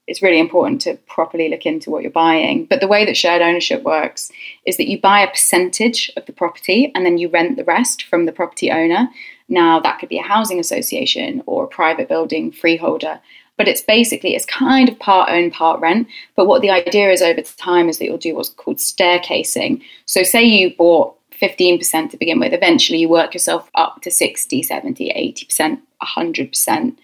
it's 0.06 0.22
really 0.22 0.40
important 0.40 0.80
to 0.82 0.94
properly 1.06 1.48
look 1.48 1.64
into 1.66 1.90
what 1.90 2.02
you're 2.02 2.10
buying. 2.10 2.64
But 2.64 2.80
the 2.80 2.88
way 2.88 3.04
that 3.04 3.16
shared 3.16 3.42
ownership 3.42 3.84
works 3.84 4.32
is 4.66 4.76
that 4.76 4.88
you 4.88 5.00
buy 5.00 5.20
a 5.20 5.30
percentage 5.30 6.10
of 6.16 6.26
the 6.26 6.32
property 6.32 6.90
and 6.94 7.06
then 7.06 7.16
you 7.16 7.28
rent 7.28 7.56
the 7.56 7.64
rest 7.64 8.02
from 8.02 8.26
the 8.26 8.32
property 8.32 8.72
owner. 8.72 9.08
Now, 9.50 9.80
that 9.80 9.98
could 9.98 10.08
be 10.08 10.18
a 10.18 10.22
housing 10.22 10.58
association 10.58 11.42
or 11.44 11.64
a 11.64 11.68
private 11.68 12.08
building 12.08 12.52
freeholder. 12.52 13.20
But 13.58 13.68
it's 13.68 13.82
basically, 13.82 14.34
it's 14.34 14.46
kind 14.46 14.88
of 14.88 14.98
part 14.98 15.28
own, 15.28 15.50
part 15.50 15.80
rent. 15.80 16.08
But 16.34 16.46
what 16.46 16.62
the 16.62 16.70
idea 16.70 17.10
is 17.10 17.20
over 17.20 17.42
time 17.42 17.90
is 17.90 17.98
that 17.98 18.06
you'll 18.06 18.16
do 18.16 18.34
what's 18.34 18.48
called 18.48 18.78
staircasing. 18.78 19.82
So, 20.06 20.22
say 20.22 20.44
you 20.44 20.74
bought 20.74 21.16
15% 21.40 22.10
to 22.10 22.16
begin 22.16 22.38
with, 22.38 22.52
eventually 22.52 22.98
you 23.00 23.08
work 23.08 23.34
yourself 23.34 23.70
up 23.74 24.02
to 24.02 24.10
60, 24.10 24.62
70, 24.62 25.36
80%, 25.48 25.80
100% 26.02 26.96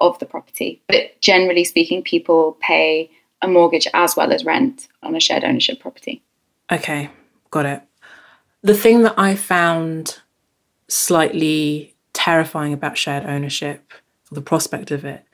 of 0.00 0.18
the 0.18 0.26
property. 0.26 0.80
But 0.88 1.20
generally 1.20 1.64
speaking, 1.64 2.02
people 2.02 2.56
pay 2.60 3.10
a 3.42 3.48
mortgage 3.48 3.86
as 3.94 4.16
well 4.16 4.32
as 4.32 4.44
rent 4.44 4.88
on 5.02 5.14
a 5.14 5.20
shared 5.20 5.44
ownership 5.44 5.80
property. 5.80 6.22
Okay, 6.70 7.10
got 7.50 7.66
it. 7.66 7.82
The 8.62 8.74
thing 8.74 9.02
that 9.02 9.14
I 9.18 9.34
found 9.34 10.20
slightly 10.88 11.89
terrifying 12.24 12.74
about 12.74 12.98
shared 12.98 13.24
ownership, 13.24 13.92
or 14.30 14.34
the 14.34 14.42
prospect 14.42 14.90
of 14.90 15.04
it, 15.04 15.24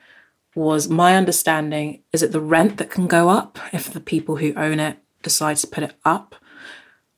was 0.55 0.87
my 0.87 1.15
understanding 1.15 2.01
is 2.13 2.23
it 2.23 2.31
the 2.31 2.39
rent 2.39 2.77
that 2.77 2.89
can 2.89 3.07
go 3.07 3.29
up 3.29 3.59
if 3.73 3.91
the 3.91 3.99
people 3.99 4.37
who 4.37 4.53
own 4.55 4.79
it 4.79 4.97
decide 5.21 5.57
to 5.57 5.67
put 5.67 5.83
it 5.83 5.95
up? 6.05 6.35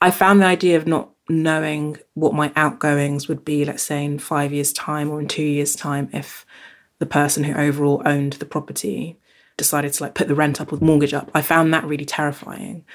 I 0.02 0.12
found 0.12 0.42
the 0.42 0.46
idea 0.46 0.76
of 0.78 0.88
not 0.88 1.12
knowing 1.30 1.98
what 2.16 2.34
my 2.34 2.52
outgoings 2.56 3.28
would 3.28 3.46
be, 3.46 3.64
let's 3.64 3.84
say 3.84 4.04
in 4.04 4.18
five 4.18 4.52
years' 4.52 4.74
time 4.74 5.12
or 5.12 5.20
in 5.20 5.28
two 5.28 5.44
years' 5.44 5.76
time, 5.76 6.10
if 6.12 6.46
the 6.98 7.06
person 7.06 7.44
who 7.44 7.54
overall 7.54 8.02
owned 8.06 8.34
the 8.34 8.46
property 8.46 9.20
decided 9.56 9.94
to 9.94 10.04
like 10.04 10.16
put 10.16 10.28
the 10.28 10.36
rent 10.36 10.60
up 10.60 10.74
or 10.74 10.78
the 10.78 10.86
mortgage 10.86 11.14
up. 11.14 11.30
I 11.36 11.42
found 11.44 11.74
that 11.74 11.86
really 11.86 12.06
terrifying. 12.06 12.86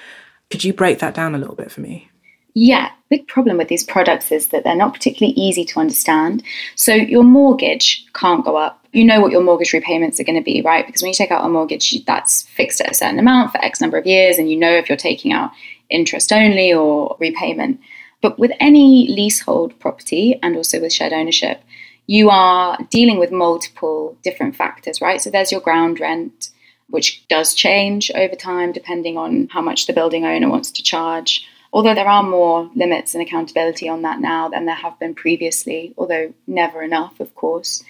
Could 0.49 0.63
you 0.63 0.73
break 0.73 0.99
that 0.99 1.13
down 1.13 1.35
a 1.35 1.37
little 1.37 1.55
bit 1.55 1.71
for 1.71 1.81
me? 1.81 2.09
Yeah, 2.57 2.91
big 3.09 3.27
problem 3.27 3.57
with 3.57 3.67
these 3.67 3.83
products 3.83 4.31
is 4.31 4.47
that 4.47 4.63
they're 4.63 4.77
not 4.77 4.93
particularly 4.93 5.37
easy 5.37 5.65
to 5.65 5.79
understand. 5.79 6.41
So 6.75 6.93
your 6.93 7.23
mortgage 7.23 8.07
can't 8.13 8.45
go 8.45 8.55
up. 8.55 8.79
You 8.93 9.03
know 9.03 9.19
what 9.19 9.33
your 9.33 9.43
mortgage 9.43 9.73
repayments 9.73 10.21
are 10.21 10.23
going 10.23 10.39
to 10.39 10.43
be, 10.43 10.61
right? 10.61 10.87
Because 10.87 11.01
when 11.01 11.09
you 11.09 11.15
take 11.15 11.31
out 11.31 11.45
a 11.45 11.49
mortgage, 11.49 12.05
that's 12.05 12.43
fixed 12.43 12.79
at 12.79 12.89
a 12.89 12.95
certain 12.95 13.19
amount 13.19 13.51
for 13.51 13.57
X 13.57 13.81
number 13.81 13.97
of 13.97 14.05
years, 14.05 14.37
and 14.37 14.49
you 14.49 14.55
know 14.55 14.71
if 14.71 14.87
you're 14.87 14.97
taking 14.97 15.33
out 15.33 15.51
interest 15.89 16.31
only 16.31 16.73
or 16.73 17.17
repayment. 17.19 17.81
But 18.21 18.39
with 18.39 18.51
any 18.61 19.09
leasehold 19.09 19.77
property 19.79 20.39
and 20.41 20.55
also 20.55 20.79
with 20.79 20.93
shared 20.93 21.11
ownership, 21.11 21.61
you 22.07 22.29
are 22.29 22.77
dealing 22.89 23.19
with 23.19 23.33
multiple 23.33 24.17
different 24.23 24.55
factors, 24.55 25.01
right? 25.01 25.21
So 25.21 25.29
there's 25.29 25.51
your 25.51 25.59
ground 25.59 25.99
rent, 25.99 26.51
which 26.89 27.27
does 27.27 27.53
change 27.53 28.11
over 28.15 28.35
time 28.35 28.71
depending 28.71 29.17
on 29.17 29.49
how 29.51 29.61
much 29.61 29.87
the 29.87 29.93
building 29.93 30.25
owner 30.25 30.49
wants 30.49 30.71
to 30.71 30.83
charge. 30.83 31.45
Although 31.75 31.93
there 31.93 32.07
are 32.07 32.23
more 32.23 32.71
limits 32.73 33.13
and 33.13 33.21
accountability 33.21 33.89
on 33.89 34.01
that 34.03 34.21
now 34.21 34.47
than 34.47 34.65
there 34.65 34.75
have 34.75 34.97
been 34.97 35.13
previously, 35.13 35.93
although 35.97 36.33
never 36.47 36.81
enough, 36.81 37.19
of 37.19 37.35
course. 37.35 37.83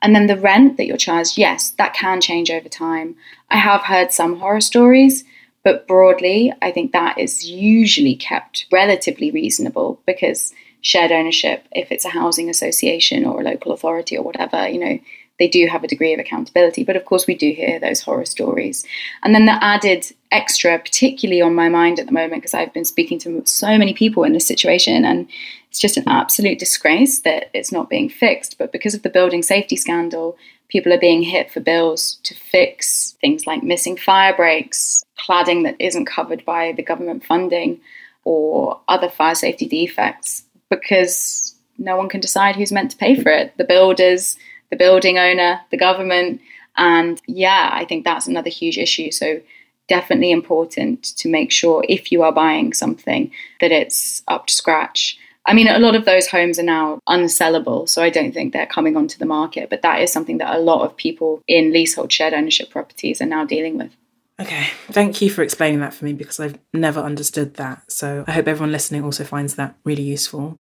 And 0.00 0.14
then 0.14 0.26
the 0.26 0.38
rent 0.38 0.78
that 0.78 0.86
you're 0.86 0.96
charged, 0.96 1.36
yes, 1.36 1.68
that 1.72 1.92
can 1.92 2.22
change 2.22 2.50
over 2.50 2.70
time. 2.70 3.14
I 3.50 3.56
have 3.58 3.82
heard 3.82 4.10
some 4.10 4.38
horror 4.38 4.62
stories, 4.62 5.22
but 5.62 5.86
broadly, 5.86 6.50
I 6.62 6.70
think 6.72 6.92
that 6.92 7.18
is 7.18 7.46
usually 7.46 8.14
kept 8.14 8.68
relatively 8.72 9.30
reasonable 9.30 10.00
because 10.06 10.54
shared 10.80 11.12
ownership, 11.12 11.66
if 11.72 11.92
it's 11.92 12.06
a 12.06 12.10
housing 12.10 12.48
association 12.48 13.26
or 13.26 13.42
a 13.42 13.44
local 13.44 13.72
authority 13.72 14.16
or 14.16 14.24
whatever, 14.24 14.66
you 14.66 14.80
know, 14.80 14.98
they 15.38 15.48
do 15.48 15.66
have 15.66 15.84
a 15.84 15.88
degree 15.88 16.12
of 16.12 16.20
accountability. 16.20 16.84
But 16.84 16.96
of 16.96 17.04
course, 17.04 17.26
we 17.26 17.34
do 17.34 17.52
hear 17.52 17.78
those 17.78 18.00
horror 18.00 18.24
stories. 18.24 18.86
And 19.22 19.34
then 19.34 19.46
the 19.46 19.62
added 19.62 20.06
extra, 20.30 20.78
particularly 20.78 21.42
on 21.42 21.54
my 21.54 21.68
mind 21.68 21.98
at 21.98 22.06
the 22.06 22.12
moment, 22.12 22.42
because 22.42 22.54
I've 22.54 22.72
been 22.72 22.84
speaking 22.84 23.18
to 23.20 23.42
so 23.46 23.78
many 23.78 23.92
people 23.92 24.24
in 24.24 24.32
this 24.32 24.46
situation, 24.46 25.04
and 25.04 25.28
it's 25.70 25.78
just 25.78 25.96
an 25.96 26.08
absolute 26.08 26.58
disgrace 26.58 27.20
that 27.20 27.50
it's 27.52 27.72
not 27.72 27.90
being 27.90 28.08
fixed. 28.08 28.58
But 28.58 28.72
because 28.72 28.94
of 28.94 29.02
the 29.02 29.10
building 29.10 29.42
safety 29.42 29.76
scandal, 29.76 30.36
people 30.68 30.92
are 30.92 30.98
being 30.98 31.22
hit 31.22 31.50
for 31.50 31.60
bills 31.60 32.16
to 32.24 32.34
fix 32.34 33.16
things 33.20 33.46
like 33.46 33.62
missing 33.62 33.96
fire 33.96 34.34
breaks, 34.34 35.04
cladding 35.18 35.64
that 35.64 35.76
isn't 35.78 36.06
covered 36.06 36.44
by 36.44 36.72
the 36.72 36.82
government 36.82 37.24
funding, 37.24 37.80
or 38.24 38.80
other 38.88 39.08
fire 39.08 39.34
safety 39.34 39.66
defects 39.66 40.42
because 40.68 41.54
no 41.78 41.96
one 41.96 42.08
can 42.08 42.20
decide 42.20 42.56
who's 42.56 42.72
meant 42.72 42.90
to 42.90 42.96
pay 42.96 43.20
for 43.20 43.30
it 43.30 43.56
the 43.56 43.64
builders, 43.64 44.36
the 44.70 44.76
building 44.76 45.18
owner, 45.18 45.60
the 45.70 45.76
government. 45.76 46.40
And 46.76 47.20
yeah, 47.26 47.70
I 47.72 47.84
think 47.84 48.04
that's 48.04 48.26
another 48.26 48.50
huge 48.50 48.78
issue. 48.78 49.10
So, 49.10 49.40
definitely 49.88 50.32
important 50.32 51.04
to 51.16 51.28
make 51.28 51.52
sure 51.52 51.84
if 51.88 52.10
you 52.10 52.22
are 52.22 52.32
buying 52.32 52.72
something 52.72 53.30
that 53.60 53.70
it's 53.70 54.22
up 54.26 54.46
to 54.46 54.54
scratch. 54.54 55.16
I 55.46 55.54
mean, 55.54 55.68
a 55.68 55.78
lot 55.78 55.94
of 55.94 56.04
those 56.04 56.26
homes 56.26 56.58
are 56.58 56.64
now 56.64 56.98
unsellable, 57.08 57.88
so 57.88 58.02
I 58.02 58.10
don't 58.10 58.32
think 58.32 58.52
they're 58.52 58.66
coming 58.66 58.96
onto 58.96 59.16
the 59.16 59.26
market. 59.26 59.70
But 59.70 59.82
that 59.82 60.00
is 60.00 60.12
something 60.12 60.38
that 60.38 60.56
a 60.56 60.58
lot 60.58 60.84
of 60.84 60.96
people 60.96 61.40
in 61.46 61.72
leasehold 61.72 62.12
shared 62.12 62.34
ownership 62.34 62.68
properties 62.68 63.22
are 63.22 63.26
now 63.26 63.44
dealing 63.44 63.78
with. 63.78 63.92
Okay, 64.40 64.66
thank 64.90 65.22
you 65.22 65.30
for 65.30 65.42
explaining 65.42 65.80
that 65.80 65.94
for 65.94 66.04
me 66.04 66.12
because 66.12 66.40
I've 66.40 66.58
never 66.74 67.00
understood 67.00 67.54
that. 67.54 67.90
So 67.90 68.24
I 68.26 68.32
hope 68.32 68.48
everyone 68.48 68.72
listening 68.72 69.02
also 69.02 69.24
finds 69.24 69.54
that 69.54 69.76
really 69.84 70.02
useful. 70.02 70.56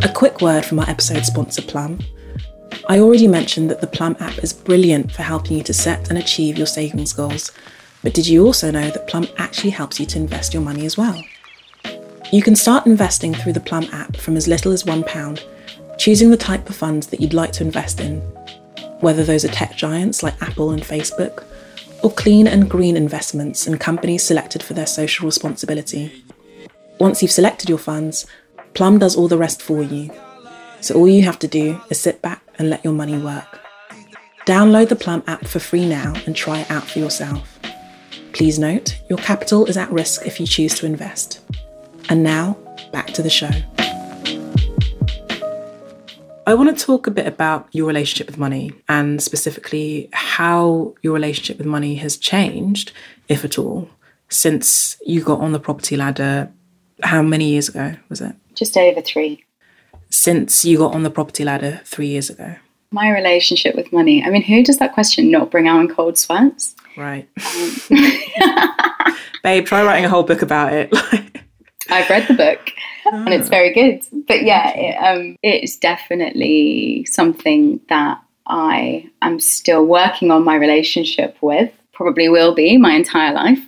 A 0.00 0.12
quick 0.14 0.40
word 0.40 0.64
from 0.64 0.78
our 0.78 0.88
episode 0.88 1.24
sponsor, 1.24 1.60
Plum. 1.60 1.98
I 2.88 3.00
already 3.00 3.26
mentioned 3.26 3.68
that 3.70 3.80
the 3.80 3.86
Plum 3.88 4.16
app 4.20 4.38
is 4.38 4.52
brilliant 4.52 5.10
for 5.10 5.22
helping 5.22 5.56
you 5.56 5.64
to 5.64 5.74
set 5.74 6.08
and 6.08 6.18
achieve 6.18 6.56
your 6.56 6.68
savings 6.68 7.12
goals. 7.12 7.50
But 8.04 8.14
did 8.14 8.26
you 8.28 8.46
also 8.46 8.70
know 8.70 8.90
that 8.90 9.08
Plum 9.08 9.26
actually 9.38 9.70
helps 9.70 9.98
you 9.98 10.06
to 10.06 10.18
invest 10.18 10.54
your 10.54 10.62
money 10.62 10.86
as 10.86 10.96
well? 10.96 11.20
You 12.32 12.42
can 12.42 12.54
start 12.54 12.86
investing 12.86 13.34
through 13.34 13.54
the 13.54 13.60
Plum 13.60 13.86
app 13.92 14.16
from 14.16 14.36
as 14.36 14.46
little 14.46 14.70
as 14.70 14.84
£1, 14.84 15.98
choosing 15.98 16.30
the 16.30 16.36
type 16.36 16.70
of 16.70 16.76
funds 16.76 17.08
that 17.08 17.20
you'd 17.20 17.34
like 17.34 17.50
to 17.54 17.64
invest 17.64 17.98
in, 18.00 18.20
whether 19.00 19.24
those 19.24 19.44
are 19.44 19.48
tech 19.48 19.74
giants 19.74 20.22
like 20.22 20.40
Apple 20.40 20.70
and 20.70 20.82
Facebook, 20.82 21.44
or 22.04 22.12
clean 22.12 22.46
and 22.46 22.70
green 22.70 22.96
investments 22.96 23.66
in 23.66 23.76
companies 23.78 24.22
selected 24.22 24.62
for 24.62 24.74
their 24.74 24.86
social 24.86 25.26
responsibility. 25.26 26.24
Once 27.00 27.20
you've 27.20 27.32
selected 27.32 27.68
your 27.68 27.78
funds, 27.78 28.26
Plum 28.74 28.98
does 28.98 29.16
all 29.16 29.28
the 29.28 29.38
rest 29.38 29.62
for 29.62 29.82
you. 29.82 30.10
So 30.80 30.94
all 30.94 31.08
you 31.08 31.22
have 31.22 31.38
to 31.40 31.48
do 31.48 31.80
is 31.90 32.00
sit 32.00 32.22
back 32.22 32.42
and 32.58 32.70
let 32.70 32.84
your 32.84 32.92
money 32.92 33.18
work. 33.18 33.60
Download 34.46 34.88
the 34.88 34.96
Plum 34.96 35.22
app 35.26 35.46
for 35.46 35.58
free 35.58 35.86
now 35.86 36.14
and 36.26 36.34
try 36.34 36.60
it 36.60 36.70
out 36.70 36.84
for 36.84 36.98
yourself. 36.98 37.58
Please 38.32 38.58
note, 38.58 38.98
your 39.08 39.18
capital 39.18 39.66
is 39.66 39.76
at 39.76 39.90
risk 39.90 40.26
if 40.26 40.38
you 40.38 40.46
choose 40.46 40.74
to 40.76 40.86
invest. 40.86 41.40
And 42.08 42.22
now, 42.22 42.56
back 42.92 43.08
to 43.08 43.22
the 43.22 43.30
show. 43.30 43.50
I 46.46 46.54
want 46.54 46.78
to 46.78 46.84
talk 46.84 47.06
a 47.06 47.10
bit 47.10 47.26
about 47.26 47.68
your 47.72 47.86
relationship 47.86 48.26
with 48.26 48.38
money 48.38 48.72
and 48.88 49.22
specifically 49.22 50.08
how 50.12 50.94
your 51.02 51.12
relationship 51.12 51.58
with 51.58 51.66
money 51.66 51.96
has 51.96 52.16
changed, 52.16 52.92
if 53.28 53.44
at 53.44 53.58
all, 53.58 53.90
since 54.30 54.96
you 55.04 55.22
got 55.22 55.40
on 55.40 55.52
the 55.52 55.60
property 55.60 55.96
ladder. 55.96 56.50
How 57.02 57.20
many 57.20 57.50
years 57.50 57.68
ago 57.68 57.96
was 58.08 58.22
it? 58.22 58.34
Just 58.58 58.76
over 58.76 59.00
three. 59.00 59.44
Since 60.10 60.64
you 60.64 60.78
got 60.78 60.92
on 60.92 61.04
the 61.04 61.10
property 61.10 61.44
ladder 61.44 61.80
three 61.84 62.08
years 62.08 62.28
ago? 62.28 62.56
My 62.90 63.10
relationship 63.10 63.76
with 63.76 63.92
money. 63.92 64.24
I 64.24 64.30
mean, 64.30 64.42
who 64.42 64.64
does 64.64 64.78
that 64.78 64.94
question 64.94 65.30
not 65.30 65.50
bring 65.50 65.68
out 65.68 65.80
in 65.80 65.88
cold 65.94 66.18
sweats? 66.18 66.74
Right. 66.96 67.28
Um. 67.36 69.14
Babe, 69.44 69.64
try 69.64 69.84
writing 69.84 70.04
a 70.04 70.08
whole 70.08 70.24
book 70.24 70.42
about 70.42 70.72
it. 70.72 70.90
I've 71.90 72.10
read 72.10 72.26
the 72.26 72.34
book 72.34 72.70
and 73.06 73.32
it's 73.32 73.48
very 73.48 73.72
good. 73.72 74.04
But 74.26 74.42
yeah, 74.42 74.72
it, 74.74 74.96
um, 74.96 75.36
it's 75.42 75.76
definitely 75.76 77.06
something 77.08 77.80
that 77.88 78.20
I 78.48 79.08
am 79.22 79.38
still 79.38 79.86
working 79.86 80.32
on 80.32 80.44
my 80.44 80.56
relationship 80.56 81.36
with, 81.40 81.70
probably 81.92 82.28
will 82.28 82.54
be 82.54 82.76
my 82.76 82.92
entire 82.92 83.32
life. 83.32 83.64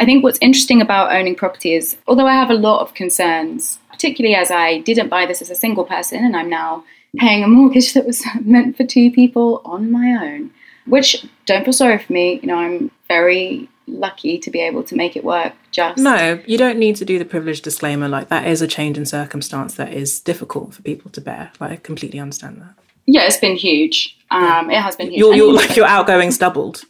I 0.00 0.04
think 0.04 0.24
what's 0.24 0.38
interesting 0.40 0.80
about 0.80 1.12
owning 1.12 1.36
property 1.36 1.74
is, 1.74 1.96
although 2.08 2.26
I 2.26 2.34
have 2.34 2.50
a 2.50 2.54
lot 2.54 2.80
of 2.80 2.94
concerns 2.94 3.78
particularly 4.02 4.34
as 4.34 4.50
I 4.50 4.78
didn't 4.78 5.10
buy 5.10 5.26
this 5.26 5.40
as 5.42 5.50
a 5.50 5.54
single 5.54 5.84
person 5.84 6.24
and 6.24 6.36
I'm 6.36 6.50
now 6.50 6.84
paying 7.18 7.44
a 7.44 7.46
mortgage 7.46 7.94
that 7.94 8.04
was 8.04 8.24
meant 8.40 8.76
for 8.76 8.84
two 8.84 9.12
people 9.12 9.62
on 9.64 9.92
my 9.92 10.08
own. 10.20 10.50
Which 10.86 11.24
don't 11.46 11.62
feel 11.62 11.72
sorry 11.72 11.98
for 11.98 12.12
me. 12.12 12.40
You 12.42 12.48
know, 12.48 12.56
I'm 12.56 12.90
very 13.06 13.68
lucky 13.86 14.38
to 14.38 14.50
be 14.50 14.60
able 14.60 14.82
to 14.82 14.96
make 14.96 15.16
it 15.16 15.24
work 15.24 15.52
just 15.72 15.98
no 15.98 16.40
you 16.46 16.56
don't 16.56 16.78
need 16.78 16.94
to 16.94 17.04
do 17.04 17.18
the 17.18 17.24
privilege 17.24 17.60
disclaimer 17.60 18.08
like 18.08 18.28
that 18.28 18.46
is 18.46 18.62
a 18.62 18.66
change 18.66 18.96
in 18.96 19.04
circumstance 19.04 19.74
that 19.74 19.92
is 19.92 20.20
difficult 20.20 20.72
for 20.72 20.82
people 20.82 21.10
to 21.10 21.20
bear 21.20 21.50
like 21.58 21.72
i 21.72 21.76
completely 21.76 22.20
understand 22.20 22.62
that 22.62 22.74
yeah 23.06 23.22
it's 23.22 23.38
been 23.38 23.56
huge 23.56 24.16
um 24.30 24.70
yeah. 24.70 24.78
it 24.78 24.82
has 24.82 24.94
been 24.94 25.08
huge 25.08 25.18
your, 25.18 25.34
your 25.34 25.52
like 25.52 25.76
your 25.76 25.84
outgoings 25.84 26.38
doubled 26.38 26.84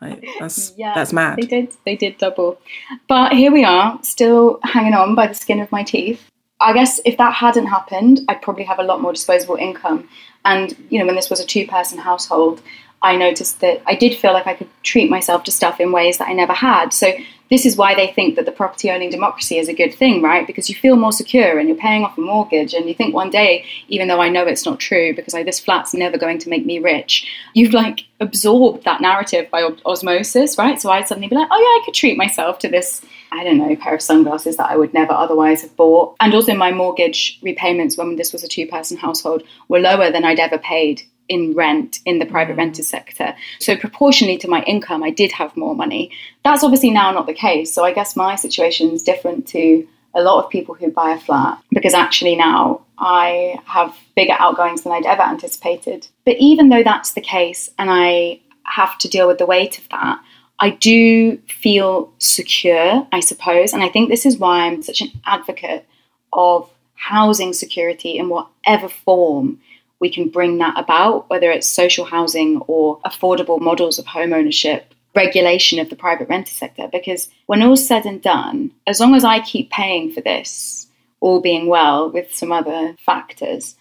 like, 0.00 0.24
that's 0.38 0.72
yeah 0.76 0.94
that's 0.94 1.12
mad 1.12 1.36
they 1.36 1.46
did 1.46 1.72
they 1.84 1.96
did 1.96 2.16
double 2.16 2.60
but 3.08 3.32
here 3.32 3.50
we 3.50 3.64
are 3.64 3.98
still 4.04 4.60
hanging 4.62 4.94
on 4.94 5.16
by 5.16 5.26
the 5.26 5.34
skin 5.34 5.58
of 5.58 5.70
my 5.72 5.82
teeth 5.82 6.30
I 6.60 6.72
guess 6.72 7.00
if 7.04 7.18
that 7.18 7.34
hadn't 7.34 7.66
happened, 7.66 8.20
I'd 8.28 8.42
probably 8.42 8.64
have 8.64 8.78
a 8.78 8.84
lot 8.84 9.00
more 9.00 9.12
disposable 9.12 9.56
income. 9.56 10.08
And, 10.44 10.76
you 10.90 10.98
know, 10.98 11.06
when 11.06 11.16
this 11.16 11.28
was 11.28 11.40
a 11.40 11.46
two 11.46 11.66
person 11.66 11.98
household, 11.98 12.62
I 13.02 13.16
noticed 13.16 13.60
that 13.60 13.82
I 13.86 13.94
did 13.94 14.16
feel 14.16 14.32
like 14.32 14.46
I 14.46 14.54
could 14.54 14.68
treat 14.82 15.10
myself 15.10 15.44
to 15.44 15.52
stuff 15.52 15.80
in 15.80 15.92
ways 15.92 16.18
that 16.18 16.28
I 16.28 16.32
never 16.32 16.54
had. 16.54 16.92
So, 16.92 17.12
this 17.48 17.64
is 17.64 17.76
why 17.76 17.94
they 17.94 18.08
think 18.08 18.34
that 18.34 18.44
the 18.44 18.52
property 18.52 18.90
owning 18.90 19.10
democracy 19.10 19.58
is 19.58 19.68
a 19.68 19.74
good 19.74 19.94
thing, 19.94 20.20
right? 20.20 20.46
Because 20.46 20.68
you 20.68 20.74
feel 20.74 20.96
more 20.96 21.12
secure 21.12 21.58
and 21.58 21.68
you're 21.68 21.78
paying 21.78 22.02
off 22.02 22.18
a 22.18 22.20
mortgage, 22.20 22.74
and 22.74 22.88
you 22.88 22.94
think 22.94 23.14
one 23.14 23.30
day, 23.30 23.64
even 23.88 24.08
though 24.08 24.20
I 24.20 24.28
know 24.28 24.44
it's 24.44 24.66
not 24.66 24.80
true, 24.80 25.14
because 25.14 25.34
I, 25.34 25.44
this 25.44 25.60
flat's 25.60 25.94
never 25.94 26.18
going 26.18 26.38
to 26.38 26.48
make 26.48 26.66
me 26.66 26.80
rich, 26.80 27.30
you've 27.54 27.72
like 27.72 28.00
absorbed 28.18 28.84
that 28.84 29.00
narrative 29.00 29.48
by 29.50 29.62
osmosis, 29.84 30.58
right? 30.58 30.80
So 30.80 30.90
I'd 30.90 31.06
suddenly 31.06 31.28
be 31.28 31.36
like, 31.36 31.48
oh 31.50 31.56
yeah, 31.56 31.80
I 31.80 31.84
could 31.84 31.94
treat 31.94 32.16
myself 32.16 32.58
to 32.60 32.68
this 32.68 33.00
I 33.32 33.44
don't 33.44 33.58
know, 33.58 33.74
pair 33.76 33.94
of 33.94 34.02
sunglasses 34.02 34.56
that 34.56 34.70
I 34.70 34.76
would 34.76 34.94
never 34.94 35.12
otherwise 35.12 35.62
have 35.62 35.76
bought. 35.76 36.16
And 36.20 36.34
also, 36.34 36.54
my 36.54 36.72
mortgage 36.72 37.38
repayments 37.42 37.96
when 37.96 38.16
this 38.16 38.32
was 38.32 38.44
a 38.44 38.48
two 38.48 38.66
person 38.66 38.96
household 38.96 39.42
were 39.68 39.80
lower 39.80 40.10
than 40.10 40.24
I'd 40.24 40.40
ever 40.40 40.58
paid 40.58 41.02
in 41.28 41.54
rent 41.54 41.98
in 42.04 42.18
the 42.20 42.26
private 42.26 42.54
mm. 42.54 42.58
renters 42.58 42.88
sector. 42.88 43.34
So, 43.58 43.76
proportionally 43.76 44.38
to 44.38 44.48
my 44.48 44.62
income, 44.62 45.02
I 45.02 45.10
did 45.10 45.32
have 45.32 45.56
more 45.56 45.74
money. 45.74 46.10
That's 46.44 46.64
obviously 46.64 46.90
now 46.90 47.10
not 47.10 47.26
the 47.26 47.34
case. 47.34 47.72
So, 47.72 47.84
I 47.84 47.92
guess 47.92 48.16
my 48.16 48.36
situation 48.36 48.90
is 48.90 49.02
different 49.02 49.46
to 49.48 49.86
a 50.14 50.22
lot 50.22 50.42
of 50.42 50.50
people 50.50 50.74
who 50.74 50.90
buy 50.90 51.10
a 51.10 51.20
flat 51.20 51.62
because 51.70 51.92
actually 51.92 52.34
now 52.34 52.80
I 52.98 53.60
have 53.66 53.94
bigger 54.16 54.34
outgoings 54.38 54.82
than 54.82 54.92
I'd 54.92 55.04
ever 55.04 55.22
anticipated. 55.22 56.08
But 56.24 56.36
even 56.38 56.70
though 56.70 56.82
that's 56.82 57.12
the 57.12 57.20
case 57.20 57.70
and 57.78 57.90
I 57.90 58.40
have 58.64 58.96
to 58.98 59.08
deal 59.08 59.28
with 59.28 59.38
the 59.38 59.46
weight 59.46 59.78
of 59.78 59.88
that, 59.90 60.18
I 60.58 60.70
do 60.70 61.38
feel 61.48 62.12
secure, 62.18 63.06
I 63.12 63.20
suppose. 63.20 63.72
And 63.72 63.82
I 63.82 63.88
think 63.88 64.08
this 64.08 64.26
is 64.26 64.38
why 64.38 64.66
I'm 64.66 64.82
such 64.82 65.02
an 65.02 65.10
advocate 65.24 65.86
of 66.32 66.70
housing 66.94 67.52
security 67.52 68.18
in 68.18 68.28
whatever 68.28 68.88
form 68.88 69.60
we 70.00 70.10
can 70.10 70.28
bring 70.28 70.58
that 70.58 70.78
about, 70.78 71.28
whether 71.30 71.50
it's 71.50 71.68
social 71.68 72.04
housing 72.04 72.58
or 72.66 73.00
affordable 73.00 73.60
models 73.60 73.98
of 73.98 74.06
home 74.06 74.32
ownership, 74.32 74.94
regulation 75.14 75.78
of 75.78 75.88
the 75.90 75.96
private 75.96 76.28
renter 76.28 76.52
sector. 76.52 76.88
Because 76.90 77.28
when 77.46 77.62
all's 77.62 77.86
said 77.86 78.04
and 78.06 78.22
done, 78.22 78.72
as 78.86 79.00
long 79.00 79.14
as 79.14 79.24
I 79.24 79.40
keep 79.40 79.70
paying 79.70 80.10
for 80.10 80.20
this, 80.20 80.86
all 81.20 81.40
being 81.40 81.66
well 81.66 82.10
with 82.10 82.34
some 82.34 82.52
other 82.52 82.94
factors, 83.04 83.74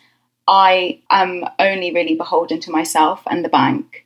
I 0.47 1.01
am 1.09 1.43
only 1.59 1.93
really 1.93 2.15
beholden 2.15 2.59
to 2.61 2.71
myself 2.71 3.21
and 3.29 3.43
the 3.43 3.49
bank. 3.49 4.05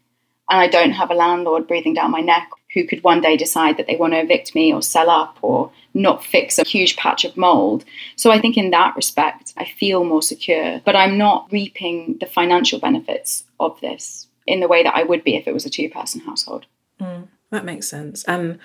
And 0.50 0.60
I 0.60 0.68
don't 0.68 0.92
have 0.92 1.12
a 1.12 1.16
landlord 1.16 1.68
breathing 1.68 1.94
down 1.94 2.12
my 2.12 2.22
neck 2.22 2.50
who 2.74 2.86
could 2.86 3.04
one 3.04 3.22
day 3.22 3.36
decide 3.36 3.78
that 3.78 3.88
they 3.88 3.96
want 3.96 4.14
to 4.14 4.20
evict 4.20 4.54
me 4.54 4.74
or 4.74 4.82
sell 4.82 5.10
up 5.10 5.38
or 5.42 5.72
not 5.94 6.24
fix 6.24 6.60
a 6.60 6.68
huge 6.68 6.96
patch 6.98 7.26
of 7.26 7.36
mold. 7.36 7.84
So 8.16 8.32
I 8.32 8.40
think 8.40 8.58
in 8.58 8.72
that 8.72 8.96
respect, 8.96 9.54
I 9.58 9.66
feel 9.66 10.04
more 10.04 10.22
secure, 10.22 10.82
but 10.86 10.96
I'm 10.96 11.18
not 11.18 11.48
reaping 11.52 12.18
the 12.20 12.28
financial 12.28 12.80
benefits 12.80 13.44
of 13.60 13.80
this 13.82 14.28
in 14.46 14.60
the 14.60 14.68
way 14.68 14.84
that 14.84 14.96
I 14.96 15.04
would 15.04 15.24
be 15.24 15.36
if 15.36 15.48
it 15.48 15.54
was 15.54 15.66
a 15.66 15.70
two 15.70 15.90
person 15.90 16.22
household. 16.22 16.66
Mm, 17.02 17.28
that 17.50 17.66
makes 17.66 17.88
sense. 17.88 18.24
And 18.26 18.60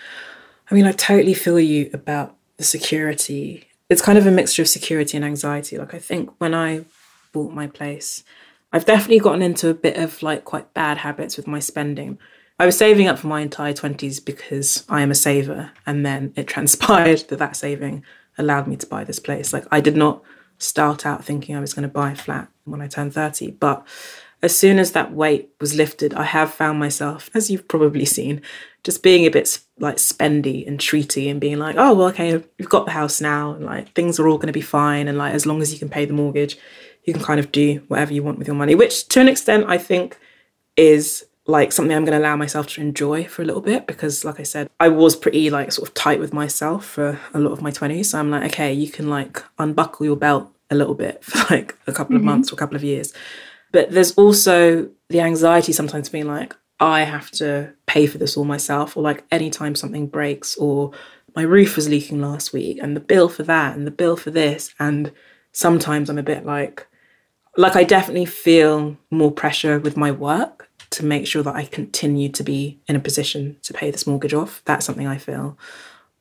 I 0.70 0.74
mean, 0.74 0.86
I 0.86 0.92
totally 0.92 1.34
feel 1.34 1.60
you 1.60 1.90
about 1.92 2.36
the 2.56 2.64
security. 2.64 3.68
It's 3.88 4.02
kind 4.02 4.18
of 4.18 4.26
a 4.26 4.30
mixture 4.30 4.62
of 4.62 4.68
security 4.68 5.16
and 5.16 5.24
anxiety. 5.24 5.78
Like, 5.78 5.94
I 5.94 5.98
think 5.98 6.30
when 6.38 6.54
I 6.54 6.84
bought 7.32 7.52
my 7.52 7.66
place, 7.66 8.24
I've 8.72 8.86
definitely 8.86 9.20
gotten 9.20 9.42
into 9.42 9.68
a 9.68 9.74
bit 9.74 9.96
of 9.96 10.22
like 10.22 10.44
quite 10.44 10.74
bad 10.74 10.98
habits 10.98 11.36
with 11.36 11.46
my 11.46 11.60
spending. 11.60 12.18
I 12.58 12.66
was 12.66 12.78
saving 12.78 13.08
up 13.08 13.18
for 13.18 13.26
my 13.26 13.40
entire 13.40 13.72
20s 13.72 14.24
because 14.24 14.84
I 14.88 15.02
am 15.02 15.10
a 15.10 15.14
saver. 15.14 15.72
And 15.86 16.04
then 16.06 16.32
it 16.36 16.46
transpired 16.48 17.20
that 17.28 17.38
that 17.38 17.56
saving 17.56 18.04
allowed 18.38 18.66
me 18.66 18.76
to 18.76 18.86
buy 18.86 19.04
this 19.04 19.18
place. 19.18 19.52
Like, 19.52 19.66
I 19.70 19.80
did 19.80 19.96
not 19.96 20.22
start 20.58 21.04
out 21.04 21.24
thinking 21.24 21.56
I 21.56 21.60
was 21.60 21.74
going 21.74 21.82
to 21.82 21.88
buy 21.88 22.12
a 22.12 22.16
flat 22.16 22.48
when 22.64 22.80
I 22.80 22.86
turned 22.86 23.12
30. 23.12 23.52
But 23.52 23.86
as 24.42 24.56
soon 24.56 24.78
as 24.78 24.92
that 24.92 25.12
weight 25.12 25.50
was 25.60 25.74
lifted, 25.74 26.14
I 26.14 26.24
have 26.24 26.52
found 26.52 26.78
myself, 26.78 27.30
as 27.34 27.50
you've 27.50 27.66
probably 27.66 28.04
seen, 28.04 28.42
just 28.82 29.02
being 29.02 29.24
a 29.24 29.30
bit 29.30 29.58
like 29.78 29.96
spendy 29.96 30.66
and 30.66 30.78
treaty 30.78 31.28
and 31.28 31.40
being 31.40 31.58
like, 31.58 31.76
oh, 31.78 31.94
well, 31.94 32.08
okay, 32.08 32.30
you've 32.58 32.68
got 32.68 32.84
the 32.84 32.92
house 32.92 33.20
now. 33.20 33.52
And 33.52 33.64
like, 33.64 33.92
things 33.94 34.20
are 34.20 34.28
all 34.28 34.36
going 34.36 34.48
to 34.48 34.52
be 34.52 34.60
fine. 34.60 35.08
And 35.08 35.18
like, 35.18 35.34
as 35.34 35.46
long 35.46 35.60
as 35.62 35.72
you 35.72 35.78
can 35.78 35.88
pay 35.88 36.04
the 36.04 36.12
mortgage, 36.12 36.58
you 37.04 37.12
can 37.12 37.22
kind 37.22 37.40
of 37.40 37.50
do 37.50 37.82
whatever 37.88 38.12
you 38.12 38.22
want 38.22 38.38
with 38.38 38.46
your 38.46 38.56
money, 38.56 38.74
which 38.74 39.08
to 39.08 39.20
an 39.20 39.28
extent, 39.28 39.64
I 39.68 39.78
think 39.78 40.18
is 40.76 41.24
like 41.46 41.72
something 41.72 41.94
I'm 41.94 42.04
going 42.04 42.18
to 42.18 42.24
allow 42.26 42.36
myself 42.36 42.68
to 42.68 42.80
enjoy 42.80 43.24
for 43.24 43.42
a 43.42 43.44
little 43.44 43.60
bit 43.60 43.86
because, 43.86 44.24
like 44.24 44.40
I 44.40 44.44
said, 44.44 44.70
I 44.80 44.88
was 44.88 45.14
pretty 45.14 45.50
like 45.50 45.72
sort 45.72 45.88
of 45.88 45.94
tight 45.94 46.18
with 46.20 46.32
myself 46.32 46.86
for 46.86 47.18
a 47.34 47.38
lot 47.38 47.52
of 47.52 47.60
my 47.60 47.70
20s. 47.70 48.06
So 48.06 48.18
I'm 48.18 48.30
like, 48.30 48.52
okay, 48.52 48.72
you 48.72 48.90
can 48.90 49.10
like 49.10 49.42
unbuckle 49.58 50.06
your 50.06 50.16
belt 50.16 50.50
a 50.70 50.74
little 50.74 50.94
bit 50.94 51.22
for 51.24 51.54
like 51.54 51.76
a 51.86 51.92
couple 51.92 52.16
mm-hmm. 52.16 52.26
of 52.28 52.34
months 52.34 52.50
or 52.50 52.54
a 52.54 52.58
couple 52.58 52.76
of 52.76 52.84
years. 52.84 53.12
But 53.72 53.90
there's 53.90 54.12
also 54.12 54.88
the 55.08 55.20
anxiety 55.20 55.72
sometimes 55.72 56.08
being 56.08 56.26
like, 56.26 56.56
I 56.80 57.02
have 57.02 57.30
to 57.32 57.72
pay 57.86 58.06
for 58.06 58.18
this 58.18 58.36
all 58.36 58.44
myself, 58.44 58.96
or 58.96 59.02
like 59.02 59.24
anytime 59.30 59.74
something 59.74 60.06
breaks, 60.06 60.56
or 60.56 60.92
my 61.36 61.42
roof 61.42 61.76
was 61.76 61.88
leaking 61.88 62.20
last 62.20 62.52
week, 62.52 62.78
and 62.82 62.96
the 62.96 63.00
bill 63.00 63.28
for 63.28 63.42
that, 63.44 63.76
and 63.76 63.86
the 63.86 63.92
bill 63.92 64.16
for 64.16 64.30
this. 64.30 64.74
And 64.78 65.12
sometimes 65.52 66.08
I'm 66.08 66.18
a 66.18 66.22
bit 66.22 66.44
like, 66.44 66.86
like 67.56 67.76
I 67.76 67.84
definitely 67.84 68.26
feel 68.26 68.96
more 69.10 69.30
pressure 69.30 69.78
with 69.78 69.96
my 69.96 70.10
work 70.10 70.63
to 70.94 71.04
make 71.04 71.26
sure 71.26 71.42
that 71.42 71.54
I 71.54 71.64
continue 71.64 72.28
to 72.30 72.42
be 72.42 72.78
in 72.86 72.96
a 72.96 73.00
position 73.00 73.56
to 73.62 73.72
pay 73.72 73.90
this 73.90 74.06
mortgage 74.06 74.34
off. 74.34 74.62
That's 74.64 74.86
something 74.86 75.06
I 75.06 75.18
feel. 75.18 75.58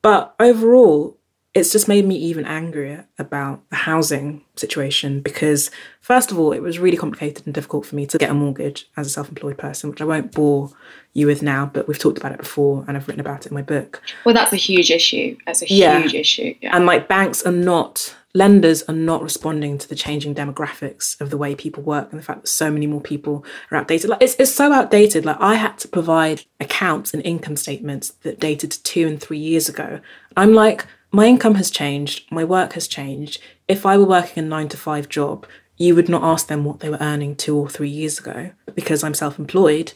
But 0.02 0.34
overall, 0.38 1.16
it's 1.54 1.70
just 1.70 1.86
made 1.86 2.04
me 2.04 2.16
even 2.16 2.44
angrier 2.44 3.06
about 3.16 3.62
the 3.70 3.76
housing 3.76 4.44
situation 4.56 5.20
because, 5.20 5.70
first 6.00 6.32
of 6.32 6.38
all, 6.38 6.52
it 6.52 6.60
was 6.60 6.80
really 6.80 6.96
complicated 6.96 7.46
and 7.46 7.54
difficult 7.54 7.86
for 7.86 7.94
me 7.94 8.04
to 8.06 8.18
get 8.18 8.30
a 8.30 8.34
mortgage 8.34 8.90
as 8.96 9.06
a 9.06 9.10
self 9.10 9.28
employed 9.28 9.56
person, 9.56 9.88
which 9.88 10.00
I 10.00 10.04
won't 10.04 10.32
bore 10.32 10.70
you 11.12 11.28
with 11.28 11.42
now, 11.42 11.70
but 11.72 11.86
we've 11.86 11.98
talked 11.98 12.18
about 12.18 12.32
it 12.32 12.38
before 12.38 12.84
and 12.88 12.96
I've 12.96 13.06
written 13.06 13.20
about 13.20 13.46
it 13.46 13.52
in 13.52 13.54
my 13.54 13.62
book. 13.62 14.02
Well, 14.24 14.34
that's 14.34 14.52
a 14.52 14.56
huge 14.56 14.90
issue. 14.90 15.36
That's 15.46 15.62
a 15.62 15.72
yeah. 15.72 16.00
huge 16.00 16.14
issue. 16.14 16.56
Yeah. 16.60 16.76
And 16.76 16.86
like 16.86 17.06
banks 17.06 17.44
are 17.44 17.52
not 17.52 18.16
lenders 18.34 18.82
are 18.82 18.94
not 18.94 19.22
responding 19.22 19.78
to 19.78 19.88
the 19.88 19.94
changing 19.94 20.34
demographics 20.34 21.20
of 21.20 21.30
the 21.30 21.36
way 21.36 21.54
people 21.54 21.82
work 21.82 22.10
and 22.10 22.20
the 22.20 22.24
fact 22.24 22.42
that 22.42 22.48
so 22.48 22.70
many 22.70 22.86
more 22.86 23.00
people 23.00 23.44
are 23.70 23.78
outdated. 23.78 24.10
Like 24.10 24.22
it's, 24.22 24.34
it's 24.38 24.52
so 24.52 24.72
outdated. 24.72 25.24
Like 25.24 25.40
I 25.40 25.54
had 25.54 25.78
to 25.78 25.88
provide 25.88 26.42
accounts 26.58 27.14
and 27.14 27.24
income 27.24 27.56
statements 27.56 28.10
that 28.22 28.40
dated 28.40 28.72
to 28.72 28.82
two 28.82 29.06
and 29.06 29.20
three 29.20 29.38
years 29.38 29.68
ago. 29.68 30.00
I'm 30.36 30.52
like, 30.52 30.86
my 31.12 31.26
income 31.26 31.54
has 31.54 31.70
changed, 31.70 32.30
my 32.32 32.42
work 32.42 32.72
has 32.72 32.88
changed. 32.88 33.40
If 33.68 33.86
I 33.86 33.96
were 33.96 34.04
working 34.04 34.42
a 34.42 34.46
nine 34.46 34.68
to 34.70 34.76
five 34.76 35.08
job, 35.08 35.46
you 35.76 35.94
would 35.94 36.08
not 36.08 36.24
ask 36.24 36.48
them 36.48 36.64
what 36.64 36.80
they 36.80 36.88
were 36.88 36.98
earning 37.00 37.36
two 37.36 37.56
or 37.56 37.68
three 37.68 37.88
years 37.88 38.18
ago. 38.18 38.50
Because 38.74 39.04
I'm 39.04 39.14
self 39.14 39.38
employed, 39.38 39.92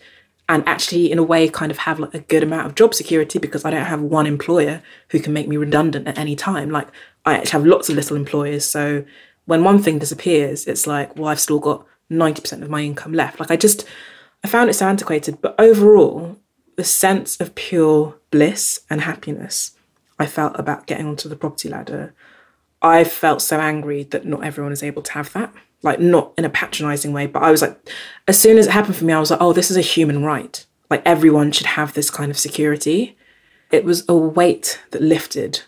and 0.49 0.67
actually 0.67 1.13
in 1.13 1.19
a 1.19 1.23
way 1.23 1.49
kind 1.49 1.71
of 1.71 1.79
have 1.79 2.01
like 2.01 2.15
a 2.15 2.21
good 2.21 2.43
amount 2.43 2.67
of 2.67 2.75
job 2.75 2.95
security 2.95 3.39
because 3.39 3.65
I 3.65 3.71
don't 3.71 3.85
have 3.85 4.01
one 4.01 4.27
employer 4.27 4.83
who 5.11 5.21
can 5.21 5.33
make 5.33 5.47
me 5.47 5.59
redundant 5.59 6.09
at 6.09 6.19
any 6.19 6.35
time. 6.35 6.71
Like 6.71 6.89
I 7.27 7.35
actually 7.35 7.51
have 7.51 7.67
lots 7.67 7.89
of 7.89 7.97
little 7.97 8.17
employers. 8.17 8.65
So 8.65 9.05
when 9.45 9.63
one 9.63 9.83
thing 9.83 9.99
disappears, 9.99 10.67
it's 10.67 10.87
like, 10.87 11.15
well, 11.17 11.29
I've 11.29 11.41
still 11.41 11.59
got 11.59 11.87
90% 12.11 12.63
of 12.63 12.71
my 12.71 12.83
income 12.83 13.13
left. 13.13 13.39
Like 13.39 13.51
I 13.51 13.57
just, 13.57 13.85
I 14.43 14.49
found 14.49 14.71
it 14.71 14.75
so 14.75 14.89
antiquated. 14.89 15.43
But 15.43 15.55
overall, 15.59 16.39
the 16.77 16.85
sense 16.85 17.39
of 17.41 17.55
pure 17.55 18.17
bliss 18.31 18.81
and 18.89 19.03
happiness 19.03 19.73
I 20.19 20.27
felt 20.27 20.59
about 20.59 20.87
getting 20.87 21.07
onto 21.07 21.29
the 21.29 21.37
property 21.37 21.69
ladder, 21.69 22.15
I 22.81 23.05
felt 23.05 23.43
so 23.43 23.61
angry 23.61 24.05
that 24.05 24.25
not 24.25 24.45
everyone 24.45 24.73
is 24.73 24.83
able 24.83 25.03
to 25.03 25.13
have 25.13 25.33
that. 25.35 25.53
Like, 25.83 26.01
not 26.01 26.33
in 26.37 26.45
a 26.45 26.51
patronizing 26.51 27.13
way, 27.13 27.27
but 27.27 27.43
I 27.43 27.51
was 27.51 27.63
like, 27.63 27.79
as 28.27 28.39
soon 28.39 28.59
as 28.59 28.67
it 28.67 28.73
happened 28.73 28.97
for 28.97 29.05
me, 29.05 29.13
I 29.13 29.21
was 29.21 29.31
like, 29.31 29.41
oh, 29.41 29.53
this 29.53 29.71
is 29.71 29.77
a 29.77 29.83
human 29.83 30.25
right. 30.25 30.65
Like, 30.91 31.03
everyone 31.05 31.53
should 31.53 31.67
have 31.67 31.95
this 31.95 32.11
kind 32.11 32.31
of 32.31 32.39
security. 32.39 33.17
It 33.71 33.85
was 33.85 34.05
a 34.09 34.17
weight 34.17 34.81
that 34.91 35.03
lifted 35.03 35.63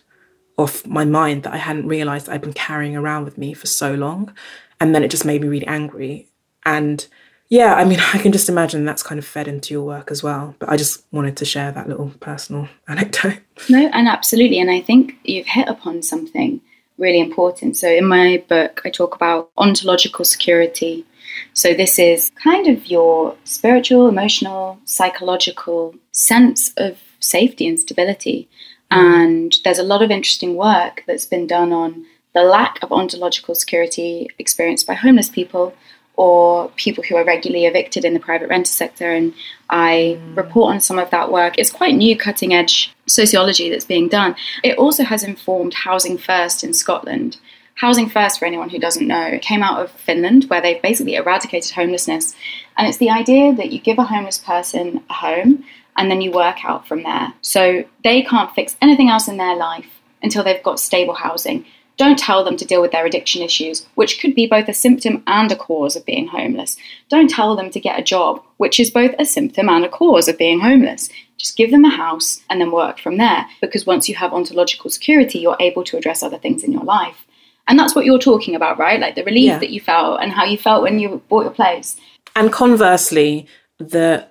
off 0.57 0.85
my 0.85 1.05
mind 1.05 1.43
that 1.43 1.53
I 1.53 1.57
hadn't 1.57 1.87
realized 1.87 2.29
I'd 2.29 2.41
been 2.41 2.53
carrying 2.53 2.95
around 2.95 3.25
with 3.25 3.37
me 3.37 3.53
for 3.53 3.67
so 3.67 3.93
long. 3.93 4.33
And 4.79 4.93
then 4.93 5.03
it 5.03 5.11
just 5.11 5.25
made 5.25 5.41
me 5.41 5.47
really 5.47 5.67
angry. 5.67 6.27
And 6.65 7.05
yeah, 7.49 7.75
I 7.75 7.85
mean, 7.85 7.99
I 8.13 8.17
can 8.17 8.31
just 8.31 8.49
imagine 8.49 8.85
that's 8.85 9.03
kind 9.03 9.19
of 9.19 9.25
fed 9.25 9.47
into 9.47 9.73
your 9.73 9.83
work 9.83 10.11
as 10.11 10.23
well. 10.23 10.55
But 10.59 10.69
I 10.69 10.77
just 10.77 11.05
wanted 11.11 11.37
to 11.37 11.45
share 11.45 11.71
that 11.71 11.87
little 11.87 12.11
personal 12.19 12.67
anecdote. 12.87 13.39
No, 13.69 13.87
and 13.93 14.07
absolutely. 14.07 14.59
And 14.59 14.71
I 14.71 14.81
think 14.81 15.15
you've 15.23 15.47
hit 15.47 15.67
upon 15.67 16.01
something 16.03 16.61
really 17.01 17.19
important. 17.19 17.75
So 17.75 17.89
in 17.89 18.05
my 18.05 18.43
book, 18.47 18.81
I 18.85 18.89
talk 18.89 19.15
about 19.15 19.51
ontological 19.57 20.23
security. 20.23 21.05
So 21.53 21.73
this 21.73 21.99
is 21.99 22.31
kind 22.41 22.67
of 22.67 22.85
your 22.85 23.35
spiritual, 23.43 24.07
emotional, 24.07 24.79
psychological 24.85 25.95
sense 26.11 26.71
of 26.77 26.99
safety 27.19 27.67
and 27.67 27.79
stability. 27.79 28.47
And 28.91 29.55
there's 29.63 29.79
a 29.79 29.83
lot 29.83 30.01
of 30.01 30.11
interesting 30.11 30.55
work 30.55 31.03
that's 31.07 31.25
been 31.25 31.47
done 31.47 31.73
on 31.73 32.05
the 32.33 32.43
lack 32.43 32.81
of 32.81 32.91
ontological 32.91 33.55
security 33.55 34.29
experienced 34.37 34.87
by 34.87 34.93
homeless 34.93 35.29
people 35.29 35.73
or 36.15 36.69
people 36.75 37.03
who 37.03 37.15
are 37.15 37.25
regularly 37.25 37.65
evicted 37.65 38.05
in 38.05 38.13
the 38.13 38.19
private 38.19 38.49
renter 38.49 38.71
sector. 38.71 39.11
And 39.11 39.33
I 39.69 40.19
mm. 40.19 40.37
report 40.37 40.73
on 40.73 40.81
some 40.81 40.99
of 40.99 41.09
that 41.09 41.31
work. 41.31 41.55
It's 41.57 41.71
quite 41.71 41.95
new, 41.95 42.17
cutting 42.17 42.53
edge 42.53 42.93
sociology 43.11 43.69
that's 43.69 43.85
being 43.85 44.07
done. 44.07 44.35
It 44.63 44.77
also 44.77 45.03
has 45.03 45.23
informed 45.23 45.73
Housing 45.73 46.17
First 46.17 46.63
in 46.63 46.73
Scotland. 46.73 47.37
Housing 47.75 48.09
First, 48.09 48.39
for 48.39 48.45
anyone 48.45 48.69
who 48.69 48.79
doesn't 48.79 49.07
know, 49.07 49.39
came 49.41 49.63
out 49.63 49.81
of 49.81 49.91
Finland, 49.91 50.45
where 50.45 50.61
they've 50.61 50.81
basically 50.81 51.15
eradicated 51.15 51.71
homelessness. 51.71 52.35
And 52.77 52.87
it's 52.87 52.97
the 52.97 53.09
idea 53.09 53.53
that 53.55 53.71
you 53.71 53.79
give 53.79 53.97
a 53.97 54.03
homeless 54.03 54.37
person 54.37 55.03
a 55.09 55.13
home 55.13 55.63
and 55.97 56.09
then 56.09 56.21
you 56.21 56.31
work 56.31 56.63
out 56.63 56.87
from 56.87 57.03
there. 57.03 57.33
So 57.41 57.83
they 58.03 58.21
can't 58.21 58.53
fix 58.53 58.77
anything 58.81 59.09
else 59.09 59.27
in 59.27 59.37
their 59.37 59.55
life 59.55 60.01
until 60.21 60.43
they've 60.43 60.63
got 60.63 60.79
stable 60.79 61.15
housing. 61.15 61.65
Don't 61.97 62.17
tell 62.17 62.43
them 62.43 62.57
to 62.57 62.65
deal 62.65 62.81
with 62.81 62.91
their 62.91 63.05
addiction 63.05 63.41
issues, 63.41 63.85
which 63.95 64.19
could 64.19 64.33
be 64.33 64.47
both 64.47 64.67
a 64.67 64.73
symptom 64.73 65.23
and 65.27 65.51
a 65.51 65.55
cause 65.55 65.95
of 65.95 66.05
being 66.05 66.27
homeless. 66.27 66.77
Don't 67.09 67.29
tell 67.29 67.55
them 67.55 67.69
to 67.69 67.79
get 67.79 67.99
a 67.99 68.03
job, 68.03 68.41
which 68.57 68.79
is 68.79 68.89
both 68.89 69.13
a 69.19 69.25
symptom 69.25 69.69
and 69.69 69.85
a 69.85 69.89
cause 69.89 70.27
of 70.27 70.37
being 70.37 70.61
homeless. 70.61 71.09
Just 71.41 71.57
give 71.57 71.71
them 71.71 71.85
a 71.85 71.89
house 71.89 72.41
and 72.49 72.61
then 72.61 72.71
work 72.71 72.99
from 72.99 73.17
there, 73.17 73.47
because 73.61 73.85
once 73.85 74.07
you 74.07 74.15
have 74.15 74.31
ontological 74.31 74.91
security, 74.91 75.39
you're 75.39 75.57
able 75.59 75.83
to 75.85 75.97
address 75.97 76.21
other 76.21 76.37
things 76.37 76.63
in 76.63 76.71
your 76.71 76.83
life. 76.83 77.25
And 77.67 77.79
that's 77.79 77.95
what 77.95 78.05
you're 78.05 78.19
talking 78.19 78.55
about, 78.55 78.77
right? 78.77 78.99
Like 78.99 79.15
the 79.15 79.23
relief 79.23 79.47
yeah. 79.47 79.59
that 79.59 79.71
you 79.71 79.79
felt 79.79 80.21
and 80.21 80.31
how 80.31 80.45
you 80.45 80.57
felt 80.57 80.83
when 80.83 80.99
you 80.99 81.21
bought 81.29 81.45
your 81.45 81.53
place. 81.53 81.95
And 82.35 82.51
conversely, 82.51 83.47
the 83.77 84.27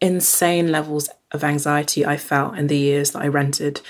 insane 0.00 0.70
levels 0.70 1.08
of 1.32 1.42
anxiety 1.42 2.06
I 2.06 2.16
felt 2.16 2.56
in 2.56 2.66
the 2.68 2.76
years 2.76 3.10
that 3.12 3.22
I 3.22 3.28
rented 3.28 3.80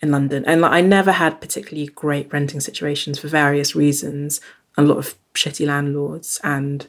in 0.00 0.10
London. 0.10 0.44
And 0.46 0.60
like, 0.62 0.72
I 0.72 0.80
never 0.80 1.12
had 1.12 1.40
particularly 1.40 1.88
great 1.88 2.32
renting 2.32 2.60
situations 2.60 3.18
for 3.18 3.28
various 3.28 3.74
reasons. 3.74 4.40
A 4.76 4.82
lot 4.82 4.98
of 4.98 5.14
shitty 5.34 5.66
landlords 5.66 6.40
and 6.42 6.86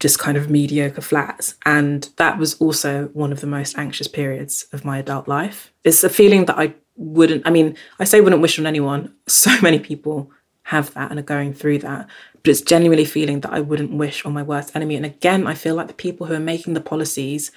just 0.00 0.18
kind 0.18 0.36
of 0.36 0.50
mediocre 0.50 1.00
flats. 1.00 1.54
And 1.64 2.08
that 2.16 2.38
was 2.38 2.54
also 2.54 3.06
one 3.12 3.32
of 3.32 3.40
the 3.40 3.46
most 3.46 3.78
anxious 3.78 4.08
periods 4.08 4.66
of 4.72 4.84
my 4.84 4.98
adult 4.98 5.28
life. 5.28 5.72
It's 5.84 6.04
a 6.04 6.08
feeling 6.08 6.46
that 6.46 6.58
I 6.58 6.74
wouldn't, 6.96 7.46
I 7.46 7.50
mean, 7.50 7.76
I 7.98 8.04
say 8.04 8.20
wouldn't 8.20 8.42
wish 8.42 8.58
on 8.58 8.66
anyone. 8.66 9.14
So 9.26 9.58
many 9.60 9.78
people 9.78 10.30
have 10.64 10.92
that 10.94 11.10
and 11.10 11.18
are 11.18 11.22
going 11.22 11.54
through 11.54 11.78
that. 11.78 12.08
But 12.42 12.50
it's 12.50 12.60
genuinely 12.60 13.04
feeling 13.04 13.40
that 13.40 13.52
I 13.52 13.60
wouldn't 13.60 13.92
wish 13.92 14.24
on 14.24 14.32
my 14.32 14.42
worst 14.42 14.74
enemy. 14.74 14.96
And 14.96 15.06
again, 15.06 15.46
I 15.46 15.54
feel 15.54 15.74
like 15.74 15.88
the 15.88 15.94
people 15.94 16.26
who 16.26 16.34
are 16.34 16.40
making 16.40 16.74
the 16.74 16.80
policies 16.80 17.50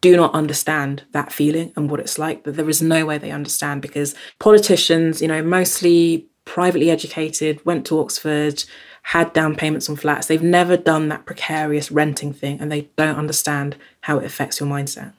do 0.00 0.16
not 0.16 0.32
understand 0.34 1.04
that 1.12 1.32
feeling 1.32 1.72
and 1.76 1.90
what 1.90 2.00
it's 2.00 2.18
like. 2.18 2.42
But 2.42 2.56
there 2.56 2.68
is 2.68 2.80
no 2.80 3.04
way 3.04 3.18
they 3.18 3.30
understand 3.30 3.82
because 3.82 4.14
politicians, 4.38 5.20
you 5.20 5.28
know, 5.28 5.42
mostly 5.42 6.26
privately 6.44 6.90
educated, 6.90 7.64
went 7.64 7.86
to 7.86 7.98
Oxford, 7.98 8.64
had 9.02 9.32
down 9.32 9.56
payments 9.56 9.88
on 9.88 9.96
flats. 9.96 10.26
They've 10.26 10.42
never 10.42 10.76
done 10.76 11.08
that 11.08 11.26
precarious 11.26 11.90
renting 11.90 12.32
thing 12.32 12.60
and 12.60 12.70
they 12.70 12.88
don't 12.96 13.16
understand 13.16 13.76
how 14.02 14.18
it 14.18 14.24
affects 14.24 14.60
your 14.60 14.68
mindset. 14.68 15.12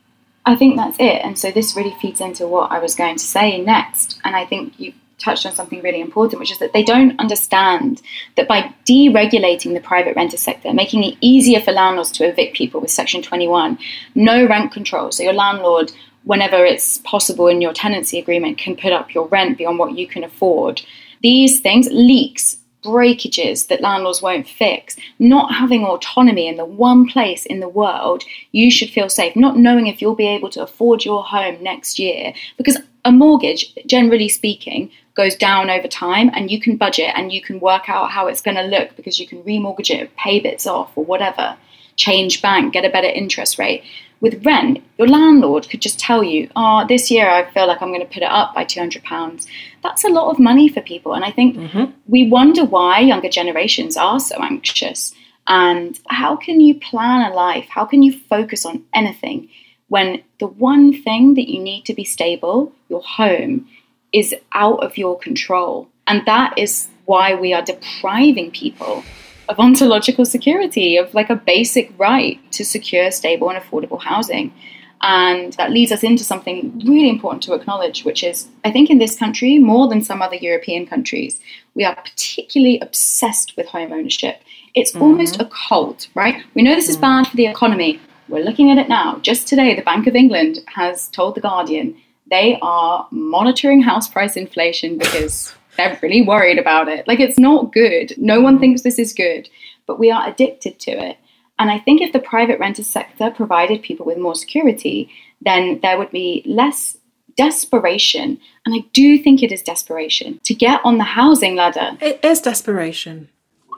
I 0.45 0.55
think 0.55 0.75
that's 0.75 0.97
it. 0.99 1.21
And 1.23 1.37
so 1.37 1.51
this 1.51 1.75
really 1.75 1.95
feeds 2.01 2.21
into 2.21 2.47
what 2.47 2.71
I 2.71 2.79
was 2.79 2.95
going 2.95 3.17
to 3.17 3.23
say 3.23 3.61
next. 3.61 4.19
And 4.23 4.35
I 4.35 4.45
think 4.45 4.79
you 4.79 4.93
touched 5.19 5.45
on 5.45 5.53
something 5.53 5.81
really 5.81 6.01
important, 6.01 6.39
which 6.39 6.51
is 6.51 6.59
that 6.59 6.73
they 6.73 6.83
don't 6.83 7.19
understand 7.19 8.01
that 8.35 8.47
by 8.47 8.73
deregulating 8.87 9.73
the 9.73 9.79
private 9.79 10.15
renter 10.15 10.37
sector, 10.37 10.73
making 10.73 11.03
it 11.03 11.17
easier 11.21 11.61
for 11.61 11.71
landlords 11.71 12.11
to 12.11 12.27
evict 12.27 12.55
people 12.55 12.81
with 12.81 12.91
Section 12.91 13.21
21, 13.21 13.77
no 14.15 14.47
rent 14.47 14.71
control. 14.71 15.11
So 15.11 15.23
your 15.23 15.33
landlord, 15.33 15.91
whenever 16.23 16.65
it's 16.65 16.97
possible 16.99 17.47
in 17.47 17.61
your 17.61 17.73
tenancy 17.73 18.17
agreement, 18.17 18.57
can 18.57 18.75
put 18.75 18.91
up 18.91 19.13
your 19.13 19.27
rent 19.27 19.57
beyond 19.57 19.77
what 19.77 19.97
you 19.97 20.07
can 20.07 20.23
afford. 20.23 20.81
These 21.21 21.59
things, 21.59 21.87
leaks, 21.91 22.57
breakages 22.83 23.67
that 23.67 23.81
landlords 23.81 24.21
won't 24.21 24.47
fix, 24.47 24.95
not 25.19 25.53
having 25.53 25.85
autonomy 25.85 26.47
in 26.47 26.57
the 26.57 26.65
one 26.65 27.07
place 27.07 27.45
in 27.45 27.59
the 27.59 27.69
world 27.69 28.23
you 28.51 28.71
should 28.71 28.89
feel 28.89 29.09
safe, 29.09 29.35
not 29.35 29.57
knowing 29.57 29.87
if 29.87 30.01
you'll 30.01 30.15
be 30.15 30.27
able 30.27 30.49
to 30.49 30.63
afford 30.63 31.05
your 31.05 31.23
home 31.23 31.61
next 31.61 31.99
year. 31.99 32.33
Because 32.57 32.79
a 33.05 33.11
mortgage, 33.11 33.73
generally 33.85 34.29
speaking, 34.29 34.91
goes 35.13 35.35
down 35.35 35.69
over 35.69 35.87
time 35.87 36.31
and 36.33 36.49
you 36.49 36.59
can 36.59 36.77
budget 36.77 37.11
and 37.15 37.31
you 37.31 37.41
can 37.41 37.59
work 37.59 37.89
out 37.89 38.11
how 38.11 38.27
it's 38.27 38.41
going 38.41 38.57
to 38.57 38.63
look 38.63 38.95
because 38.95 39.19
you 39.19 39.27
can 39.27 39.43
remortgage 39.43 39.89
it, 39.89 40.15
pay 40.15 40.39
bits 40.39 40.65
off 40.65 40.91
or 40.95 41.03
whatever, 41.03 41.57
change 41.95 42.41
bank, 42.41 42.73
get 42.73 42.85
a 42.85 42.89
better 42.89 43.07
interest 43.07 43.59
rate. 43.59 43.83
With 44.21 44.45
rent, 44.45 44.83
your 44.99 45.07
landlord 45.07 45.67
could 45.67 45.81
just 45.81 45.99
tell 45.99 46.23
you, 46.23 46.49
oh, 46.55 46.85
this 46.87 47.09
year 47.09 47.27
I 47.27 47.49
feel 47.51 47.67
like 47.67 47.81
I'm 47.81 47.89
going 47.89 48.01
to 48.01 48.13
put 48.13 48.23
it 48.23 48.31
up 48.31 48.53
by 48.53 48.63
£200. 48.63 49.47
That's 49.81 50.03
a 50.03 50.09
lot 50.09 50.29
of 50.29 50.39
money 50.39 50.69
for 50.69 50.79
people. 50.81 51.13
And 51.13 51.25
I 51.25 51.31
think 51.31 51.57
mm-hmm. 51.57 51.91
we 52.07 52.29
wonder 52.29 52.63
why 52.63 52.99
younger 52.99 53.29
generations 53.29 53.97
are 53.97 54.19
so 54.19 54.35
anxious. 54.39 55.13
And 55.47 55.99
how 56.07 56.35
can 56.35 56.61
you 56.61 56.79
plan 56.79 57.31
a 57.31 57.33
life? 57.33 57.65
How 57.69 57.83
can 57.83 58.03
you 58.03 58.13
focus 58.13 58.63
on 58.63 58.83
anything 58.93 59.49
when 59.87 60.23
the 60.39 60.47
one 60.47 60.93
thing 60.93 61.33
that 61.33 61.51
you 61.51 61.59
need 61.59 61.85
to 61.85 61.95
be 61.95 62.03
stable, 62.03 62.73
your 62.89 63.01
home, 63.01 63.67
is 64.13 64.35
out 64.53 64.83
of 64.83 64.99
your 64.99 65.17
control? 65.17 65.89
And 66.05 66.23
that 66.27 66.57
is 66.57 66.89
why 67.05 67.33
we 67.33 67.53
are 67.53 67.63
depriving 67.63 68.51
people 68.51 69.03
of 69.51 69.59
ontological 69.59 70.25
security, 70.25 70.97
of 70.97 71.13
like 71.13 71.29
a 71.29 71.35
basic 71.35 71.93
right 71.97 72.39
to 72.53 72.63
secure, 72.63 73.11
stable, 73.11 73.49
and 73.49 73.61
affordable 73.61 74.01
housing. 74.01 74.53
And 75.01 75.53
that 75.53 75.71
leads 75.71 75.91
us 75.91 76.03
into 76.03 76.23
something 76.23 76.79
really 76.85 77.09
important 77.09 77.43
to 77.43 77.53
acknowledge, 77.53 78.05
which 78.05 78.23
is 78.23 78.47
I 78.63 78.71
think 78.71 78.89
in 78.89 78.99
this 78.99 79.17
country, 79.17 79.57
more 79.57 79.87
than 79.87 80.03
some 80.03 80.21
other 80.21 80.35
European 80.35 80.85
countries, 80.85 81.39
we 81.75 81.83
are 81.83 81.95
particularly 81.95 82.79
obsessed 82.79 83.57
with 83.57 83.67
home 83.67 83.91
ownership. 83.91 84.41
It's 84.73 84.93
mm-hmm. 84.93 85.03
almost 85.03 85.41
a 85.41 85.49
cult, 85.67 86.07
right? 86.15 86.43
We 86.53 86.61
know 86.61 86.75
this 86.75 86.87
is 86.87 86.95
mm-hmm. 86.95 87.23
bad 87.23 87.27
for 87.27 87.35
the 87.35 87.47
economy. 87.47 87.99
We're 88.29 88.45
looking 88.45 88.71
at 88.71 88.77
it 88.77 88.87
now. 88.87 89.19
Just 89.19 89.47
today, 89.47 89.75
the 89.75 89.81
Bank 89.81 90.07
of 90.07 90.15
England 90.15 90.59
has 90.67 91.09
told 91.09 91.35
The 91.35 91.41
Guardian 91.41 91.97
they 92.29 92.57
are 92.61 93.05
monitoring 93.11 93.81
house 93.81 94.07
price 94.07 94.37
inflation 94.37 94.97
because 94.97 95.53
they're 95.81 95.99
really 96.01 96.21
worried 96.21 96.59
about 96.59 96.87
it. 96.87 97.07
Like, 97.07 97.19
it's 97.19 97.39
not 97.39 97.73
good. 97.73 98.13
No 98.17 98.39
one 98.39 98.55
mm-hmm. 98.55 98.61
thinks 98.61 98.81
this 98.81 98.99
is 98.99 99.13
good, 99.13 99.49
but 99.85 99.99
we 99.99 100.11
are 100.11 100.27
addicted 100.27 100.79
to 100.81 100.91
it. 100.91 101.17
And 101.59 101.69
I 101.69 101.79
think 101.79 102.01
if 102.01 102.13
the 102.13 102.19
private 102.19 102.59
renter 102.59 102.83
sector 102.83 103.29
provided 103.29 103.83
people 103.83 104.05
with 104.05 104.17
more 104.17 104.35
security, 104.35 105.09
then 105.41 105.79
there 105.81 105.97
would 105.97 106.11
be 106.11 106.43
less 106.45 106.97
desperation. 107.37 108.39
And 108.65 108.75
I 108.75 108.85
do 108.93 109.17
think 109.17 109.41
it 109.41 109.51
is 109.51 109.61
desperation 109.61 110.39
to 110.43 110.53
get 110.53 110.81
on 110.83 110.97
the 110.97 111.03
housing 111.03 111.55
ladder. 111.55 111.97
It 112.01 112.23
is 112.23 112.41
desperation. 112.41 113.29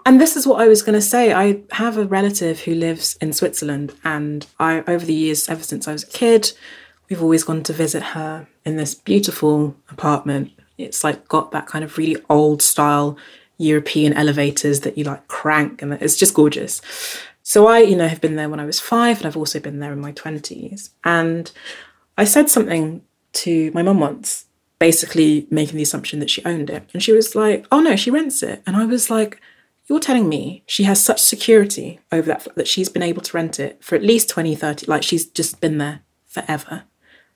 And 0.05 0.19
this 0.19 0.35
is 0.35 0.45
what 0.45 0.61
I 0.61 0.67
was 0.67 0.81
going 0.81 0.95
to 0.95 1.01
say. 1.01 1.33
I 1.33 1.61
have 1.71 1.97
a 1.97 2.05
relative 2.05 2.61
who 2.61 2.75
lives 2.75 3.17
in 3.21 3.31
Switzerland, 3.31 3.93
and 4.03 4.45
I, 4.59 4.83
over 4.85 5.05
the 5.05 5.13
years, 5.13 5.47
ever 5.47 5.63
since 5.63 5.87
I 5.87 5.93
was 5.93 6.03
a 6.03 6.07
kid, 6.07 6.51
we've 7.09 7.21
always 7.21 7.45
gone 7.45 7.63
to 7.63 7.73
visit 7.73 8.03
her 8.03 8.47
in 8.65 8.75
this 8.75 8.95
beautiful 8.95 9.75
apartment 9.89 10.51
it's 10.83 11.03
like 11.03 11.27
got 11.27 11.51
that 11.51 11.67
kind 11.67 11.83
of 11.83 11.97
really 11.97 12.21
old 12.29 12.61
style 12.61 13.17
European 13.57 14.13
elevators 14.13 14.81
that 14.81 14.97
you 14.97 15.03
like 15.03 15.27
crank, 15.27 15.81
and 15.81 15.93
it's 15.93 16.17
just 16.17 16.33
gorgeous. 16.33 16.81
So 17.43 17.67
I, 17.67 17.79
you 17.79 17.95
know, 17.95 18.07
have 18.07 18.21
been 18.21 18.35
there 18.35 18.49
when 18.49 18.59
I 18.59 18.65
was 18.65 18.79
five, 18.79 19.17
and 19.17 19.27
I've 19.27 19.37
also 19.37 19.59
been 19.59 19.79
there 19.79 19.93
in 19.93 19.99
my 19.99 20.11
twenties. 20.11 20.91
And 21.03 21.51
I 22.17 22.25
said 22.25 22.49
something 22.49 23.03
to 23.33 23.71
my 23.73 23.81
mum 23.81 23.99
once, 23.99 24.45
basically 24.79 25.47
making 25.49 25.75
the 25.75 25.83
assumption 25.83 26.19
that 26.19 26.29
she 26.29 26.43
owned 26.45 26.69
it, 26.69 26.89
and 26.93 27.03
she 27.03 27.11
was 27.11 27.35
like, 27.35 27.65
"Oh 27.71 27.81
no, 27.81 27.95
she 27.95 28.11
rents 28.11 28.43
it," 28.43 28.61
and 28.65 28.75
I 28.75 28.85
was 28.85 29.09
like. 29.09 29.39
You're 29.89 29.99
telling 29.99 30.29
me 30.29 30.63
she 30.65 30.83
has 30.85 31.03
such 31.03 31.21
security 31.21 31.99
over 32.09 32.27
that 32.27 32.47
that 32.55 32.69
she's 32.69 32.87
been 32.87 33.03
able 33.03 33.21
to 33.21 33.35
rent 33.35 33.59
it 33.59 33.83
for 33.83 33.95
at 33.95 34.01
least 34.01 34.29
20, 34.29 34.55
30, 34.55 34.85
like 34.85 35.03
she's 35.03 35.25
just 35.25 35.59
been 35.59 35.77
there 35.77 35.99
forever 36.25 36.83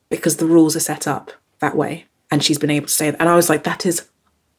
because 0.10 0.38
the 0.38 0.46
rules 0.46 0.74
are 0.74 0.80
set 0.80 1.06
up 1.08 1.34
that 1.60 1.76
way 1.76 2.06
and 2.32 2.44
she's 2.44 2.60
been 2.60 2.70
able 2.70 2.88
to 2.88 2.94
say 2.94 3.12
that. 3.12 3.20
And 3.20 3.30
I 3.30 3.36
was 3.36 3.50
like, 3.50 3.64
that 3.64 3.86
is 3.86 4.08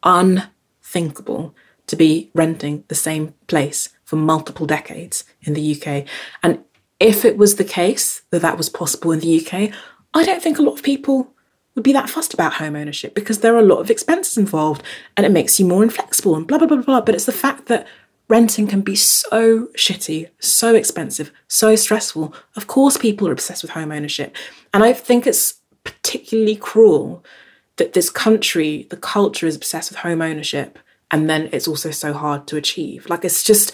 unthinkable 0.02 1.54
to 1.86 1.96
be 1.96 2.30
renting 2.34 2.84
the 2.88 2.94
same 2.94 3.34
place 3.46 3.88
for 4.04 4.16
multiple 4.16 4.66
decades 4.66 5.24
in 5.42 5.54
the 5.54 5.74
UK. 5.76 6.06
And 6.42 6.62
if 7.00 7.24
it 7.24 7.36
was 7.36 7.56
the 7.56 7.64
case 7.64 8.22
that 8.30 8.42
that 8.42 8.56
was 8.56 8.68
possible 8.68 9.12
in 9.12 9.20
the 9.20 9.40
UK, 9.40 9.72
I 10.14 10.24
don't 10.24 10.42
think 10.42 10.58
a 10.58 10.62
lot 10.62 10.74
of 10.74 10.82
people 10.82 11.32
would 11.74 11.84
be 11.84 11.92
that 11.92 12.10
fussed 12.10 12.34
about 12.34 12.54
home 12.54 12.74
ownership 12.74 13.14
because 13.14 13.40
there 13.40 13.54
are 13.54 13.60
a 13.60 13.62
lot 13.62 13.78
of 13.78 13.90
expenses 13.90 14.36
involved 14.36 14.82
and 15.16 15.24
it 15.24 15.32
makes 15.32 15.60
you 15.60 15.66
more 15.66 15.82
inflexible 15.82 16.34
and 16.34 16.46
blah, 16.46 16.58
blah, 16.58 16.66
blah, 16.66 16.82
blah. 16.82 17.00
But 17.00 17.14
it's 17.14 17.26
the 17.26 17.32
fact 17.32 17.66
that 17.66 17.86
renting 18.28 18.66
can 18.66 18.80
be 18.80 18.96
so 18.96 19.66
shitty, 19.76 20.28
so 20.40 20.74
expensive, 20.74 21.30
so 21.46 21.76
stressful. 21.76 22.34
Of 22.56 22.66
course, 22.66 22.96
people 22.96 23.28
are 23.28 23.32
obsessed 23.32 23.62
with 23.62 23.72
home 23.72 23.92
ownership. 23.92 24.34
And 24.74 24.82
I 24.82 24.92
think 24.92 25.26
it's 25.26 25.54
particularly 25.84 26.56
cruel 26.56 27.24
that 27.78 27.94
this 27.94 28.10
country, 28.10 28.86
the 28.90 28.96
culture 28.96 29.46
is 29.46 29.56
obsessed 29.56 29.90
with 29.90 29.98
home 30.00 30.22
ownership, 30.22 30.78
and 31.10 31.28
then 31.28 31.48
it's 31.52 31.66
also 31.66 31.90
so 31.90 32.12
hard 32.12 32.46
to 32.48 32.56
achieve. 32.56 33.08
Like 33.08 33.24
it's 33.24 33.42
just, 33.42 33.72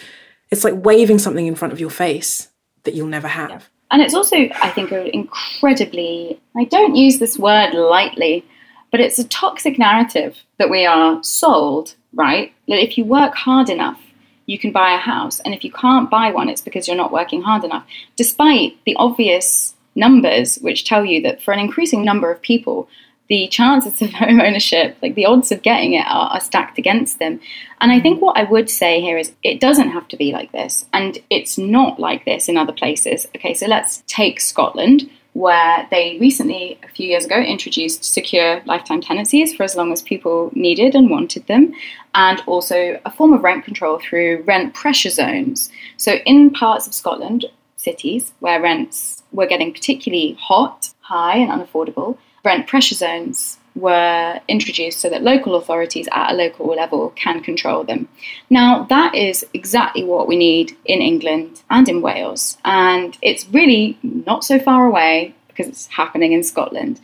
it's 0.51 0.65
like 0.65 0.75
waving 0.77 1.19
something 1.19 1.47
in 1.47 1.57
front 1.57 1.73
of 1.73 1.81
your 1.81 1.91
face 1.91 2.49
that 2.85 2.95
you'll 2.95 3.09
never 3.09 3.29
have. 3.29 3.51
Yeah. 3.51 3.61
And 3.91 4.03
it's 4.03 4.15
also, 4.15 4.37
I 4.37 4.71
think, 4.71 4.93
incredibly, 4.93 6.41
I 6.57 6.65
don't 6.65 6.97
use 6.97 7.19
this 7.19 7.39
word 7.39 7.75
lightly, 7.75 8.45
but 8.91 9.01
it's 9.01 9.19
a 9.19 9.29
toxic 9.29 9.79
narrative 9.79 10.37
that 10.59 10.71
we 10.71 10.87
are 10.87 11.23
sold, 11.23 11.95
right? 12.13 12.53
That 12.69 12.83
if 12.83 12.97
you 12.97 13.05
work 13.05 13.35
hard 13.35 13.69
enough, 13.69 14.01
you 14.47 14.59
can 14.59 14.73
buy 14.73 14.95
a 14.95 14.99
house. 14.99 15.41
And 15.41 15.55
if 15.55 15.65
you 15.65 15.73
can't 15.73 16.11
buy 16.11 16.31
one, 16.31 16.49
it's 16.49 16.61
because 16.61 16.87
you're 16.89 16.97
not 16.97 17.13
working 17.13 17.43
hard 17.43 17.65
enough. 17.65 17.87
Despite 18.17 18.79
the 18.85 18.97
obvious 18.97 19.75
numbers 19.95 20.57
which 20.57 20.85
tell 20.85 21.05
you 21.05 21.23
that 21.23 21.43
for 21.43 21.53
an 21.53 21.61
increasing 21.61 22.05
number 22.05 22.31
of 22.31 22.43
people, 22.43 22.89
the 23.29 23.49
chances 23.49 24.01
of 24.03 24.13
home 24.13 24.41
ownership, 24.41 24.97
like 25.03 25.15
the 25.15 25.27
odds 25.27 25.53
of 25.53 25.63
getting 25.63 25.95
it, 25.95 26.07
are, 26.07 26.31
are, 26.31 26.41
stacked 26.41 26.79
against 26.79 27.19
them. 27.19 27.41
And 27.81 27.93
I 27.93 28.01
think 28.01 28.19
mm. 28.19 28.23
what 28.23 28.39
I 28.39 28.45
would 28.45 28.71
say 28.71 29.01
here 29.01 29.19
is 29.19 29.33
it 29.43 29.61
doesn't 29.61 29.91
have 29.91 30.09
to 30.09 30.17
be 30.17 30.33
like 30.33 30.53
this, 30.53 30.87
and 30.93 31.19
it's 31.31 31.59
not 31.59 31.99
like 31.99 32.25
this 32.25 32.49
in 32.49 32.57
other 32.57 32.73
places. 32.73 33.27
Okay, 33.37 33.55
so 33.55 33.67
let's 33.67 34.03
take 34.07 34.41
Scotland, 34.41 35.11
where 35.33 35.87
they 35.91 36.17
recently, 36.21 36.79
a 36.85 36.89
few 36.89 37.09
years 37.09 37.25
ago, 37.25 37.37
introduced 37.37 38.05
secure 38.05 38.63
lifetime 38.67 39.01
tenancies 39.01 39.55
for 39.55 39.65
as 39.65 39.75
long 39.75 39.93
as 39.93 40.01
people 40.01 40.51
needed 40.55 40.95
and 40.95 41.11
wanted 41.11 41.47
them, 41.47 41.75
and 42.15 42.41
also 42.47 43.01
a 43.05 43.11
form 43.11 43.33
of 43.33 43.43
rent 43.43 43.65
control 43.65 43.99
through 43.99 44.43
rent 44.47 44.75
pressure 44.75 45.11
zones. 45.11 45.71
So 45.97 46.15
in 46.25 46.51
parts 46.51 46.87
of 46.87 46.95
Scotland, 46.95 47.47
cities 47.77 48.33
where 48.41 48.63
rents 48.63 49.23
were 49.33 49.47
getting 49.47 49.73
particularly 49.73 50.37
hot, 50.41 50.91
high, 51.01 51.37
and 51.37 51.51
unaffordable 51.51 52.17
rent 52.45 52.67
pressure 52.67 52.95
zones 52.95 53.59
were 53.75 54.41
introduced 54.47 55.01
so 55.01 55.09
that 55.09 55.23
local 55.23 55.57
authorities 55.57 56.09
at 56.13 56.31
a 56.33 56.35
local 56.35 56.67
level 56.67 57.11
can 57.17 57.43
control 57.43 57.83
them. 57.83 58.07
Now, 58.49 58.85
that 58.85 59.15
is 59.15 59.45
exactly 59.53 60.05
what 60.05 60.29
we 60.29 60.37
need 60.37 60.77
in 60.85 61.01
England 61.01 61.63
and 61.71 61.89
in 61.89 62.01
Wales, 62.01 62.57
and 62.65 63.19
it's 63.23 63.49
really 63.49 63.99
not 64.03 64.45
so 64.45 64.59
far 64.59 64.87
away 64.87 65.35
because 65.49 65.67
it's 65.67 65.87
happening 65.89 66.33
in 66.33 66.45
Scotland. 66.45 67.01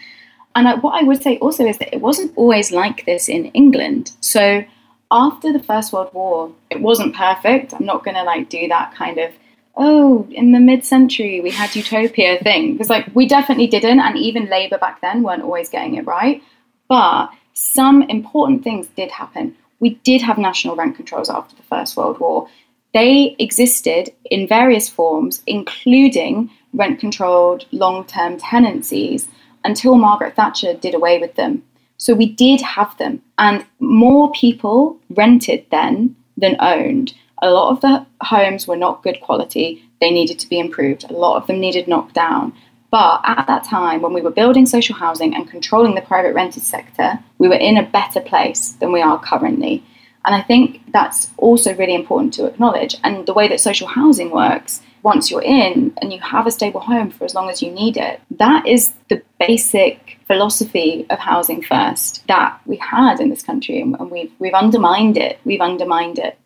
And 0.55 0.83
what 0.83 1.01
I 1.01 1.05
would 1.05 1.23
say 1.23 1.39
also 1.39 1.65
is 1.67 1.79
that 1.79 1.95
it 1.95 2.01
wasn't 2.01 2.33
always 2.37 2.73
like 2.73 3.07
this 3.07 3.29
in 3.29 3.47
England. 3.47 4.13
So 4.21 4.65
after 5.11 5.53
the 5.53 5.63
First 5.63 5.93
World 5.93 6.13
War, 6.13 6.53
it 6.71 6.81
wasn't 6.81 7.15
perfect. 7.15 7.73
I'm 7.75 7.87
not 7.87 8.05
going 8.05 8.17
to 8.17 8.25
like 8.25 8.49
do 8.49 8.69
that 8.69 8.95
kind 8.95 9.19
of 9.19 9.33
oh, 9.77 10.27
in 10.31 10.53
the 10.53 10.61
mid-century 10.61 11.41
we 11.41 11.51
had 11.51 11.75
utopia 11.75 12.39
thing 12.43 12.73
because 12.73 12.91
like 12.91 13.09
we 13.15 13.27
definitely 13.27 13.67
didn't, 13.67 14.01
and 14.01 14.17
even 14.17 14.47
Labour 14.47 14.79
back 14.79 15.01
then 15.01 15.23
weren't 15.23 15.43
always 15.43 15.69
getting 15.69 15.97
it 15.97 16.07
right. 16.07 16.43
But 16.89 17.31
some 17.55 18.03
important 18.03 18.65
things 18.65 18.87
did 18.97 19.11
happen. 19.11 19.57
We 19.81 19.95
did 20.05 20.23
have 20.23 20.39
national 20.39 20.77
rent 20.77 20.97
controls 20.97 21.31
after 21.31 21.57
the 21.57 21.63
First 21.63 21.97
World 21.97 22.19
War. 22.19 22.49
They 22.93 23.37
existed 23.39 24.11
in 24.31 24.49
various 24.49 24.89
forms, 24.89 25.43
including 25.47 26.51
rent 26.73 27.01
controlled 27.01 27.67
long 27.71 28.05
term 28.05 28.39
tenancies, 28.39 29.29
until 29.65 29.95
Margaret 29.95 30.37
Thatcher 30.37 30.75
did 30.75 30.95
away 30.95 31.19
with 31.19 31.35
them. 31.35 31.63
So 31.97 32.15
we 32.15 32.27
did 32.27 32.61
have 32.63 32.97
them, 32.97 33.23
and 33.39 33.65
more 33.79 34.33
people 34.33 34.99
rented 35.11 35.67
then 35.71 36.17
than 36.37 36.57
owned. 36.59 37.15
A 37.43 37.51
lot 37.51 37.71
of 37.71 37.81
the 37.81 38.07
homes 38.23 38.67
were 38.67 38.77
not 38.77 39.03
good 39.03 39.21
quality, 39.21 39.85
they 40.01 40.11
needed 40.11 40.39
to 40.41 40.49
be 40.49 40.59
improved. 40.59 41.05
A 41.05 41.13
lot 41.13 41.37
of 41.37 41.47
them 41.47 41.61
needed 41.61 41.89
knocked 41.89 42.15
down. 42.15 42.53
But 42.91 43.21
at 43.25 43.47
that 43.47 43.65
time, 43.65 44.03
when 44.03 44.13
we 44.13 44.21
were 44.21 44.31
building 44.31 44.67
social 44.67 44.97
housing 44.97 45.35
and 45.35 45.49
controlling 45.49 45.95
the 45.95 46.01
private 46.01 46.35
rented 46.35 46.65
sector, 46.65 47.21
we 47.39 47.49
were 47.49 47.55
in 47.55 47.77
a 47.77 47.87
better 47.87 48.21
place 48.21 48.73
than 48.73 48.93
we 48.93 49.01
are 49.01 49.21
currently. 49.21 49.85
And 50.25 50.35
I 50.35 50.43
think 50.43 50.83
that's 50.93 51.31
also 51.37 51.75
really 51.75 51.95
important 51.95 52.35
to 52.35 52.47
acknowledge. 52.47 52.97
And 53.05 53.27
the 53.27 53.33
way 53.33 53.49
that 53.49 53.61
social 53.61 53.87
housing 53.87 54.31
works, 54.31 54.83
once 55.03 55.31
you're 55.31 55.43
in 55.43 55.95
and 56.03 56.13
you 56.13 56.21
have 56.21 56.47
a 56.47 56.51
stable 56.51 56.81
home 56.81 57.11
for 57.11 57.25
as 57.25 57.35
long 57.35 57.49
as 57.49 57.63
you 57.63 57.71
need 57.71 57.97
it, 57.97 58.21
that 58.33 58.67
is 58.67 58.93
the 59.09 59.23
basic 59.39 60.19
philosophy 60.27 61.07
of 61.09 61.19
housing 61.19 61.63
first 61.63 62.27
that 62.27 62.61
we 62.67 62.77
had 62.77 63.21
in 63.21 63.31
this 63.31 63.43
country. 63.43 63.81
And 63.81 64.11
we've, 64.11 64.33
we've 64.39 64.53
undermined 64.53 65.17
it. 65.17 65.39
We've 65.45 65.61
undermined 65.61 66.19
it. 66.19 66.39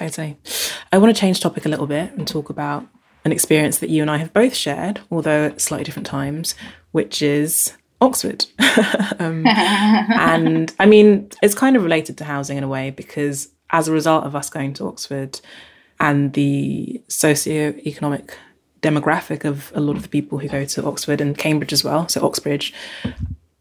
Totally. 0.00 0.38
I 0.92 0.96
want 0.96 1.14
to 1.14 1.20
change 1.20 1.40
topic 1.40 1.66
a 1.66 1.68
little 1.68 1.86
bit 1.86 2.10
and 2.14 2.26
talk 2.26 2.48
about 2.48 2.86
an 3.26 3.32
experience 3.32 3.80
that 3.80 3.90
you 3.90 4.00
and 4.00 4.10
I 4.10 4.16
have 4.16 4.32
both 4.32 4.54
shared, 4.54 5.00
although 5.10 5.48
at 5.48 5.60
slightly 5.60 5.84
different 5.84 6.06
times, 6.06 6.54
which 6.92 7.20
is 7.20 7.74
Oxford. 8.00 8.46
um, 9.18 9.46
and 9.46 10.74
I 10.80 10.86
mean, 10.86 11.28
it's 11.42 11.54
kind 11.54 11.76
of 11.76 11.82
related 11.82 12.16
to 12.16 12.24
housing 12.24 12.56
in 12.56 12.64
a 12.64 12.68
way 12.68 12.88
because 12.88 13.50
as 13.68 13.88
a 13.88 13.92
result 13.92 14.24
of 14.24 14.34
us 14.34 14.48
going 14.48 14.72
to 14.72 14.86
Oxford 14.86 15.38
and 16.00 16.32
the 16.32 17.02
socio-economic 17.08 18.38
demographic 18.80 19.44
of 19.44 19.70
a 19.74 19.80
lot 19.80 19.96
of 19.96 20.02
the 20.02 20.08
people 20.08 20.38
who 20.38 20.48
go 20.48 20.64
to 20.64 20.84
Oxford 20.86 21.20
and 21.20 21.36
Cambridge 21.36 21.74
as 21.74 21.84
well, 21.84 22.08
so 22.08 22.24
Oxbridge, 22.24 22.72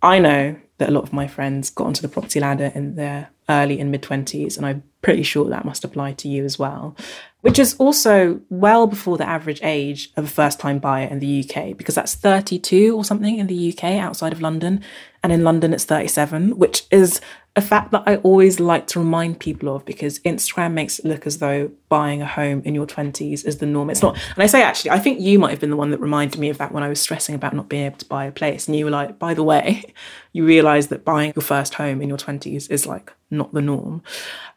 I 0.02 0.20
know 0.20 0.56
that 0.78 0.88
a 0.88 0.94
lot 0.94 1.04
of 1.04 1.12
my 1.12 1.28
friends 1.28 1.70
got 1.70 1.88
onto 1.88 2.02
the 2.02 2.08
property 2.08 2.40
ladder 2.40 2.72
in 2.74 2.96
their 2.96 3.30
early 3.50 3.80
and 3.80 3.92
mid 3.92 4.02
20s, 4.04 4.58
and 4.58 4.66
I'm 4.66 4.84
pretty 5.02 5.24
sure 5.24 5.50
that 5.50 5.66
must 5.66 5.84
apply 5.84 6.14
to 6.14 6.28
you 6.28 6.46
as 6.46 6.60
well 6.60 6.96
which 7.42 7.58
is 7.58 7.76
also 7.76 8.42
well 8.50 8.86
before 8.86 9.18
the 9.18 9.28
average 9.28 9.62
age 9.64 10.12
of 10.18 10.26
a 10.26 10.28
first 10.28 10.60
time 10.60 10.80
buyer 10.80 11.08
in 11.08 11.20
the 11.20 11.44
UK, 11.44 11.78
because 11.78 11.96
that's 11.96 12.16
32 12.16 12.96
or 12.96 13.06
something 13.06 13.38
in 13.38 13.48
the 13.48 13.74
UK 13.74 13.84
outside 13.96 14.34
of 14.34 14.42
London. 14.42 14.84
And 15.24 15.32
in 15.32 15.44
London, 15.44 15.74
it's 15.74 15.86
37, 15.86 16.58
which 16.58 16.84
is 16.92 17.22
a 17.60 17.62
fact 17.62 17.92
that 17.92 18.04
I 18.08 18.16
always 18.18 18.60
like 18.60 18.88
to 18.88 19.00
remind 19.00 19.40
people 19.40 19.76
of 19.76 19.86
because 19.86 20.20
Instagram 20.20 20.72
makes 20.74 20.98
it 20.98 21.06
look 21.06 21.28
as 21.28 21.38
though 21.40 21.70
buying 21.90 22.22
a 22.22 22.26
home 22.26 22.62
in 22.64 22.74
your 22.74 22.88
20s 22.88 23.46
is 23.46 23.58
the 23.58 23.66
norm. 23.66 23.90
It's 23.90 24.02
not. 24.02 24.18
And 24.34 24.42
I 24.42 24.48
say, 24.48 24.64
actually, 24.64 24.92
I 24.92 25.00
think 25.00 25.20
you 25.20 25.38
might 25.38 25.52
have 25.52 25.60
been 25.60 25.70
the 25.70 25.76
one 25.76 25.92
that 25.92 26.00
reminded 26.00 26.40
me 26.40 26.50
of 26.50 26.58
that 26.58 26.72
when 26.72 26.84
I 26.84 26.90
was 26.90 27.02
stressing 27.02 27.36
about 27.36 27.54
not 27.54 27.68
being 27.68 27.86
able 27.86 27.98
to 27.98 28.06
buy 28.06 28.26
a 28.26 28.32
place. 28.32 28.68
And 28.68 28.78
you 28.78 28.86
were 28.86 28.92
like, 28.92 29.20
by 29.20 29.34
the 29.34 29.44
way, 29.44 29.94
you 30.34 30.46
realize 30.46 30.88
that 30.88 31.04
buying 31.04 31.34
your 31.36 31.44
first 31.44 31.74
home 31.76 32.02
in 32.02 32.08
your 32.10 32.18
20s 32.18 32.72
is 32.72 32.88
like 32.88 33.12
not 33.30 33.54
the 33.54 33.62
norm. 33.62 34.02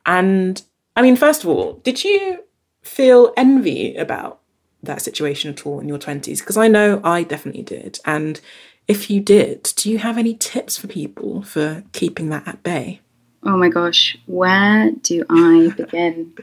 And 0.07 0.62
I 0.94 1.03
mean, 1.03 1.16
first 1.16 1.42
of 1.42 1.50
all, 1.50 1.74
did 1.82 2.05
you 2.05 2.44
feel 2.82 3.32
envy 3.36 3.96
about 3.96 4.38
that 4.84 5.03
situation 5.03 5.50
at 5.50 5.66
all 5.66 5.80
in 5.80 5.88
your 5.88 5.98
20s? 5.98 6.38
Because 6.38 6.57
I 6.57 6.68
know 6.68 7.00
I 7.03 7.24
definitely 7.24 7.62
did. 7.62 7.98
And 8.05 8.40
if 8.89 9.11
you 9.11 9.20
did, 9.20 9.72
do 9.76 9.91
you 9.91 9.99
have 9.99 10.18
any 10.18 10.35
tips 10.35 10.76
for 10.76 10.87
people 10.87 11.43
for 11.43 11.85
keeping 11.93 12.28
that 12.30 12.47
at 12.47 12.62
bay? 12.62 13.01
Oh 13.45 13.57
my 13.57 13.68
gosh, 13.68 14.16
where 14.26 14.91
do 15.03 15.24
I 15.28 15.72
begin? 15.76 16.35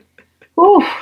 oh, 0.57 1.01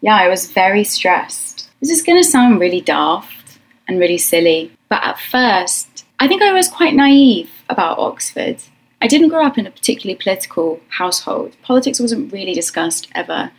yeah, 0.00 0.16
I 0.16 0.28
was 0.28 0.50
very 0.50 0.84
stressed. 0.84 1.70
This 1.80 1.90
is 1.90 2.02
going 2.02 2.22
to 2.22 2.28
sound 2.28 2.60
really 2.60 2.80
daft 2.80 3.58
and 3.86 3.98
really 3.98 4.18
silly, 4.18 4.72
but 4.88 5.02
at 5.02 5.18
first, 5.18 6.06
I 6.18 6.28
think 6.28 6.42
I 6.42 6.52
was 6.52 6.68
quite 6.68 6.94
naive 6.94 7.50
about 7.68 7.98
Oxford. 7.98 8.62
I 9.02 9.06
didn't 9.06 9.28
grow 9.28 9.44
up 9.44 9.58
in 9.58 9.66
a 9.66 9.70
particularly 9.70 10.18
political 10.18 10.80
household. 10.88 11.56
Politics 11.62 12.00
wasn't 12.00 12.32
really 12.32 12.54
discussed 12.54 13.08
ever. 13.14 13.50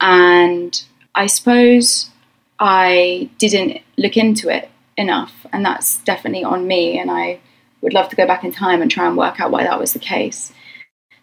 And 0.00 0.82
I 1.14 1.26
suppose 1.26 2.10
I 2.58 3.30
didn't 3.38 3.82
look 3.96 4.16
into 4.16 4.48
it 4.48 4.68
enough, 4.98 5.46
and 5.52 5.64
that's 5.64 5.98
definitely 5.98 6.44
on 6.44 6.66
me. 6.66 6.98
And 6.98 7.10
I 7.10 7.40
would 7.80 7.94
love 7.94 8.08
to 8.10 8.16
go 8.16 8.26
back 8.26 8.44
in 8.44 8.52
time 8.52 8.82
and 8.82 8.90
try 8.90 9.06
and 9.06 9.16
work 9.16 9.40
out 9.40 9.50
why 9.50 9.64
that 9.64 9.78
was 9.78 9.92
the 9.92 9.98
case. 9.98 10.52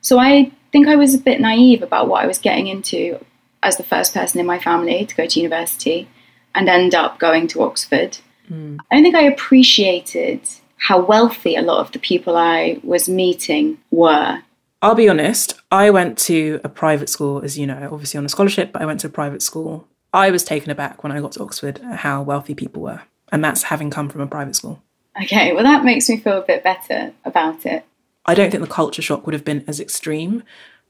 So 0.02 0.20
I 0.20 0.52
think 0.72 0.88
I 0.88 0.96
was 0.96 1.14
a 1.14 1.20
bit 1.20 1.42
naive 1.42 1.82
about 1.84 2.08
what 2.08 2.24
I 2.24 2.28
was 2.28 2.40
getting 2.40 2.68
into 2.68 3.24
as 3.62 3.78
the 3.78 3.84
first 3.84 4.14
person 4.14 4.40
in 4.40 4.46
my 4.46 4.60
family 4.60 5.06
to 5.06 5.16
go 5.16 5.26
to 5.26 5.40
university 5.40 6.08
and 6.54 6.70
end 6.70 6.96
up 6.96 7.20
going 7.20 7.48
to 7.48 7.64
Oxford. 7.64 8.20
Mm. 8.50 8.78
I 8.90 8.96
don't 8.96 9.04
think 9.04 9.16
I 9.16 9.24
appreciated 9.24 10.42
how 10.78 11.04
wealthy 11.04 11.56
a 11.56 11.62
lot 11.62 11.80
of 11.80 11.92
the 11.92 12.00
people 12.00 12.38
I 12.38 12.80
was 12.84 13.10
meeting 13.10 13.80
were. 13.92 14.44
I'll 14.82 14.96
be 14.96 15.10
honest, 15.10 15.60
I 15.72 15.90
went 15.90 16.18
to 16.20 16.62
a 16.64 16.70
private 16.70 17.10
school, 17.10 17.42
as 17.42 17.58
you 17.58 17.66
know, 17.66 17.90
obviously 17.92 18.20
on 18.20 18.26
a 18.26 18.30
scholarship, 18.30 18.72
but 18.72 18.82
I 18.82 18.86
went 18.86 19.00
to 19.00 19.08
a 19.08 19.10
private 19.10 19.42
school. 19.42 19.88
I 20.14 20.30
was 20.30 20.44
taken 20.44 20.70
aback 20.70 21.04
when 21.04 21.12
I 21.12 21.20
got 21.20 21.32
to 21.34 21.44
Oxford 21.44 21.80
at 21.80 22.00
how 22.00 22.22
wealthy 22.22 22.54
people 22.54 22.84
were. 22.84 23.02
And 23.32 23.44
that's 23.44 23.64
having 23.64 23.90
come 23.90 24.10
from 24.10 24.22
a 24.22 24.28
private 24.28 24.56
school. 24.56 24.82
Okay, 25.22 25.54
well, 25.54 25.64
that 25.64 25.86
makes 25.86 26.10
me 26.10 26.18
feel 26.18 26.40
a 26.40 26.46
bit 26.46 26.64
better 26.64 27.14
about 27.24 27.66
it. 27.66 27.86
I 28.26 28.34
don't 28.34 28.52
think 28.52 28.64
the 28.64 28.70
culture 28.70 29.02
shock 29.02 29.26
would 29.26 29.34
have 29.34 29.46
been 29.46 29.64
as 29.68 29.80
extreme, 29.80 30.44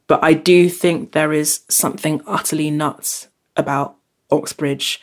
but 0.07 0.23
I 0.23 0.33
do 0.33 0.69
think 0.69 1.11
there 1.11 1.33
is 1.33 1.61
something 1.69 2.21
utterly 2.25 2.71
nuts 2.71 3.27
about 3.55 3.95
Oxbridge 4.31 5.01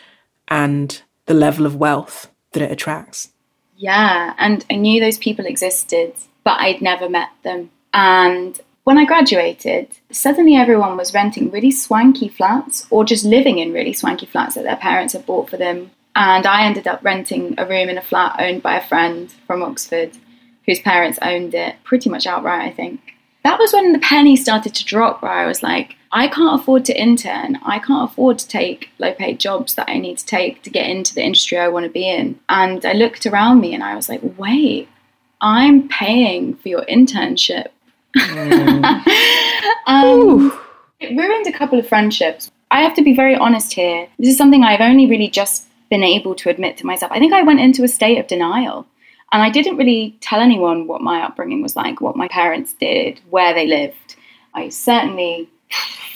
and 0.49 1.03
the 1.27 1.35
level 1.35 1.67
of 1.67 1.77
wealth 1.77 2.31
that 2.53 2.63
it 2.63 2.73
attracts. 2.73 3.31
Yeah, 3.77 4.35
and 4.39 4.65
I 4.71 4.77
knew 4.77 5.01
those 5.01 5.19
people 5.19 5.47
existed, 5.47 6.15
but 6.45 6.61
I'd 6.61 6.83
never 6.83 7.09
met 7.09 7.31
them. 7.43 7.71
And 7.93 8.61
when 8.85 8.99
I 8.99 9.05
graduated, 9.05 9.89
suddenly 10.11 10.57
everyone 10.57 10.97
was 10.97 11.15
renting 11.15 11.51
really 11.51 11.71
swanky 11.71 12.29
flats 12.29 12.87
or 12.91 13.05
just 13.05 13.25
living 13.25 13.59
in 13.59 13.73
really 13.73 13.93
swanky 13.93 14.27
flats 14.27 14.55
that 14.55 14.65
their 14.65 14.77
parents 14.77 15.13
had 15.13 15.27
bought 15.27 15.51
for 15.51 15.57
them. 15.57 15.91
And 16.15 16.47
I 16.47 16.65
ended 16.65 16.87
up 16.87 17.03
renting 17.03 17.55
a 17.59 17.67
room 17.67 17.89
in 17.89 17.99
a 17.99 18.03
flat 18.03 18.37
owned 18.39 18.63
by 18.63 18.77
a 18.77 18.87
friend 18.87 19.33
from 19.47 19.63
Oxford 19.63 20.13
whose 20.67 20.81
parents 20.81 21.19
owned 21.23 21.55
it 21.55 21.77
pretty 21.85 22.09
much 22.11 22.27
outright, 22.27 22.69
I 22.69 22.71
think. 22.71 23.01
That 23.45 23.59
was 23.59 23.73
when 23.73 23.93
the 23.93 23.99
penny 23.99 24.37
started 24.37 24.75
to 24.75 24.85
drop, 24.85 25.23
where 25.23 25.33
I 25.33 25.47
was 25.47 25.63
like, 25.63 25.97
I 26.13 26.29
can't 26.29 26.61
afford 26.61 26.85
to 26.85 27.01
intern. 27.01 27.59
I 27.65 27.81
can't 27.81 28.09
afford 28.11 28.39
to 28.39 28.47
take 28.47 28.91
low 28.99 29.13
paid 29.13 29.41
jobs 29.41 29.75
that 29.75 29.89
I 29.89 29.99
need 29.99 30.19
to 30.19 30.27
take 30.27 30.63
to 30.63 30.71
get 30.71 30.89
into 30.89 31.15
the 31.15 31.25
industry 31.25 31.59
I 31.59 31.69
want 31.69 31.85
to 31.85 31.91
be 31.91 32.09
in. 32.09 32.39
And 32.49 32.85
I 32.85 32.93
looked 32.93 33.27
around 33.27 33.61
me 33.61 33.75
and 33.75 33.83
I 33.83 33.97
was 33.97 34.09
like, 34.09 34.21
wait, 34.39 34.89
I'm 35.41 35.89
paying 35.89 36.55
for 36.55 36.69
your 36.69 36.83
internship 36.83 37.69
Mm. 38.17 38.85
um, 39.87 40.59
it 41.01 41.17
ruined 41.17 41.47
a 41.47 41.53
couple 41.53 41.79
of 41.79 41.89
friendships. 41.89 42.51
I 42.71 42.83
have 42.83 42.95
to 42.95 43.03
be 43.03 43.15
very 43.15 43.35
honest 43.35 43.73
here. 43.73 44.09
This 44.19 44.31
is 44.31 44.39
something 44.39 44.65
I've 44.65 44.81
only 44.81 45.07
really 45.07 45.29
just 45.29 45.67
been 45.93 46.03
able 46.03 46.35
to 46.37 46.49
admit 46.49 46.79
to 46.79 46.87
myself. 46.87 47.13
I 47.13 47.19
think 47.19 47.35
I 47.35 47.43
went 47.43 47.61
into 47.61 47.85
a 47.85 47.89
state 47.89 48.19
of 48.19 48.27
denial. 48.27 48.87
And 49.31 49.43
I 49.43 49.51
didn't 49.51 49.77
really 49.77 50.17
tell 50.23 50.41
anyone 50.41 50.87
what 50.87 51.03
my 51.03 51.23
upbringing 51.23 51.61
was 51.61 51.77
like, 51.77 52.01
what 52.01 52.17
my 52.17 52.29
parents 52.29 52.73
did, 52.73 53.21
where 53.29 53.53
they 53.53 53.67
lived. 53.67 54.17
I 54.55 54.71
certainly 54.71 55.51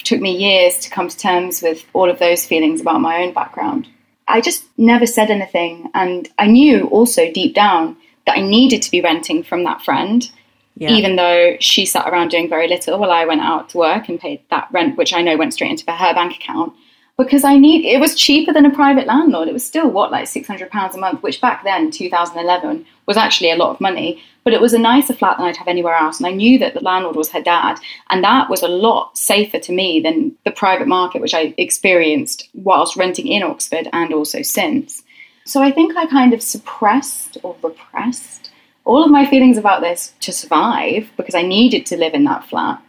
took 0.04 0.18
me 0.18 0.34
years 0.34 0.78
to 0.78 0.90
come 0.90 1.08
to 1.08 1.18
terms 1.18 1.60
with 1.60 1.84
all 1.92 2.10
of 2.10 2.18
those 2.18 2.46
feelings 2.46 2.80
about 2.80 3.02
my 3.02 3.22
own 3.22 3.34
background. 3.34 3.86
I 4.26 4.40
just 4.40 4.64
never 4.78 5.06
said 5.06 5.30
anything. 5.30 5.90
And 5.92 6.26
I 6.38 6.46
knew 6.46 6.86
also 6.86 7.30
deep 7.30 7.54
down 7.54 7.98
that 8.24 8.38
I 8.38 8.40
needed 8.40 8.80
to 8.82 8.90
be 8.90 9.02
renting 9.02 9.42
from 9.42 9.64
that 9.64 9.82
friend 9.82 10.26
yeah. 10.76 10.90
even 10.90 11.16
though 11.16 11.56
she 11.58 11.86
sat 11.86 12.08
around 12.08 12.28
doing 12.28 12.48
very 12.48 12.68
little 12.68 12.98
while 12.98 13.10
I 13.10 13.24
went 13.24 13.40
out 13.40 13.70
to 13.70 13.78
work 13.78 14.08
and 14.08 14.20
paid 14.20 14.42
that 14.50 14.68
rent, 14.70 14.96
which 14.96 15.14
I 15.14 15.22
know 15.22 15.36
went 15.36 15.54
straight 15.54 15.70
into 15.70 15.90
her 15.90 16.14
bank 16.14 16.36
account. 16.36 16.74
Because 17.18 17.44
I 17.44 17.56
need 17.56 17.86
it 17.86 17.98
was 17.98 18.14
cheaper 18.14 18.52
than 18.52 18.66
a 18.66 18.74
private 18.74 19.06
landlord. 19.06 19.48
It 19.48 19.54
was 19.54 19.64
still 19.64 19.88
what 19.88 20.12
like 20.12 20.26
six 20.26 20.46
hundred 20.46 20.70
pounds 20.70 20.94
a 20.94 20.98
month, 20.98 21.22
which 21.22 21.40
back 21.40 21.64
then, 21.64 21.90
2011, 21.90 22.84
was 23.06 23.16
actually 23.16 23.50
a 23.50 23.56
lot 23.56 23.70
of 23.70 23.80
money. 23.80 24.22
But 24.44 24.52
it 24.52 24.60
was 24.60 24.74
a 24.74 24.78
nicer 24.78 25.14
flat 25.14 25.38
than 25.38 25.46
I'd 25.46 25.56
have 25.56 25.66
anywhere 25.66 25.94
else, 25.94 26.18
and 26.18 26.26
I 26.26 26.32
knew 26.32 26.58
that 26.58 26.74
the 26.74 26.82
landlord 26.82 27.16
was 27.16 27.30
her 27.30 27.40
dad, 27.40 27.78
and 28.10 28.22
that 28.22 28.50
was 28.50 28.62
a 28.62 28.68
lot 28.68 29.16
safer 29.16 29.58
to 29.58 29.72
me 29.72 30.00
than 30.00 30.36
the 30.44 30.50
private 30.50 30.88
market, 30.88 31.22
which 31.22 31.34
I 31.34 31.54
experienced 31.56 32.48
whilst 32.54 32.96
renting 32.96 33.28
in 33.28 33.42
Oxford 33.42 33.88
and 33.92 34.12
also 34.12 34.42
since. 34.42 35.02
So 35.46 35.62
I 35.62 35.70
think 35.70 35.96
I 35.96 36.06
kind 36.06 36.34
of 36.34 36.42
suppressed 36.42 37.38
or 37.42 37.56
repressed 37.62 38.50
all 38.84 39.04
of 39.04 39.10
my 39.10 39.26
feelings 39.26 39.58
about 39.58 39.80
this 39.80 40.14
to 40.20 40.32
survive 40.32 41.10
because 41.16 41.34
I 41.34 41.42
needed 41.42 41.86
to 41.86 41.96
live 41.96 42.14
in 42.14 42.24
that 42.24 42.46
flat. 42.46 42.82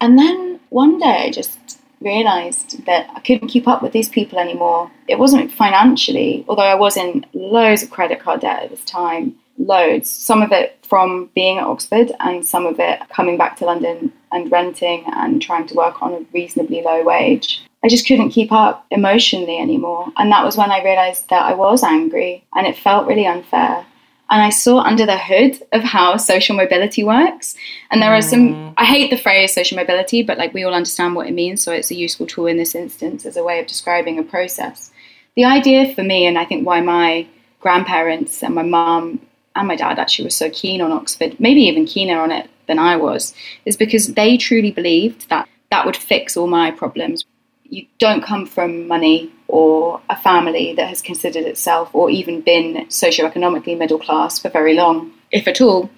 And 0.00 0.18
then 0.18 0.60
one 0.70 0.98
day 0.98 1.26
I 1.26 1.30
just 1.30 1.80
realized 2.00 2.84
that 2.86 3.10
I 3.14 3.20
couldn't 3.20 3.48
keep 3.48 3.66
up 3.68 3.82
with 3.82 3.92
these 3.92 4.08
people 4.08 4.38
anymore. 4.38 4.90
It 5.08 5.18
wasn't 5.18 5.52
financially, 5.52 6.44
although 6.48 6.62
I 6.62 6.74
was 6.74 6.96
in 6.96 7.26
loads 7.32 7.82
of 7.82 7.90
credit 7.90 8.20
card 8.20 8.40
debt 8.40 8.64
at 8.64 8.70
this 8.70 8.84
time, 8.84 9.36
loads. 9.58 10.10
Some 10.10 10.42
of 10.42 10.52
it 10.52 10.78
from 10.82 11.30
being 11.34 11.58
at 11.58 11.66
Oxford, 11.66 12.12
and 12.20 12.44
some 12.44 12.66
of 12.66 12.78
it 12.78 13.00
coming 13.10 13.36
back 13.36 13.56
to 13.58 13.64
London 13.64 14.12
and 14.32 14.50
renting 14.50 15.04
and 15.06 15.40
trying 15.40 15.66
to 15.68 15.74
work 15.74 16.02
on 16.02 16.12
a 16.12 16.26
reasonably 16.32 16.82
low 16.82 17.02
wage. 17.02 17.62
I 17.84 17.88
just 17.88 18.06
couldn't 18.06 18.30
keep 18.30 18.50
up 18.50 18.86
emotionally 18.90 19.58
anymore. 19.58 20.10
And 20.16 20.32
that 20.32 20.44
was 20.44 20.56
when 20.56 20.70
I 20.70 20.82
realized 20.82 21.28
that 21.28 21.42
I 21.42 21.54
was 21.54 21.82
angry 21.82 22.44
and 22.54 22.66
it 22.66 22.78
felt 22.78 23.06
really 23.06 23.26
unfair 23.26 23.86
and 24.30 24.42
I 24.42 24.50
saw 24.50 24.78
under 24.78 25.06
the 25.06 25.18
hood 25.18 25.62
of 25.72 25.82
how 25.82 26.16
social 26.16 26.56
mobility 26.56 27.04
works. 27.04 27.54
And 27.90 28.02
there 28.02 28.14
are 28.14 28.22
some, 28.22 28.54
mm. 28.54 28.74
I 28.76 28.84
hate 28.84 29.10
the 29.10 29.18
phrase 29.18 29.52
social 29.52 29.76
mobility, 29.76 30.22
but 30.22 30.38
like 30.38 30.54
we 30.54 30.64
all 30.64 30.74
understand 30.74 31.14
what 31.14 31.26
it 31.26 31.32
means. 31.32 31.62
So 31.62 31.72
it's 31.72 31.90
a 31.90 31.94
useful 31.94 32.26
tool 32.26 32.46
in 32.46 32.56
this 32.56 32.74
instance 32.74 33.26
as 33.26 33.36
a 33.36 33.44
way 33.44 33.60
of 33.60 33.66
describing 33.66 34.18
a 34.18 34.22
process. 34.22 34.90
The 35.36 35.44
idea 35.44 35.94
for 35.94 36.02
me, 36.02 36.26
and 36.26 36.38
I 36.38 36.44
think 36.44 36.66
why 36.66 36.80
my 36.80 37.26
grandparents 37.60 38.42
and 38.42 38.54
my 38.54 38.62
mum 38.62 39.20
and 39.54 39.68
my 39.68 39.76
dad 39.76 39.98
actually 39.98 40.26
were 40.26 40.30
so 40.30 40.50
keen 40.50 40.80
on 40.80 40.92
Oxford, 40.92 41.38
maybe 41.38 41.62
even 41.62 41.84
keener 41.84 42.20
on 42.20 42.30
it 42.30 42.48
than 42.66 42.78
I 42.78 42.96
was, 42.96 43.34
is 43.66 43.76
because 43.76 44.14
they 44.14 44.36
truly 44.36 44.70
believed 44.70 45.28
that 45.28 45.48
that 45.70 45.84
would 45.84 45.96
fix 45.96 46.36
all 46.36 46.46
my 46.46 46.70
problems 46.70 47.24
you 47.64 47.86
don't 47.98 48.22
come 48.22 48.46
from 48.46 48.86
money 48.86 49.30
or 49.54 50.00
a 50.10 50.16
family 50.16 50.74
that 50.74 50.88
has 50.88 51.00
considered 51.00 51.44
itself 51.44 51.88
or 51.92 52.10
even 52.10 52.40
been 52.40 52.74
socioeconomically 52.86 53.78
middle 53.78 54.00
class 54.00 54.36
for 54.36 54.48
very 54.48 54.74
long, 54.74 55.12
if 55.30 55.46
at 55.46 55.60
all, 55.60 55.88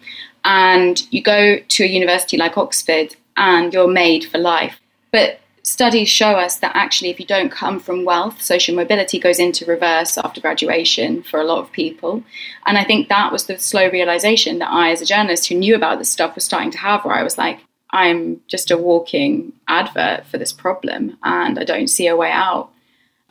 and 0.44 1.10
you 1.10 1.22
go 1.22 1.58
to 1.66 1.82
a 1.82 1.86
university 1.86 2.36
like 2.36 2.58
Oxford 2.58 3.16
and 3.34 3.72
you're 3.72 3.88
made 3.88 4.26
for 4.26 4.36
life. 4.36 4.78
But 5.10 5.40
studies 5.62 6.10
show 6.10 6.32
us 6.32 6.58
that 6.58 6.76
actually, 6.76 7.08
if 7.08 7.18
you 7.18 7.24
don't 7.24 7.50
come 7.50 7.80
from 7.80 8.04
wealth, 8.04 8.42
social 8.42 8.76
mobility 8.76 9.18
goes 9.18 9.38
into 9.38 9.64
reverse 9.64 10.18
after 10.18 10.42
graduation 10.42 11.22
for 11.22 11.40
a 11.40 11.44
lot 11.44 11.60
of 11.60 11.72
people. 11.72 12.22
And 12.66 12.76
I 12.76 12.84
think 12.84 13.08
that 13.08 13.32
was 13.32 13.46
the 13.46 13.58
slow 13.58 13.88
realization 13.88 14.58
that 14.58 14.70
I, 14.70 14.90
as 14.90 15.00
a 15.00 15.06
journalist 15.06 15.48
who 15.48 15.54
knew 15.54 15.74
about 15.74 15.98
this 15.98 16.10
stuff, 16.10 16.34
was 16.34 16.44
starting 16.44 16.72
to 16.72 16.78
have, 16.78 17.06
where 17.06 17.14
I 17.14 17.22
was 17.22 17.38
like, 17.38 17.60
I'm 17.90 18.42
just 18.48 18.70
a 18.70 18.76
walking 18.76 19.54
advert 19.66 20.26
for 20.26 20.36
this 20.36 20.52
problem 20.52 21.16
and 21.22 21.58
I 21.58 21.64
don't 21.64 21.88
see 21.88 22.06
a 22.06 22.16
way 22.16 22.30
out. 22.30 22.70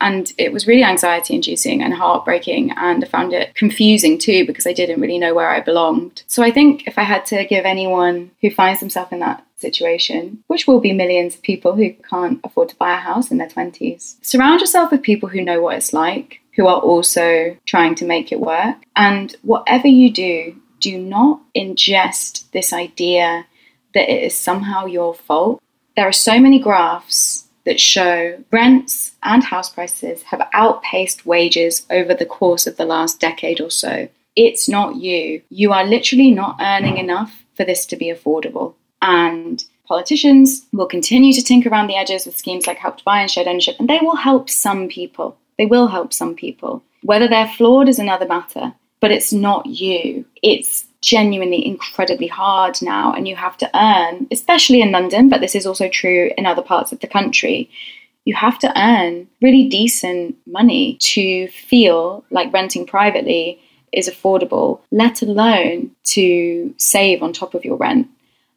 And 0.06 0.32
it 0.38 0.53
was 0.53 0.68
really 0.68 0.84
anxiety 0.84 1.34
inducing 1.34 1.82
and 1.82 1.91
heartbreaking. 1.91 2.72
And 2.78 3.03
I 3.03 3.08
found 3.08 3.34
it 3.34 3.56
confusing 3.56 4.20
too 4.20 4.45
because 4.45 4.68
I 4.68 4.72
didn't 4.72 5.01
really 5.01 5.18
know 5.18 5.34
where 5.34 5.49
I 5.49 5.62
belonged. 5.62 6.22
So 6.28 6.43
I 6.43 6.51
think 6.51 6.86
if 6.86 6.99
I 6.99 7.01
had 7.01 7.26
to 7.28 7.43
give 7.45 7.66
anyone 7.66 8.30
who 8.39 8.51
finds 8.51 8.82
themselves 8.82 9.12
in 9.12 9.20
that 9.22 9.43
situation, 9.58 10.43
which 10.45 10.68
will 10.68 10.80
be 10.80 10.93
millions 10.93 11.34
of 11.34 11.41
people 11.41 11.76
who 11.76 11.91
can't 12.08 12.39
afford 12.43 12.70
to 12.70 12.76
buy 12.76 12.93
a 12.93 12.97
house 12.97 13.32
in 13.32 13.39
their 13.39 13.47
20s, 13.47 14.24
surround 14.24 14.62
yourself 14.62 14.91
with 14.91 15.01
people 15.01 15.28
who 15.28 15.41
know 15.43 15.60
what 15.60 15.76
it's 15.76 15.91
like, 15.91 16.39
who 16.56 16.68
are 16.68 16.80
also 16.80 17.58
trying 17.66 17.95
to 17.95 18.06
make 18.06 18.32
it 18.32 18.39
work. 18.39 18.78
And 18.95 19.36
whatever 19.41 19.88
you 19.88 20.12
do, 20.12 20.56
do 20.80 20.99
not 20.99 21.41
ingest 21.58 22.51
this 22.51 22.72
idea 22.72 23.47
that 23.95 24.08
it 24.08 24.22
is 24.22 24.38
somehow 24.38 24.86
your 24.86 25.16
fault. 25.16 25.64
There 25.95 26.08
are 26.08 26.12
so 26.12 26.39
many 26.39 26.60
graphs 26.60 27.44
that 27.66 27.80
show 27.80 28.41
rents 28.51 29.13
and 29.24 29.43
house 29.43 29.70
prices 29.70 30.24
have 30.24 30.47
outpaced 30.53 31.26
wages 31.26 31.86
over 31.89 32.13
the 32.13 32.26
course 32.26 32.68
of 32.68 32.78
the 32.78 32.86
last 32.86 33.20
decade 33.20 33.59
or 33.59 33.72
so. 33.72 34.07
It's 34.36 34.70
not 34.70 34.95
you. 34.95 35.41
You 35.49 35.74
are 35.74 35.86
literally 35.86 36.32
not 36.32 36.57
earning 36.61 36.97
enough 36.97 37.43
for 37.55 37.66
this 37.66 37.86
to 37.88 37.95
be 37.95 38.13
affordable. 38.13 38.76
And 39.01 39.63
politicians 39.88 40.66
will 40.74 40.88
continue 40.88 41.34
to 41.34 41.43
tinker 41.43 41.70
around 41.70 41.88
the 41.88 41.95
edges 41.95 42.26
with 42.26 42.38
schemes 42.38 42.68
like 42.68 42.78
Help 42.78 42.97
to 42.97 43.03
Buy 43.03 43.22
and 43.22 43.32
shared 43.32 43.47
ownership, 43.47 43.78
and 43.80 43.89
they 43.89 43.99
will 44.01 44.16
help 44.16 44.49
some 44.49 44.88
people. 44.88 45.38
They 45.57 45.66
will 45.66 45.88
help 45.88 46.11
some 46.11 46.36
people. 46.36 46.84
Whether 47.01 47.28
they're 47.28 47.47
flawed 47.47 47.88
is 47.88 47.99
another 47.99 48.28
matter, 48.28 48.74
but 48.99 49.11
it's 49.11 49.32
not 49.32 49.66
you. 49.68 50.26
It's 50.41 50.84
genuinely 51.06 51.64
incredibly 51.66 52.28
hard 52.28 52.82
now, 52.82 53.14
and 53.14 53.28
you 53.28 53.36
have 53.36 53.56
to 53.58 53.70
earn, 53.78 54.28
especially 54.32 54.82
in 54.82 54.91
London, 54.91 55.30
but 55.30 55.39
this 55.39 55.53
is 55.53 55.68
also 55.68 55.88
true 55.88 56.32
in 56.36 56.47
other 56.47 56.64
parts 56.64 56.91
of 56.91 56.99
the 56.99 57.08
country. 57.08 57.70
You 58.26 58.34
have 58.34 58.58
to 58.60 58.74
earn 58.76 59.28
really 59.39 59.70
decent 59.70 60.36
money 60.47 60.97
to 61.14 61.47
feel 61.49 62.26
like 62.32 62.51
renting 62.51 62.88
privately 62.88 63.60
is 63.91 64.10
affordable, 64.10 64.82
let 64.91 65.22
alone 65.22 65.91
to 66.16 66.74
save 66.78 67.22
on 67.22 67.32
top 67.32 67.53
of 67.53 67.64
your 67.64 67.78
rent. 67.78 68.08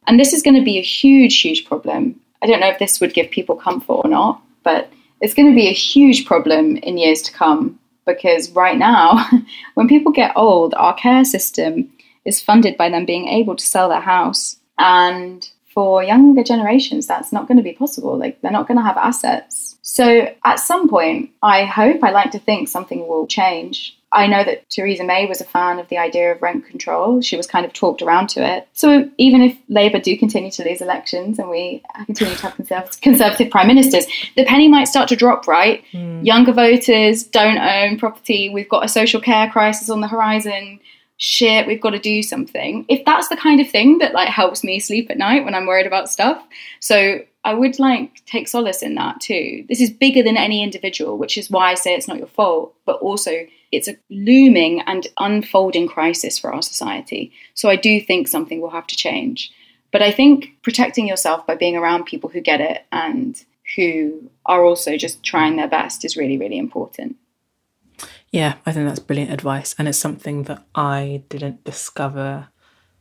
And 0.07 0.19
this 0.19 0.33
is 0.33 0.41
going 0.41 0.55
to 0.55 0.65
be 0.65 0.79
a 0.79 0.91
huge, 0.99 1.39
huge 1.39 1.65
problem. 1.65 2.19
I 2.41 2.47
don't 2.47 2.59
know 2.59 2.69
if 2.69 2.79
this 2.79 2.99
would 2.99 3.13
give 3.13 3.29
people 3.29 3.55
comfort 3.55 4.01
or 4.03 4.09
not, 4.09 4.41
but 4.63 4.91
it's 5.21 5.35
going 5.35 5.49
to 5.49 5.55
be 5.55 5.67
a 5.67 5.83
huge 5.89 6.25
problem 6.25 6.77
in 6.77 6.97
years 6.97 7.21
to 7.23 7.31
come 7.31 7.77
because 8.07 8.49
right 8.51 8.77
now, 8.77 9.23
when 9.75 9.87
people 9.87 10.11
get 10.11 10.35
old, 10.35 10.73
our 10.73 10.95
care 10.95 11.23
system 11.23 11.91
is 12.29 12.39
funded 12.39 12.77
by 12.77 12.89
them 12.89 13.05
being 13.05 13.27
able 13.27 13.55
to 13.57 13.65
sell 13.65 13.89
their 13.89 13.99
house. 13.99 14.55
And 14.77 15.49
for 15.73 16.03
younger 16.03 16.43
generations, 16.43 17.07
that's 17.07 17.33
not 17.33 17.47
going 17.47 17.57
to 17.57 17.63
be 17.63 17.73
possible. 17.73 18.17
Like, 18.17 18.41
they're 18.41 18.51
not 18.51 18.67
going 18.67 18.77
to 18.77 18.83
have 18.83 18.97
assets. 18.97 19.77
So, 19.81 20.33
at 20.45 20.59
some 20.59 20.87
point, 20.87 21.31
I 21.41 21.65
hope, 21.65 22.03
I 22.03 22.11
like 22.11 22.31
to 22.31 22.39
think 22.39 22.69
something 22.69 23.07
will 23.07 23.27
change. 23.27 23.97
I 24.11 24.25
know 24.25 24.43
that 24.43 24.67
Theresa 24.69 25.03
May 25.03 25.27
was 25.27 25.39
a 25.39 25.45
fan 25.45 25.77
of 25.77 25.87
the 25.89 25.99
idea 25.99 26.31
of 26.31 26.41
rent 26.41 26.65
control. 26.65 27.21
She 27.21 27.37
was 27.37 27.45
kind 27.45 27.65
of 27.65 27.73
talked 27.73 28.01
around 28.01 28.29
to 28.29 28.43
it. 28.43 28.67
So 28.73 29.09
even 29.17 29.41
if 29.41 29.55
Labour 29.67 29.99
do 29.99 30.17
continue 30.17 30.49
to 30.51 30.67
lose 30.67 30.81
elections 30.81 31.37
and 31.37 31.47
we 31.49 31.83
continue 32.07 32.35
to 32.35 32.41
have 32.41 32.55
conservative, 32.55 33.01
conservative 33.01 33.51
prime 33.51 33.67
ministers, 33.67 34.07
the 34.35 34.45
penny 34.45 34.67
might 34.67 34.87
start 34.87 35.09
to 35.09 35.15
drop, 35.15 35.47
right? 35.47 35.83
Mm. 35.93 36.25
Younger 36.25 36.53
voters 36.53 37.23
don't 37.23 37.59
own 37.59 37.99
property. 37.99 38.49
We've 38.49 38.69
got 38.69 38.83
a 38.83 38.89
social 38.89 39.21
care 39.21 39.49
crisis 39.49 39.91
on 39.91 40.01
the 40.01 40.07
horizon 40.07 40.79
shit, 41.19 41.67
we've 41.67 41.81
got 41.81 41.89
to 41.91 41.99
do 41.99 42.23
something. 42.23 42.85
If 42.87 43.03
that's 43.05 43.27
the 43.27 43.35
kind 43.35 43.59
of 43.59 43.69
thing 43.69 43.97
that 43.99 44.13
like 44.13 44.29
helps 44.29 44.63
me 44.63 44.79
sleep 44.79 45.11
at 45.11 45.17
night 45.17 45.43
when 45.43 45.53
I'm 45.53 45.67
worried 45.67 45.85
about 45.85 46.09
stuff. 46.09 46.41
So 46.79 47.19
I 47.43 47.53
would 47.53 47.77
like 47.77 48.25
take 48.25 48.47
solace 48.47 48.81
in 48.81 48.95
that 48.95 49.19
too. 49.19 49.65
This 49.67 49.81
is 49.81 49.89
bigger 49.89 50.23
than 50.23 50.37
any 50.37 50.63
individual, 50.63 51.17
which 51.17 51.37
is 51.37 51.51
why 51.51 51.71
I 51.71 51.75
say 51.75 51.93
it's 51.93 52.07
not 52.07 52.19
your 52.19 52.27
fault, 52.27 52.73
but 52.85 53.01
also 53.01 53.31
it's 53.71 53.89
a 53.89 53.97
looming 54.09 54.81
and 54.81 55.07
unfolding 55.19 55.89
crisis 55.89 56.39
for 56.39 56.53
our 56.53 56.61
society. 56.61 57.33
So 57.53 57.69
I 57.69 57.75
do 57.75 57.99
think 57.99 58.29
something 58.29 58.61
will 58.61 58.69
have 58.69 58.87
to 58.87 58.95
change. 58.95 59.51
But 59.91 60.01
I 60.01 60.11
think 60.11 60.53
protecting 60.61 61.05
yourself 61.05 61.45
by 61.45 61.55
being 61.55 61.75
around 61.75 62.05
people 62.05 62.29
who 62.29 62.39
get 62.39 62.61
it 62.61 62.85
and 62.93 63.43
who 63.75 64.29
are 64.45 64.63
also 64.63 64.95
just 64.95 65.21
trying 65.21 65.57
their 65.57 65.67
best 65.67 66.05
is 66.05 66.15
really, 66.15 66.37
really 66.37 66.57
important. 66.57 67.17
Yeah, 68.31 68.55
I 68.65 68.71
think 68.71 68.87
that's 68.87 68.99
brilliant 68.99 69.31
advice. 69.31 69.75
And 69.77 69.87
it's 69.87 69.97
something 69.97 70.43
that 70.43 70.63
I 70.75 71.23
didn't 71.29 71.63
discover 71.63 72.47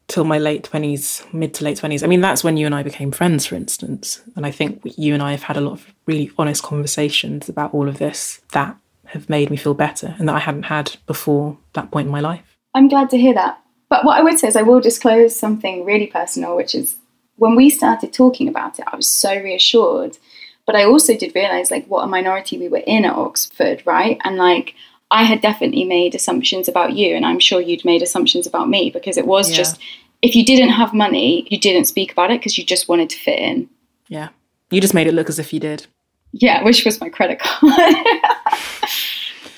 till 0.06 0.24
my 0.24 0.38
late 0.38 0.68
20s, 0.70 1.32
mid 1.34 1.52
to 1.54 1.64
late 1.64 1.78
20s. 1.78 2.02
I 2.02 2.06
mean, 2.06 2.22
that's 2.22 2.42
when 2.42 2.56
you 2.56 2.66
and 2.66 2.74
I 2.74 2.82
became 2.82 3.12
friends, 3.12 3.46
for 3.46 3.54
instance. 3.54 4.22
And 4.36 4.46
I 4.46 4.50
think 4.50 4.80
you 4.96 5.12
and 5.12 5.22
I 5.22 5.32
have 5.32 5.42
had 5.42 5.58
a 5.58 5.60
lot 5.60 5.72
of 5.72 5.94
really 6.06 6.30
honest 6.38 6.62
conversations 6.62 7.48
about 7.48 7.74
all 7.74 7.88
of 7.88 7.98
this 7.98 8.40
that 8.52 8.76
have 9.06 9.28
made 9.28 9.50
me 9.50 9.56
feel 9.56 9.74
better 9.74 10.14
and 10.18 10.28
that 10.28 10.36
I 10.36 10.40
hadn't 10.40 10.64
had 10.64 10.96
before 11.06 11.58
that 11.74 11.90
point 11.90 12.06
in 12.06 12.12
my 12.12 12.20
life. 12.20 12.56
I'm 12.74 12.88
glad 12.88 13.10
to 13.10 13.18
hear 13.18 13.34
that. 13.34 13.60
But 13.88 14.04
what 14.04 14.18
I 14.18 14.22
would 14.22 14.38
say 14.38 14.48
is, 14.48 14.56
I 14.56 14.62
will 14.62 14.80
disclose 14.80 15.38
something 15.38 15.84
really 15.84 16.06
personal, 16.06 16.56
which 16.56 16.74
is 16.74 16.96
when 17.36 17.56
we 17.56 17.70
started 17.70 18.12
talking 18.12 18.48
about 18.48 18.78
it, 18.78 18.84
I 18.90 18.96
was 18.96 19.08
so 19.08 19.34
reassured. 19.34 20.18
But 20.66 20.76
I 20.76 20.84
also 20.84 21.16
did 21.16 21.34
realize, 21.34 21.70
like, 21.70 21.86
what 21.86 22.04
a 22.04 22.06
minority 22.06 22.58
we 22.58 22.68
were 22.68 22.82
in 22.86 23.06
at 23.06 23.14
Oxford, 23.14 23.82
right? 23.86 24.20
And, 24.24 24.36
like, 24.36 24.74
I 25.10 25.24
had 25.24 25.40
definitely 25.40 25.84
made 25.84 26.14
assumptions 26.14 26.68
about 26.68 26.92
you, 26.92 27.14
and 27.14 27.24
I'm 27.24 27.38
sure 27.38 27.60
you'd 27.60 27.84
made 27.84 28.02
assumptions 28.02 28.46
about 28.46 28.68
me 28.68 28.90
because 28.90 29.16
it 29.16 29.26
was 29.26 29.50
yeah. 29.50 29.56
just 29.56 29.80
if 30.22 30.34
you 30.34 30.44
didn't 30.44 30.70
have 30.70 30.92
money, 30.92 31.46
you 31.50 31.58
didn't 31.58 31.86
speak 31.86 32.12
about 32.12 32.30
it 32.30 32.40
because 32.40 32.58
you 32.58 32.64
just 32.64 32.88
wanted 32.88 33.10
to 33.10 33.18
fit 33.18 33.38
in. 33.38 33.68
Yeah. 34.08 34.30
You 34.70 34.80
just 34.80 34.94
made 34.94 35.06
it 35.06 35.14
look 35.14 35.28
as 35.28 35.38
if 35.38 35.52
you 35.52 35.60
did. 35.60 35.86
Yeah, 36.32 36.62
which 36.62 36.84
was 36.84 37.00
my 37.00 37.08
credit 37.08 37.38
card. 37.38 37.72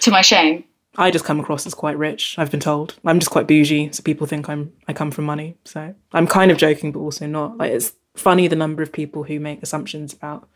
to 0.01 0.11
my 0.11 0.20
shame. 0.20 0.64
I 0.96 1.11
just 1.11 1.24
come 1.24 1.40
across 1.40 1.66
as 1.66 1.74
quite 1.74 1.96
rich, 1.96 2.34
I've 2.36 2.51
been 2.51 2.61
told. 2.61 2.96
I'm 3.05 3.18
just 3.18 3.30
quite 3.30 3.46
bougie, 3.46 3.90
so 3.92 4.03
people 4.03 4.26
think 4.26 4.48
I'm 4.48 4.72
I 4.86 4.92
come 4.92 5.11
from 5.11 5.24
money. 5.24 5.57
So 5.64 5.94
I'm 6.12 6.26
kind 6.26 6.51
of 6.51 6.59
joking 6.59 6.92
but 6.92 7.01
also 7.01 7.26
not. 7.26 7.57
Like 7.59 7.72
it's 7.72 7.94
funny 8.14 8.48
the 8.48 8.57
number 8.57 8.82
of 8.82 8.92
people 8.92 9.24
who 9.24 9.40
make 9.40 9.62
assumptions 9.62 10.12
about 10.12 10.48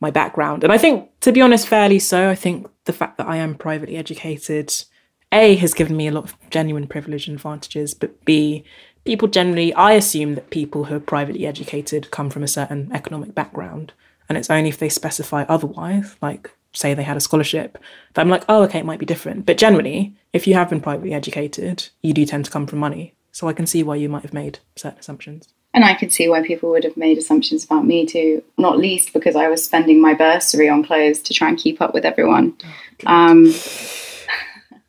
my 0.00 0.10
background. 0.10 0.64
And 0.64 0.72
I 0.72 0.78
think, 0.78 1.08
to 1.20 1.32
be 1.32 1.40
honest, 1.40 1.66
fairly 1.66 1.98
so. 1.98 2.30
I 2.30 2.34
think 2.34 2.68
the 2.84 2.92
fact 2.92 3.18
that 3.18 3.26
I 3.26 3.36
am 3.36 3.54
privately 3.54 3.96
educated, 3.96 4.84
A, 5.32 5.56
has 5.56 5.74
given 5.74 5.96
me 5.96 6.08
a 6.08 6.12
lot 6.12 6.24
of 6.24 6.50
genuine 6.50 6.86
privilege 6.86 7.28
and 7.28 7.36
advantages, 7.36 7.94
but 7.94 8.24
B, 8.24 8.64
people 9.04 9.28
generally, 9.28 9.72
I 9.74 9.92
assume 9.92 10.34
that 10.34 10.50
people 10.50 10.84
who 10.84 10.96
are 10.96 11.00
privately 11.00 11.46
educated 11.46 12.10
come 12.10 12.30
from 12.30 12.42
a 12.42 12.48
certain 12.48 12.90
economic 12.92 13.34
background. 13.34 13.92
And 14.28 14.36
it's 14.36 14.50
only 14.50 14.68
if 14.68 14.78
they 14.78 14.88
specify 14.88 15.44
otherwise, 15.48 16.16
like 16.20 16.50
say 16.72 16.92
they 16.92 17.04
had 17.04 17.16
a 17.16 17.20
scholarship, 17.20 17.78
that 18.14 18.20
I'm 18.20 18.28
like, 18.28 18.44
oh, 18.48 18.64
okay, 18.64 18.80
it 18.80 18.84
might 18.84 18.98
be 18.98 19.06
different. 19.06 19.46
But 19.46 19.56
generally, 19.56 20.14
if 20.32 20.46
you 20.46 20.54
have 20.54 20.68
been 20.68 20.80
privately 20.80 21.14
educated, 21.14 21.88
you 22.02 22.12
do 22.12 22.26
tend 22.26 22.44
to 22.44 22.50
come 22.50 22.66
from 22.66 22.80
money. 22.80 23.14
So 23.32 23.48
I 23.48 23.52
can 23.52 23.66
see 23.66 23.82
why 23.82 23.96
you 23.96 24.08
might 24.08 24.22
have 24.22 24.34
made 24.34 24.58
certain 24.74 24.98
assumptions. 24.98 25.48
And 25.76 25.84
I 25.84 25.92
could 25.92 26.10
see 26.10 26.26
why 26.26 26.40
people 26.40 26.70
would 26.70 26.84
have 26.84 26.96
made 26.96 27.18
assumptions 27.18 27.62
about 27.62 27.84
me 27.84 28.06
too, 28.06 28.42
not 28.56 28.78
least 28.78 29.12
because 29.12 29.36
I 29.36 29.48
was 29.48 29.62
spending 29.62 30.00
my 30.00 30.14
bursary 30.14 30.70
on 30.70 30.82
clothes 30.82 31.20
to 31.20 31.34
try 31.34 31.50
and 31.50 31.58
keep 31.58 31.82
up 31.82 31.92
with 31.92 32.06
everyone. 32.06 32.56
Oh, 33.04 33.12
um, 33.12 33.54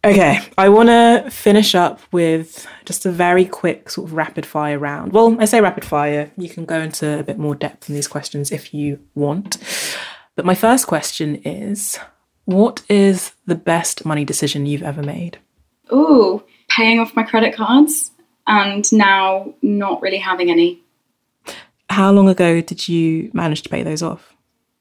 okay, 0.05 0.39
I 0.57 0.69
want 0.69 0.87
to 0.87 1.29
finish 1.29 1.75
up 1.75 1.99
with 2.13 2.65
just 2.85 3.05
a 3.05 3.11
very 3.11 3.43
quick 3.43 3.89
sort 3.89 4.07
of 4.07 4.13
rapid 4.13 4.45
fire 4.45 4.79
round. 4.79 5.11
Well, 5.11 5.35
I 5.41 5.43
say 5.43 5.59
rapid 5.59 5.83
fire, 5.83 6.31
you 6.37 6.47
can 6.47 6.63
go 6.63 6.79
into 6.79 7.19
a 7.19 7.23
bit 7.23 7.37
more 7.37 7.53
depth 7.53 7.89
in 7.89 7.95
these 7.95 8.07
questions 8.07 8.53
if 8.53 8.73
you 8.73 8.97
want. 9.13 9.57
But 10.37 10.45
my 10.45 10.55
first 10.55 10.87
question 10.87 11.35
is 11.43 11.99
what 12.45 12.81
is 12.87 13.33
the 13.45 13.55
best 13.55 14.05
money 14.05 14.23
decision 14.23 14.65
you've 14.65 14.83
ever 14.83 15.03
made? 15.03 15.37
Ooh, 15.91 16.41
paying 16.69 17.01
off 17.01 17.13
my 17.13 17.23
credit 17.23 17.53
cards 17.53 18.11
and 18.47 18.91
now 18.91 19.53
not 19.61 20.01
really 20.01 20.17
having 20.17 20.49
any. 20.49 20.79
How 21.89 22.11
long 22.11 22.29
ago 22.29 22.61
did 22.61 22.87
you 22.87 23.29
manage 23.33 23.61
to 23.63 23.69
pay 23.69 23.83
those 23.83 24.01
off? 24.01 24.33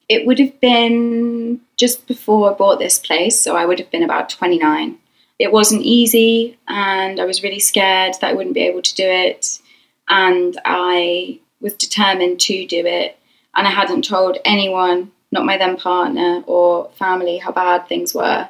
It 0.08 0.26
would 0.26 0.38
have 0.38 0.60
been 0.60 1.60
just 1.76 2.06
before 2.06 2.50
I 2.50 2.54
bought 2.54 2.78
this 2.78 2.98
place, 2.98 3.38
so 3.38 3.56
I 3.56 3.66
would 3.66 3.78
have 3.80 3.90
been 3.90 4.04
about 4.04 4.28
29. 4.28 4.98
It 5.38 5.52
wasn't 5.52 5.82
easy, 5.82 6.56
and 6.68 7.20
I 7.20 7.24
was 7.24 7.42
really 7.42 7.58
scared 7.58 8.14
that 8.20 8.30
I 8.30 8.32
wouldn't 8.32 8.54
be 8.54 8.62
able 8.62 8.82
to 8.82 8.94
do 8.94 9.04
it. 9.04 9.60
And 10.08 10.58
I 10.64 11.40
was 11.60 11.74
determined 11.74 12.40
to 12.42 12.66
do 12.66 12.86
it, 12.86 13.18
and 13.54 13.66
I 13.66 13.70
hadn't 13.70 14.04
told 14.04 14.38
anyone, 14.44 15.10
not 15.32 15.44
my 15.44 15.58
then 15.58 15.76
partner 15.76 16.42
or 16.46 16.90
family, 16.90 17.38
how 17.38 17.50
bad 17.50 17.88
things 17.88 18.14
were. 18.14 18.48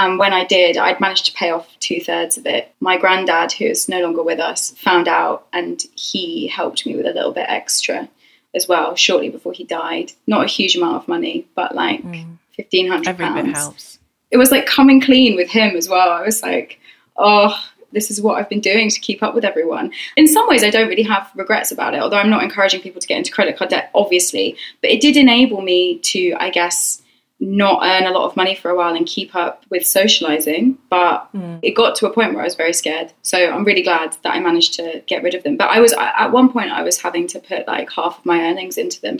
And 0.00 0.18
when 0.18 0.32
I 0.32 0.46
did, 0.46 0.78
I'd 0.78 0.98
managed 0.98 1.26
to 1.26 1.32
pay 1.32 1.50
off 1.50 1.68
two 1.78 2.00
thirds 2.00 2.38
of 2.38 2.46
it. 2.46 2.74
My 2.80 2.96
granddad, 2.96 3.52
who 3.52 3.66
is 3.66 3.86
no 3.86 4.00
longer 4.00 4.22
with 4.22 4.40
us, 4.40 4.70
found 4.70 5.08
out 5.08 5.46
and 5.52 5.78
he 5.94 6.48
helped 6.48 6.86
me 6.86 6.96
with 6.96 7.04
a 7.04 7.12
little 7.12 7.32
bit 7.32 7.44
extra 7.48 8.08
as 8.54 8.66
well 8.66 8.96
shortly 8.96 9.28
before 9.28 9.52
he 9.52 9.64
died. 9.64 10.12
Not 10.26 10.44
a 10.44 10.48
huge 10.48 10.74
amount 10.74 10.96
of 10.96 11.06
money, 11.06 11.46
but 11.54 11.74
like 11.74 12.02
mm. 12.02 12.38
fifteen 12.56 12.88
hundred 12.88 13.18
pounds. 13.18 13.38
Every 13.38 13.52
bit 13.52 13.56
helps. 13.58 13.98
It 14.30 14.38
was 14.38 14.50
like 14.50 14.64
coming 14.64 15.02
clean 15.02 15.36
with 15.36 15.50
him 15.50 15.76
as 15.76 15.86
well. 15.86 16.08
I 16.08 16.22
was 16.22 16.42
like, 16.42 16.80
oh, 17.18 17.54
this 17.92 18.10
is 18.10 18.22
what 18.22 18.38
I've 18.38 18.48
been 18.48 18.60
doing 18.60 18.88
to 18.88 19.00
keep 19.00 19.22
up 19.22 19.34
with 19.34 19.44
everyone. 19.44 19.92
In 20.16 20.26
some 20.26 20.48
ways, 20.48 20.64
I 20.64 20.70
don't 20.70 20.88
really 20.88 21.02
have 21.02 21.30
regrets 21.36 21.72
about 21.72 21.92
it, 21.92 22.00
although 22.00 22.16
I'm 22.16 22.30
not 22.30 22.42
encouraging 22.42 22.80
people 22.80 23.02
to 23.02 23.06
get 23.06 23.18
into 23.18 23.32
credit 23.32 23.58
card 23.58 23.68
debt, 23.68 23.90
obviously. 23.94 24.56
But 24.80 24.90
it 24.92 25.02
did 25.02 25.18
enable 25.18 25.60
me 25.60 25.98
to, 25.98 26.34
I 26.38 26.48
guess, 26.48 27.02
not 27.40 27.80
earn 27.82 28.06
a 28.06 28.10
lot 28.10 28.26
of 28.26 28.36
money 28.36 28.54
for 28.54 28.70
a 28.70 28.76
while 28.76 28.94
and 28.94 29.06
keep 29.06 29.34
up 29.34 29.64
with 29.70 29.86
socializing. 29.86 30.78
But 30.90 31.28
mm. 31.34 31.58
it 31.62 31.72
got 31.72 31.96
to 31.96 32.06
a 32.06 32.12
point 32.12 32.34
where 32.34 32.42
I 32.42 32.44
was 32.44 32.54
very 32.54 32.74
scared. 32.74 33.12
So 33.22 33.50
I'm 33.50 33.64
really 33.64 33.82
glad 33.82 34.16
that 34.22 34.34
I 34.34 34.40
managed 34.40 34.74
to 34.74 35.02
get 35.06 35.22
rid 35.22 35.34
of 35.34 35.42
them. 35.42 35.56
But 35.56 35.70
I 35.70 35.80
was 35.80 35.94
at 35.94 36.28
one 36.28 36.52
point 36.52 36.70
I 36.70 36.82
was 36.82 37.00
having 37.00 37.26
to 37.28 37.40
put 37.40 37.66
like 37.66 37.90
half 37.92 38.18
of 38.18 38.26
my 38.26 38.40
earnings 38.40 38.76
into 38.76 39.00
them 39.00 39.18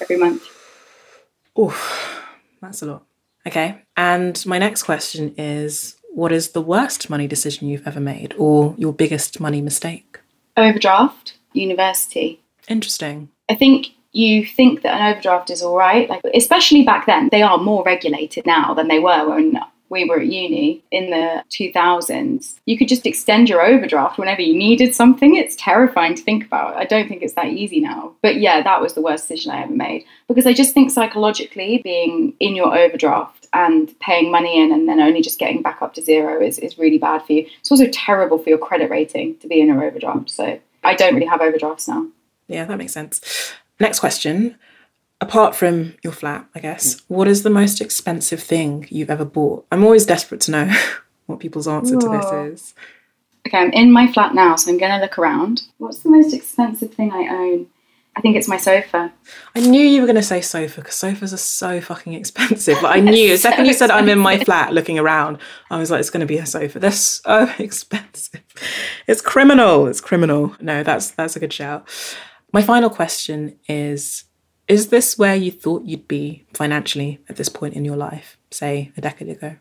every 0.00 0.16
month. 0.16 0.42
Oof, 1.58 2.22
that's 2.60 2.82
a 2.82 2.86
lot. 2.86 3.04
Okay. 3.46 3.82
And 3.96 4.44
my 4.46 4.58
next 4.58 4.82
question 4.82 5.34
is 5.38 5.96
what 6.12 6.32
is 6.32 6.50
the 6.50 6.60
worst 6.60 7.10
money 7.10 7.26
decision 7.26 7.68
you've 7.68 7.86
ever 7.86 8.00
made 8.00 8.34
or 8.38 8.74
your 8.78 8.92
biggest 8.92 9.40
money 9.40 9.60
mistake? 9.60 10.20
Overdraft, 10.56 11.36
university. 11.52 12.40
Interesting. 12.68 13.30
I 13.48 13.54
think 13.54 13.88
you 14.14 14.46
think 14.46 14.82
that 14.82 15.00
an 15.00 15.12
overdraft 15.12 15.50
is 15.50 15.62
all 15.62 15.76
right. 15.76 16.08
Like, 16.08 16.22
especially 16.34 16.84
back 16.84 17.06
then, 17.06 17.28
they 17.30 17.42
are 17.42 17.58
more 17.58 17.82
regulated 17.84 18.46
now 18.46 18.72
than 18.72 18.88
they 18.88 19.00
were 19.00 19.28
when 19.28 19.58
we 19.90 20.04
were 20.04 20.20
at 20.20 20.26
uni 20.26 20.82
in 20.90 21.10
the 21.10 21.44
2000s. 21.50 22.56
You 22.66 22.78
could 22.78 22.88
just 22.88 23.06
extend 23.06 23.48
your 23.48 23.64
overdraft 23.64 24.18
whenever 24.18 24.40
you 24.40 24.56
needed 24.56 24.94
something. 24.94 25.34
It's 25.34 25.56
terrifying 25.56 26.14
to 26.14 26.22
think 26.22 26.46
about. 26.46 26.76
I 26.76 26.84
don't 26.84 27.08
think 27.08 27.22
it's 27.22 27.34
that 27.34 27.48
easy 27.48 27.80
now. 27.80 28.14
But 28.22 28.36
yeah, 28.36 28.62
that 28.62 28.80
was 28.80 28.94
the 28.94 29.02
worst 29.02 29.28
decision 29.28 29.52
I 29.52 29.62
ever 29.62 29.72
made 29.72 30.04
because 30.28 30.46
I 30.46 30.52
just 30.52 30.74
think 30.74 30.90
psychologically 30.90 31.80
being 31.82 32.34
in 32.40 32.56
your 32.56 32.76
overdraft 32.76 33.46
and 33.52 33.92
paying 34.00 34.30
money 34.30 34.60
in 34.60 34.72
and 34.72 34.88
then 34.88 35.00
only 35.00 35.22
just 35.22 35.38
getting 35.38 35.62
back 35.62 35.82
up 35.82 35.94
to 35.94 36.02
zero 36.02 36.42
is, 36.42 36.58
is 36.58 36.78
really 36.78 36.98
bad 36.98 37.24
for 37.24 37.32
you. 37.32 37.46
It's 37.60 37.70
also 37.70 37.86
terrible 37.92 38.38
for 38.38 38.48
your 38.48 38.58
credit 38.58 38.90
rating 38.90 39.38
to 39.38 39.48
be 39.48 39.60
in 39.60 39.68
your 39.68 39.84
overdraft. 39.84 40.30
So 40.30 40.58
I 40.82 40.94
don't 40.94 41.14
really 41.14 41.26
have 41.26 41.40
overdrafts 41.40 41.88
now. 41.88 42.08
Yeah, 42.48 42.64
that 42.64 42.78
makes 42.78 42.92
sense. 42.92 43.54
Next 43.84 44.00
question. 44.00 44.56
Apart 45.20 45.54
from 45.54 45.94
your 46.02 46.14
flat, 46.14 46.46
I 46.54 46.60
guess, 46.60 46.94
mm. 46.94 47.02
what 47.08 47.28
is 47.28 47.42
the 47.42 47.50
most 47.50 47.82
expensive 47.82 48.42
thing 48.42 48.86
you've 48.90 49.10
ever 49.10 49.26
bought? 49.26 49.66
I'm 49.70 49.84
always 49.84 50.06
desperate 50.06 50.40
to 50.42 50.52
know 50.52 50.72
what 51.26 51.38
people's 51.38 51.68
answer 51.68 51.98
to 51.98 52.08
this 52.08 52.52
is. 52.52 52.74
Okay, 53.46 53.58
I'm 53.58 53.72
in 53.72 53.92
my 53.92 54.10
flat 54.10 54.34
now, 54.34 54.56
so 54.56 54.70
I'm 54.70 54.78
going 54.78 54.90
to 54.92 54.98
look 54.98 55.18
around. 55.18 55.64
What's 55.76 55.98
the 55.98 56.08
most 56.08 56.32
expensive 56.32 56.94
thing 56.94 57.12
I 57.12 57.28
own? 57.28 57.66
I 58.16 58.22
think 58.22 58.36
it's 58.36 58.48
my 58.48 58.56
sofa. 58.56 59.12
I 59.54 59.60
knew 59.60 59.82
you 59.82 60.00
were 60.00 60.06
going 60.06 60.16
to 60.16 60.22
say 60.22 60.40
sofa 60.40 60.80
because 60.80 60.94
sofas 60.94 61.34
are 61.34 61.38
so 61.38 61.82
fucking 61.82 62.14
expensive. 62.14 62.80
Like 62.80 62.96
I 62.96 63.00
knew 63.00 63.28
the 63.32 63.36
so 63.36 63.50
second 63.50 63.66
you 63.66 63.74
said 63.74 63.90
I'm 63.90 64.08
in 64.08 64.18
my 64.18 64.42
flat 64.44 64.72
looking 64.72 64.98
around, 64.98 65.38
I 65.68 65.78
was 65.78 65.90
like, 65.90 66.00
it's 66.00 66.10
going 66.10 66.20
to 66.20 66.26
be 66.26 66.38
a 66.38 66.46
sofa. 66.46 66.78
They're 66.78 66.90
so 66.90 67.52
expensive. 67.58 68.40
It's 69.06 69.20
criminal. 69.20 69.88
It's 69.88 70.00
criminal. 70.00 70.56
No, 70.58 70.82
that's 70.82 71.10
that's 71.10 71.36
a 71.36 71.40
good 71.40 71.52
shout. 71.52 71.86
My 72.54 72.62
final 72.62 72.88
question 72.88 73.58
is 73.66 74.26
Is 74.68 74.90
this 74.90 75.18
where 75.18 75.34
you 75.34 75.50
thought 75.50 75.86
you'd 75.86 76.06
be 76.06 76.44
financially 76.54 77.18
at 77.28 77.34
this 77.34 77.48
point 77.48 77.74
in 77.74 77.84
your 77.84 77.96
life, 77.96 78.38
say 78.52 78.92
a 78.96 79.00
decade 79.00 79.28
ago? 79.28 79.56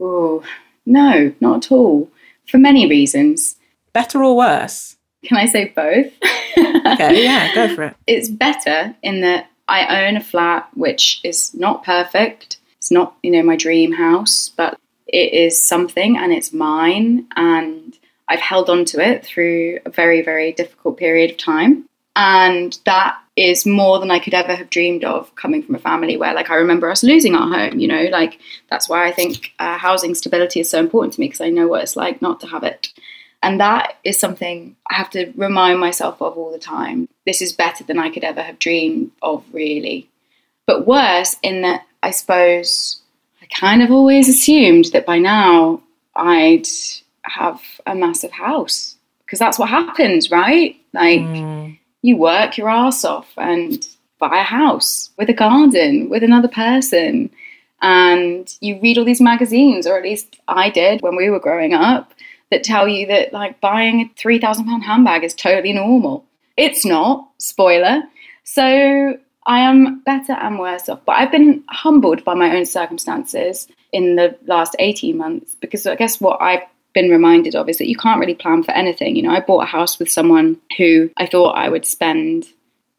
Oh, 0.00 0.42
no, 0.84 1.32
not 1.40 1.66
at 1.66 1.70
all. 1.70 2.10
For 2.48 2.58
many 2.58 2.88
reasons. 2.88 3.54
Better 3.92 4.24
or 4.24 4.36
worse? 4.36 4.96
Can 5.24 5.36
I 5.36 5.46
say 5.46 5.66
both? 5.66 6.12
okay, 6.58 7.22
yeah, 7.22 7.54
go 7.54 7.76
for 7.76 7.84
it. 7.84 7.96
It's 8.08 8.28
better 8.28 8.96
in 9.04 9.20
that 9.20 9.48
I 9.68 10.04
own 10.04 10.16
a 10.16 10.20
flat 10.20 10.68
which 10.74 11.20
is 11.22 11.54
not 11.54 11.84
perfect. 11.84 12.58
It's 12.78 12.90
not, 12.90 13.14
you 13.22 13.30
know, 13.30 13.44
my 13.44 13.54
dream 13.54 13.92
house, 13.92 14.48
but 14.48 14.80
it 15.06 15.32
is 15.32 15.64
something 15.64 16.16
and 16.16 16.32
it's 16.32 16.52
mine 16.52 17.28
and 17.36 17.96
I've 18.26 18.40
held 18.40 18.68
on 18.68 18.84
to 18.86 19.00
it 19.00 19.24
through 19.24 19.78
a 19.86 19.90
very, 19.90 20.22
very 20.22 20.50
difficult 20.50 20.96
period 20.96 21.30
of 21.30 21.36
time. 21.36 21.88
And 22.14 22.78
that 22.84 23.18
is 23.36 23.64
more 23.64 23.98
than 23.98 24.10
I 24.10 24.18
could 24.18 24.34
ever 24.34 24.54
have 24.54 24.68
dreamed 24.68 25.04
of 25.04 25.34
coming 25.34 25.62
from 25.62 25.74
a 25.74 25.78
family 25.78 26.16
where, 26.16 26.34
like, 26.34 26.50
I 26.50 26.56
remember 26.56 26.90
us 26.90 27.02
losing 27.02 27.34
our 27.34 27.48
home, 27.48 27.78
you 27.78 27.88
know, 27.88 28.04
like, 28.10 28.38
that's 28.68 28.88
why 28.88 29.06
I 29.06 29.12
think 29.12 29.52
uh, 29.58 29.78
housing 29.78 30.14
stability 30.14 30.60
is 30.60 30.68
so 30.68 30.78
important 30.78 31.14
to 31.14 31.20
me 31.20 31.28
because 31.28 31.40
I 31.40 31.48
know 31.48 31.68
what 31.68 31.82
it's 31.82 31.96
like 31.96 32.20
not 32.20 32.40
to 32.40 32.46
have 32.48 32.64
it. 32.64 32.88
And 33.42 33.58
that 33.60 33.96
is 34.04 34.18
something 34.18 34.76
I 34.90 34.94
have 34.94 35.10
to 35.10 35.32
remind 35.36 35.80
myself 35.80 36.20
of 36.20 36.36
all 36.36 36.52
the 36.52 36.58
time. 36.58 37.08
This 37.26 37.40
is 37.40 37.52
better 37.52 37.82
than 37.82 37.98
I 37.98 38.10
could 38.10 38.24
ever 38.24 38.42
have 38.42 38.58
dreamed 38.58 39.10
of, 39.22 39.44
really. 39.52 40.08
But 40.66 40.86
worse, 40.86 41.36
in 41.42 41.62
that 41.62 41.86
I 42.02 42.10
suppose 42.10 43.00
I 43.40 43.46
kind 43.46 43.82
of 43.82 43.90
always 43.90 44.28
assumed 44.28 44.86
that 44.92 45.06
by 45.06 45.18
now 45.18 45.82
I'd 46.14 46.68
have 47.22 47.62
a 47.86 47.94
massive 47.94 48.32
house 48.32 48.96
because 49.24 49.38
that's 49.38 49.58
what 49.58 49.70
happens, 49.70 50.30
right? 50.30 50.76
Like, 50.92 51.20
mm 51.20 51.78
you 52.02 52.16
work 52.16 52.58
your 52.58 52.68
ass 52.68 53.04
off 53.04 53.28
and 53.36 53.86
buy 54.18 54.40
a 54.40 54.44
house 54.44 55.10
with 55.16 55.28
a 55.30 55.32
garden 55.32 56.08
with 56.10 56.22
another 56.22 56.48
person. 56.48 57.30
And 57.80 58.52
you 58.60 58.78
read 58.80 58.98
all 58.98 59.04
these 59.04 59.20
magazines, 59.20 59.86
or 59.86 59.96
at 59.96 60.04
least 60.04 60.36
I 60.46 60.70
did 60.70 61.00
when 61.00 61.16
we 61.16 61.30
were 61.30 61.40
growing 61.40 61.74
up, 61.74 62.12
that 62.50 62.62
tell 62.62 62.86
you 62.86 63.06
that 63.06 63.32
like 63.32 63.60
buying 63.60 64.00
a 64.00 64.10
three 64.16 64.38
thousand 64.38 64.66
pound 64.66 64.84
handbag 64.84 65.24
is 65.24 65.34
totally 65.34 65.72
normal. 65.72 66.24
It's 66.56 66.84
not. 66.84 67.28
Spoiler. 67.38 68.02
So 68.44 69.18
I 69.46 69.60
am 69.60 70.00
better 70.00 70.32
and 70.34 70.58
worse 70.58 70.88
off. 70.88 71.00
But 71.04 71.16
I've 71.16 71.32
been 71.32 71.64
humbled 71.68 72.24
by 72.24 72.34
my 72.34 72.54
own 72.56 72.66
circumstances 72.66 73.66
in 73.92 74.16
the 74.16 74.36
last 74.46 74.76
18 74.78 75.16
months 75.16 75.56
because 75.60 75.86
I 75.86 75.96
guess 75.96 76.20
what 76.20 76.40
I've 76.40 76.62
been 76.92 77.10
reminded 77.10 77.54
of 77.54 77.68
is 77.68 77.78
that 77.78 77.88
you 77.88 77.96
can't 77.96 78.20
really 78.20 78.34
plan 78.34 78.62
for 78.62 78.72
anything. 78.72 79.16
You 79.16 79.22
know, 79.22 79.30
I 79.30 79.40
bought 79.40 79.64
a 79.64 79.66
house 79.66 79.98
with 79.98 80.10
someone 80.10 80.60
who 80.76 81.10
I 81.16 81.26
thought 81.26 81.56
I 81.56 81.68
would 81.68 81.86
spend 81.86 82.46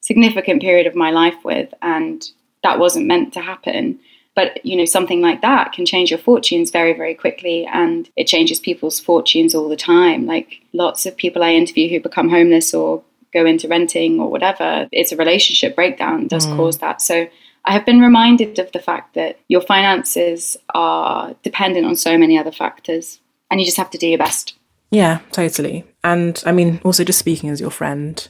significant 0.01 0.61
period 0.61 0.85
of 0.87 0.95
my 0.95 1.11
life 1.11 1.37
with 1.43 1.73
and 1.81 2.27
that 2.63 2.79
wasn't 2.79 3.07
meant 3.07 3.33
to 3.33 3.41
happen. 3.41 3.99
But 4.35 4.65
you 4.65 4.75
know, 4.75 4.85
something 4.85 5.21
like 5.21 5.41
that 5.41 5.73
can 5.73 5.85
change 5.85 6.09
your 6.09 6.17
fortunes 6.17 6.71
very, 6.71 6.93
very 6.93 7.13
quickly, 7.13 7.67
and 7.71 8.09
it 8.15 8.25
changes 8.25 8.59
people's 8.59 8.99
fortunes 8.99 9.53
all 9.53 9.69
the 9.69 9.75
time. 9.75 10.25
Like 10.25 10.61
lots 10.73 11.05
of 11.05 11.15
people 11.15 11.43
I 11.43 11.51
interview 11.51 11.87
who 11.89 11.99
become 11.99 12.29
homeless 12.29 12.73
or 12.73 13.03
go 13.31 13.45
into 13.45 13.67
renting 13.67 14.19
or 14.19 14.29
whatever, 14.29 14.87
it's 14.91 15.11
a 15.11 15.17
relationship 15.17 15.75
breakdown 15.75 16.27
does 16.27 16.47
mm. 16.47 16.55
cause 16.55 16.79
that. 16.79 17.01
So 17.01 17.27
I 17.65 17.73
have 17.73 17.85
been 17.85 17.99
reminded 17.99 18.59
of 18.59 18.71
the 18.71 18.79
fact 18.79 19.15
that 19.15 19.39
your 19.47 19.61
finances 19.61 20.57
are 20.73 21.35
dependent 21.43 21.85
on 21.85 21.95
so 21.95 22.17
many 22.17 22.37
other 22.37 22.51
factors 22.51 23.19
and 23.53 23.61
you 23.61 23.65
just 23.65 23.77
have 23.77 23.91
to 23.91 23.99
do 23.99 24.07
your 24.07 24.17
best. 24.17 24.55
Yeah, 24.89 25.19
totally. 25.31 25.85
And 26.03 26.41
I 26.43 26.51
mean, 26.51 26.81
also 26.83 27.03
just 27.03 27.19
speaking 27.19 27.51
as 27.51 27.61
your 27.61 27.69
friend 27.69 28.27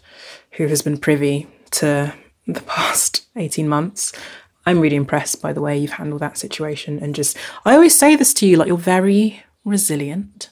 who 0.51 0.67
has 0.67 0.81
been 0.81 0.97
privy 0.97 1.47
to 1.71 2.13
the 2.45 2.59
past 2.61 3.25
18 3.37 3.69
months, 3.69 4.11
I'm 4.65 4.81
really 4.81 4.97
impressed 4.97 5.41
by 5.41 5.53
the 5.53 5.61
way 5.61 5.77
you've 5.77 5.91
handled 5.91 6.19
that 6.19 6.37
situation. 6.37 6.99
And 6.99 7.15
just, 7.15 7.37
I 7.63 7.73
always 7.73 7.97
say 7.97 8.17
this 8.17 8.33
to 8.35 8.45
you 8.45 8.57
like, 8.57 8.67
you're 8.67 8.77
very 8.77 9.41
resilient. 9.63 10.49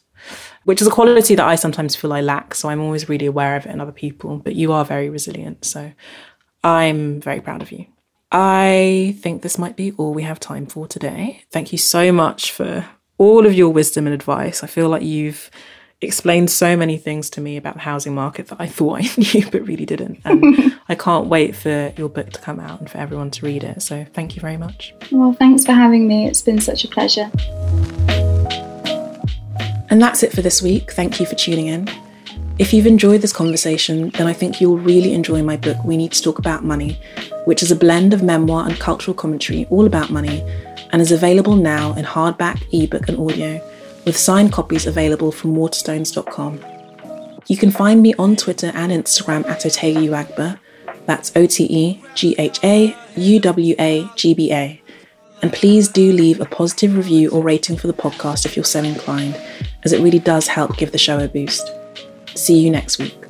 which 0.64 0.82
is 0.82 0.88
a 0.88 0.92
quality 0.92 1.36
that 1.36 1.46
I 1.46 1.56
sometimes 1.56 1.98
feel 1.98 2.14
I 2.14 2.22
lack. 2.22 2.56
So 2.56 2.70
I'm 2.70 2.80
always 2.82 3.10
really 3.10 3.26
aware 3.26 3.58
of 3.58 3.66
it 3.66 3.72
in 3.74 3.82
other 3.82 3.92
people. 3.92 4.38
But 4.38 4.56
you 4.56 4.72
are 4.72 4.86
very 4.86 5.10
resilient. 5.10 5.66
So 5.66 5.92
I'm 6.64 7.20
very 7.20 7.42
proud 7.42 7.62
of 7.62 7.74
you. 7.74 7.88
I 8.32 9.18
think 9.20 9.42
this 9.42 9.58
might 9.58 9.76
be 9.76 9.92
all 9.98 10.14
we 10.14 10.24
have 10.24 10.40
time 10.40 10.66
for 10.66 10.88
today. 10.88 11.44
Thank 11.52 11.74
you 11.74 11.78
so 11.78 12.14
much 12.14 12.54
for 12.54 12.86
all 13.22 13.46
of 13.46 13.54
your 13.54 13.70
wisdom 13.70 14.08
and 14.08 14.16
advice. 14.16 14.64
I 14.64 14.68
feel 14.68 14.90
like 14.90 15.04
you've 15.04 15.52
explained 16.02 16.50
so 16.50 16.76
many 16.76 16.98
things 16.98 17.30
to 17.30 17.40
me 17.40 17.56
about 17.56 17.76
the 17.76 17.82
housing 17.82 18.16
market 18.16 18.48
that 18.48 18.56
I 18.60 18.66
thought 18.66 19.00
I 19.04 19.10
knew 19.16 19.48
but 19.52 19.62
really 19.68 19.86
didn't. 19.86 20.22
And 20.26 20.74
I 20.90 20.96
can't 20.96 21.28
wait 21.28 21.56
for 21.56 21.94
your 21.98 22.10
book 22.10 22.32
to 22.32 22.42
come 22.42 22.60
out 22.60 22.80
and 22.80 22.90
for 22.90 22.98
everyone 22.98 23.30
to 23.32 23.46
read 23.46 23.64
it. 23.64 23.84
So 23.84 24.08
thank 24.16 24.36
you 24.36 24.42
very 24.42 24.58
much. 24.58 24.96
Well, 25.12 25.34
thanks 25.34 25.64
for 25.64 25.74
having 25.74 26.08
me. 26.08 26.26
It's 26.26 26.42
been 26.42 26.60
such 26.60 26.84
a 26.84 26.88
pleasure. 26.88 27.30
And 29.92 30.02
that's 30.02 30.24
it 30.24 30.32
for 30.32 30.42
this 30.42 30.64
week. 30.64 30.92
Thank 30.92 31.20
you 31.20 31.28
for 31.28 31.36
tuning 31.36 31.68
in. 31.68 31.88
If 32.62 32.74
you've 32.74 32.86
enjoyed 32.86 33.22
this 33.22 33.34
conversation, 33.34 34.12
then 34.12 34.28
I 34.28 34.34
think 34.34 34.62
you'll 34.62 34.78
really 34.78 35.16
enjoy 35.16 35.42
my 35.42 35.58
book, 35.58 35.84
We 35.84 35.98
Need 35.98 36.12
to 36.12 36.22
Talk 36.22 36.38
About 36.38 36.64
Money, 36.64 37.00
which 37.46 37.64
is 37.64 37.72
a 37.72 37.76
blend 37.76 38.14
of 38.14 38.22
memoir 38.22 38.68
and 38.68 38.80
cultural 38.80 39.16
commentary 39.16 39.66
all 39.72 39.88
about 39.88 40.12
money 40.12 40.44
and 40.92 41.02
is 41.02 41.12
available 41.12 41.56
now 41.56 41.94
in 41.96 42.06
hardback, 42.06 42.62
ebook, 42.72 43.10
and 43.10 43.18
audio, 43.18 43.60
with 44.06 44.16
signed 44.16 44.52
copies 44.52 44.86
available 44.86 45.32
from 45.32 45.56
waterstones.com. 45.56 46.64
You 47.48 47.58
can 47.58 47.72
find 47.72 48.00
me 48.00 48.14
on 48.20 48.36
Twitter 48.36 48.72
and 48.76 48.92
Instagram 48.92 49.44
at 49.48 49.62
OteghaUwagba. 49.62 50.60
That's 51.08 51.36
O 51.36 51.48
T 51.48 51.66
E 51.68 52.04
G 52.14 52.36
H 52.38 52.64
A 52.64 52.96
U 53.16 53.40
W 53.40 53.76
A 53.80 54.08
G 54.16 54.36
B 54.36 54.54
A. 54.54 54.80
And 55.42 55.52
please 55.52 55.88
do 55.88 56.14
leave 56.14 56.40
a 56.40 56.46
positive 56.46 56.96
review 56.96 57.32
or 57.32 57.42
rating 57.42 57.78
for 57.78 57.88
the 57.88 57.94
podcast 57.94 58.46
if 58.46 58.56
you're 58.56 58.64
so 58.64 58.84
inclined, 58.84 59.36
as 59.84 59.94
it 59.94 60.04
really 60.04 60.20
does 60.20 60.46
help 60.46 60.78
give 60.78 60.92
the 60.92 61.00
show 61.00 61.18
a 61.18 61.28
boost. 61.28 61.72
See 62.36 62.60
you 62.60 62.72
next 62.72 62.98
week. 62.98 63.21